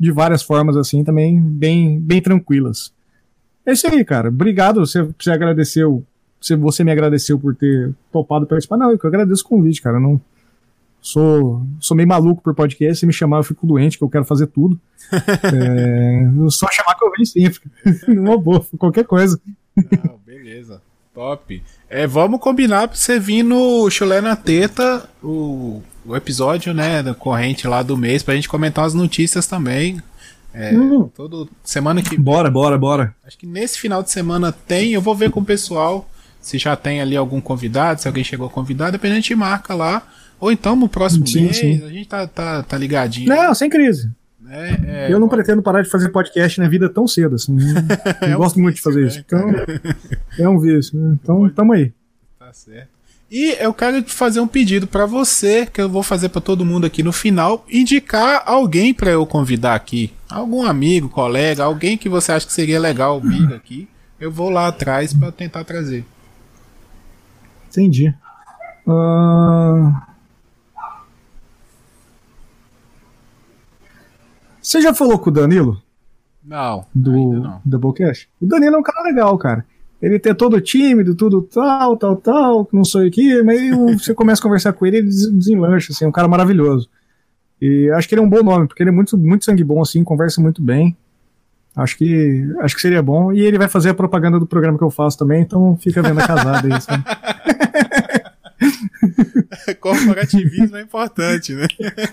de 0.00 0.10
várias 0.10 0.42
formas 0.42 0.78
assim, 0.78 1.04
também 1.04 1.38
bem, 1.38 2.00
bem 2.00 2.22
tranquilas. 2.22 2.90
É 3.66 3.72
isso 3.72 3.86
aí, 3.86 4.02
cara. 4.02 4.30
Obrigado. 4.30 4.80
Você, 4.80 5.02
você 5.02 5.30
agradeceu. 5.30 6.02
Você, 6.40 6.56
você 6.56 6.82
me 6.82 6.90
agradeceu 6.90 7.38
por 7.38 7.54
ter 7.54 7.92
topado 8.10 8.46
participar. 8.46 8.78
Não, 8.78 8.90
eu 8.90 8.98
agradeço 9.02 9.44
o 9.44 9.48
convite, 9.48 9.82
cara. 9.82 10.00
não 10.00 10.18
sou, 11.02 11.62
sou 11.78 11.94
meio 11.94 12.08
maluco 12.08 12.42
por 12.42 12.54
podcast. 12.54 13.00
Se 13.00 13.06
me 13.06 13.12
chamar, 13.12 13.38
eu 13.38 13.44
fico 13.44 13.66
doente, 13.66 13.98
que 13.98 14.04
eu 14.04 14.08
quero 14.08 14.24
fazer 14.24 14.46
tudo. 14.46 14.80
é, 15.12 16.48
só 16.48 16.66
chamar 16.70 16.94
que 16.94 17.04
eu 17.04 17.12
venho 17.12 17.26
sempre. 17.26 17.60
Numa 18.08 18.38
boa, 18.38 18.64
qualquer 18.78 19.04
coisa. 19.04 19.38
Não, 19.76 20.18
beleza. 20.24 20.80
Top. 21.12 21.62
É, 21.90 22.06
vamos 22.06 22.40
combinar 22.40 22.88
pra 22.88 22.96
você 22.96 23.18
vir 23.18 23.42
no 23.42 23.90
Chulé 23.90 24.22
na 24.22 24.34
Teta, 24.34 25.08
o, 25.22 25.82
o 26.04 26.16
episódio, 26.16 26.72
né, 26.72 27.02
corrente 27.14 27.66
lá 27.66 27.82
do 27.82 27.96
mês, 27.96 28.22
pra 28.22 28.34
gente 28.34 28.48
comentar 28.48 28.84
as 28.84 28.94
notícias 28.94 29.46
também. 29.46 30.02
É, 30.52 30.76
hum. 30.76 31.08
todo 31.14 31.48
semana 31.62 32.02
que 32.02 32.18
Bora, 32.18 32.50
bora, 32.50 32.76
bora. 32.76 33.14
Acho 33.24 33.38
que 33.38 33.46
nesse 33.46 33.78
final 33.78 34.02
de 34.02 34.10
semana 34.10 34.50
tem, 34.50 34.92
eu 34.92 35.00
vou 35.00 35.14
ver 35.14 35.30
com 35.30 35.40
o 35.40 35.44
pessoal 35.44 36.08
se 36.40 36.58
já 36.58 36.74
tem 36.74 37.00
ali 37.00 37.16
algum 37.16 37.40
convidado, 37.40 38.00
se 38.00 38.08
alguém 38.08 38.24
chegou 38.24 38.48
convidado, 38.48 38.92
depois 38.92 39.12
a 39.12 39.16
gente 39.16 39.34
marca 39.34 39.74
lá. 39.74 40.06
Ou 40.40 40.50
então 40.50 40.74
no 40.74 40.88
próximo 40.88 41.26
sim, 41.26 41.42
mês, 41.42 41.58
sim. 41.58 41.84
a 41.84 41.88
gente 41.88 42.08
tá, 42.08 42.26
tá, 42.26 42.62
tá 42.62 42.78
ligadinho. 42.78 43.28
Não, 43.28 43.54
sem 43.54 43.68
crise. 43.68 44.10
É, 44.48 45.06
é, 45.06 45.12
eu 45.12 45.20
não 45.20 45.28
pretendo 45.28 45.62
parar 45.62 45.82
de 45.82 45.90
fazer 45.90 46.08
podcast 46.08 46.58
na 46.58 46.68
vida 46.68 46.88
tão 46.88 47.06
cedo, 47.06 47.36
assim. 47.36 47.56
é 48.22 48.34
gosto 48.34 48.58
um 48.58 48.62
muito 48.62 48.76
de 48.76 48.82
fazer 48.82 49.02
né, 49.02 49.06
isso. 49.06 49.18
Então, 49.20 49.40
é 50.38 50.48
um 50.48 50.58
vício. 50.58 50.98
Né? 50.98 51.18
Então, 51.22 51.48
tamo 51.50 51.74
aí. 51.74 51.92
Tá 52.38 52.52
certo. 52.52 52.88
E 53.30 53.56
eu 53.60 53.72
quero 53.72 54.02
fazer 54.08 54.40
um 54.40 54.48
pedido 54.48 54.88
para 54.88 55.06
você, 55.06 55.64
que 55.64 55.80
eu 55.80 55.88
vou 55.88 56.02
fazer 56.02 56.30
para 56.30 56.40
todo 56.40 56.64
mundo 56.64 56.84
aqui 56.84 57.00
no 57.00 57.12
final, 57.12 57.64
indicar 57.70 58.42
alguém 58.44 58.92
para 58.92 59.10
eu 59.10 59.24
convidar 59.24 59.76
aqui. 59.76 60.12
Algum 60.28 60.66
amigo, 60.66 61.08
colega, 61.08 61.62
alguém 61.62 61.96
que 61.96 62.08
você 62.08 62.32
acha 62.32 62.44
que 62.44 62.52
seria 62.52 62.80
legal 62.80 63.20
vir 63.20 63.54
aqui. 63.54 63.88
Eu 64.18 64.32
vou 64.32 64.50
lá 64.50 64.66
atrás 64.66 65.14
para 65.14 65.30
tentar 65.30 65.62
trazer. 65.62 66.04
Entendi. 67.68 68.12
Uh... 68.84 69.94
Você 74.60 74.82
já 74.82 74.92
falou 74.92 75.18
com 75.20 75.30
o 75.30 75.32
Danilo? 75.32 75.80
Não. 76.44 76.84
Do. 76.92 77.60
Doublecast? 77.64 78.28
O 78.40 78.46
Danilo 78.46 78.74
é 78.74 78.78
um 78.78 78.82
cara 78.82 79.02
legal, 79.02 79.38
cara. 79.38 79.64
Ele 80.00 80.20
é 80.24 80.34
todo 80.34 80.60
tímido, 80.60 81.14
tudo 81.14 81.42
tal, 81.42 81.96
tal, 81.96 82.16
tal, 82.16 82.68
não 82.72 82.84
sei 82.84 83.08
o 83.08 83.10
que, 83.10 83.42
mas 83.42 83.70
você 84.00 84.14
começa 84.14 84.40
a 84.40 84.42
conversar 84.42 84.72
com 84.72 84.86
ele, 84.86 84.98
ele 84.98 85.06
desenlancha, 85.06 85.92
assim, 85.92 86.06
é 86.06 86.08
um 86.08 86.12
cara 86.12 86.26
maravilhoso. 86.26 86.88
E 87.60 87.90
acho 87.90 88.08
que 88.08 88.14
ele 88.14 88.22
é 88.22 88.24
um 88.24 88.30
bom 88.30 88.42
nome, 88.42 88.66
porque 88.66 88.82
ele 88.82 88.88
é 88.88 88.92
muito, 88.92 89.18
muito 89.18 89.44
sangue 89.44 89.62
bom, 89.62 89.82
assim, 89.82 90.02
conversa 90.02 90.40
muito 90.40 90.62
bem. 90.62 90.96
Acho 91.76 91.98
que, 91.98 92.48
acho 92.60 92.74
que 92.74 92.80
seria 92.80 93.02
bom. 93.02 93.32
E 93.32 93.40
ele 93.40 93.58
vai 93.58 93.68
fazer 93.68 93.90
a 93.90 93.94
propaganda 93.94 94.38
do 94.38 94.46
programa 94.46 94.78
que 94.78 94.84
eu 94.84 94.90
faço 94.90 95.18
também, 95.18 95.42
então 95.42 95.76
fica 95.76 96.02
vendo 96.02 96.18
a 96.18 96.26
casada 96.26 96.74
aí, 96.74 96.80
sabe? 96.80 97.04
Corporativismo 99.80 100.76
é 100.76 100.82
importante, 100.82 101.54
né? 101.54 101.66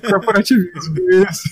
Corporativismo, 0.10 0.96
isso. 1.30 1.44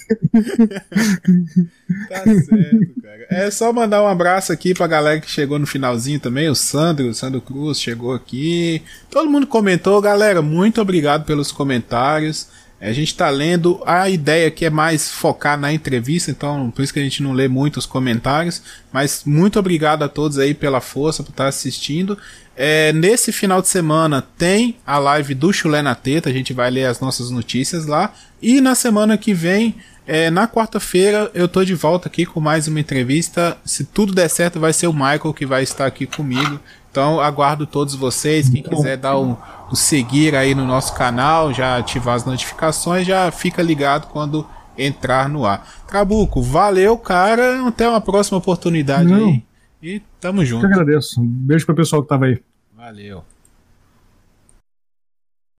tá 2.09 2.23
certo, 2.23 3.01
cara. 3.01 3.27
É 3.29 3.51
só 3.51 3.71
mandar 3.73 4.03
um 4.03 4.07
abraço 4.07 4.51
aqui 4.51 4.73
pra 4.73 4.87
galera 4.87 5.19
que 5.19 5.29
chegou 5.29 5.59
no 5.59 5.67
finalzinho 5.67 6.19
também. 6.19 6.49
O 6.49 6.55
Sandro, 6.55 7.07
o 7.07 7.13
Sandro 7.13 7.41
Cruz 7.41 7.79
chegou 7.79 8.13
aqui. 8.13 8.81
Todo 9.09 9.29
mundo 9.29 9.47
comentou. 9.47 10.01
Galera, 10.01 10.41
muito 10.41 10.81
obrigado 10.81 11.25
pelos 11.25 11.51
comentários. 11.51 12.47
A 12.79 12.91
gente 12.91 13.07
está 13.07 13.29
lendo. 13.29 13.81
A 13.85 14.09
ideia 14.09 14.47
aqui 14.47 14.65
é 14.65 14.69
mais 14.69 15.09
focar 15.09 15.57
na 15.59 15.73
entrevista, 15.73 16.29
então 16.29 16.69
por 16.71 16.83
isso 16.83 16.93
que 16.93 16.99
a 16.99 17.03
gente 17.03 17.23
não 17.23 17.33
lê 17.33 17.47
muito 17.47 17.77
os 17.77 17.85
comentários. 17.85 18.61
Mas 18.91 19.23
muito 19.25 19.57
obrigado 19.57 20.03
a 20.03 20.09
todos 20.09 20.37
aí 20.37 20.53
pela 20.53 20.81
força, 20.81 21.23
por 21.23 21.31
estar 21.31 21.47
assistindo. 21.47 22.17
É, 22.55 22.93
nesse 22.93 23.31
final 23.31 23.61
de 23.61 23.67
semana 23.67 24.21
tem 24.37 24.77
a 24.85 24.97
live 24.97 25.33
do 25.33 25.51
Chulé 25.51 25.81
na 25.81 25.93
Teta, 25.93 26.29
a 26.29 26.33
gente 26.33 26.53
vai 26.53 26.71
ler 26.71 26.85
as 26.85 26.99
nossas 26.99 27.29
notícias 27.29 27.85
lá. 27.85 28.13
E 28.41 28.61
na 28.61 28.75
semana 28.75 29.17
que 29.17 29.33
vem, 29.33 29.75
é, 30.07 30.29
na 30.29 30.47
quarta-feira, 30.47 31.31
eu 31.33 31.47
tô 31.47 31.65
de 31.65 31.73
volta 31.73 32.07
aqui 32.07 32.25
com 32.25 32.39
mais 32.39 32.67
uma 32.67 32.79
entrevista. 32.79 33.57
Se 33.65 33.83
tudo 33.83 34.13
der 34.13 34.29
certo, 34.29 34.59
vai 34.59 34.71
ser 34.71 34.87
o 34.87 34.93
Michael 34.93 35.33
que 35.33 35.45
vai 35.45 35.63
estar 35.63 35.85
aqui 35.85 36.05
comigo. 36.05 36.59
Então 36.95 37.19
aguardo 37.19 37.67
todos 37.67 37.93
vocês. 37.93 38.47
Quem 38.47 38.63
quiser 38.63 38.95
dar 38.95 39.19
um, 39.19 39.35
um 39.69 39.75
seguir 39.75 40.33
aí 40.33 40.55
no 40.55 40.65
nosso 40.65 40.95
canal, 40.95 41.53
já 41.53 41.75
ativar 41.75 42.15
as 42.15 42.23
notificações, 42.23 43.05
já 43.05 43.29
fica 43.31 43.61
ligado 43.61 44.07
quando 44.07 44.47
entrar 44.77 45.27
no 45.27 45.45
ar. 45.45 45.67
Trabuco, 45.85 46.41
valeu, 46.41 46.97
cara. 46.97 47.67
Até 47.67 47.85
uma 47.85 47.99
próxima 47.99 48.37
oportunidade 48.37 49.09
Não. 49.09 49.27
aí. 49.27 49.43
E 49.83 50.01
tamo 50.21 50.45
junto. 50.45 50.65
Eu 50.65 50.71
agradeço. 50.71 51.19
Um 51.19 51.25
beijo 51.25 51.65
pro 51.65 51.75
pessoal 51.75 52.01
que 52.01 52.07
tava 52.07 52.27
aí. 52.27 52.41
Valeu. 52.73 53.25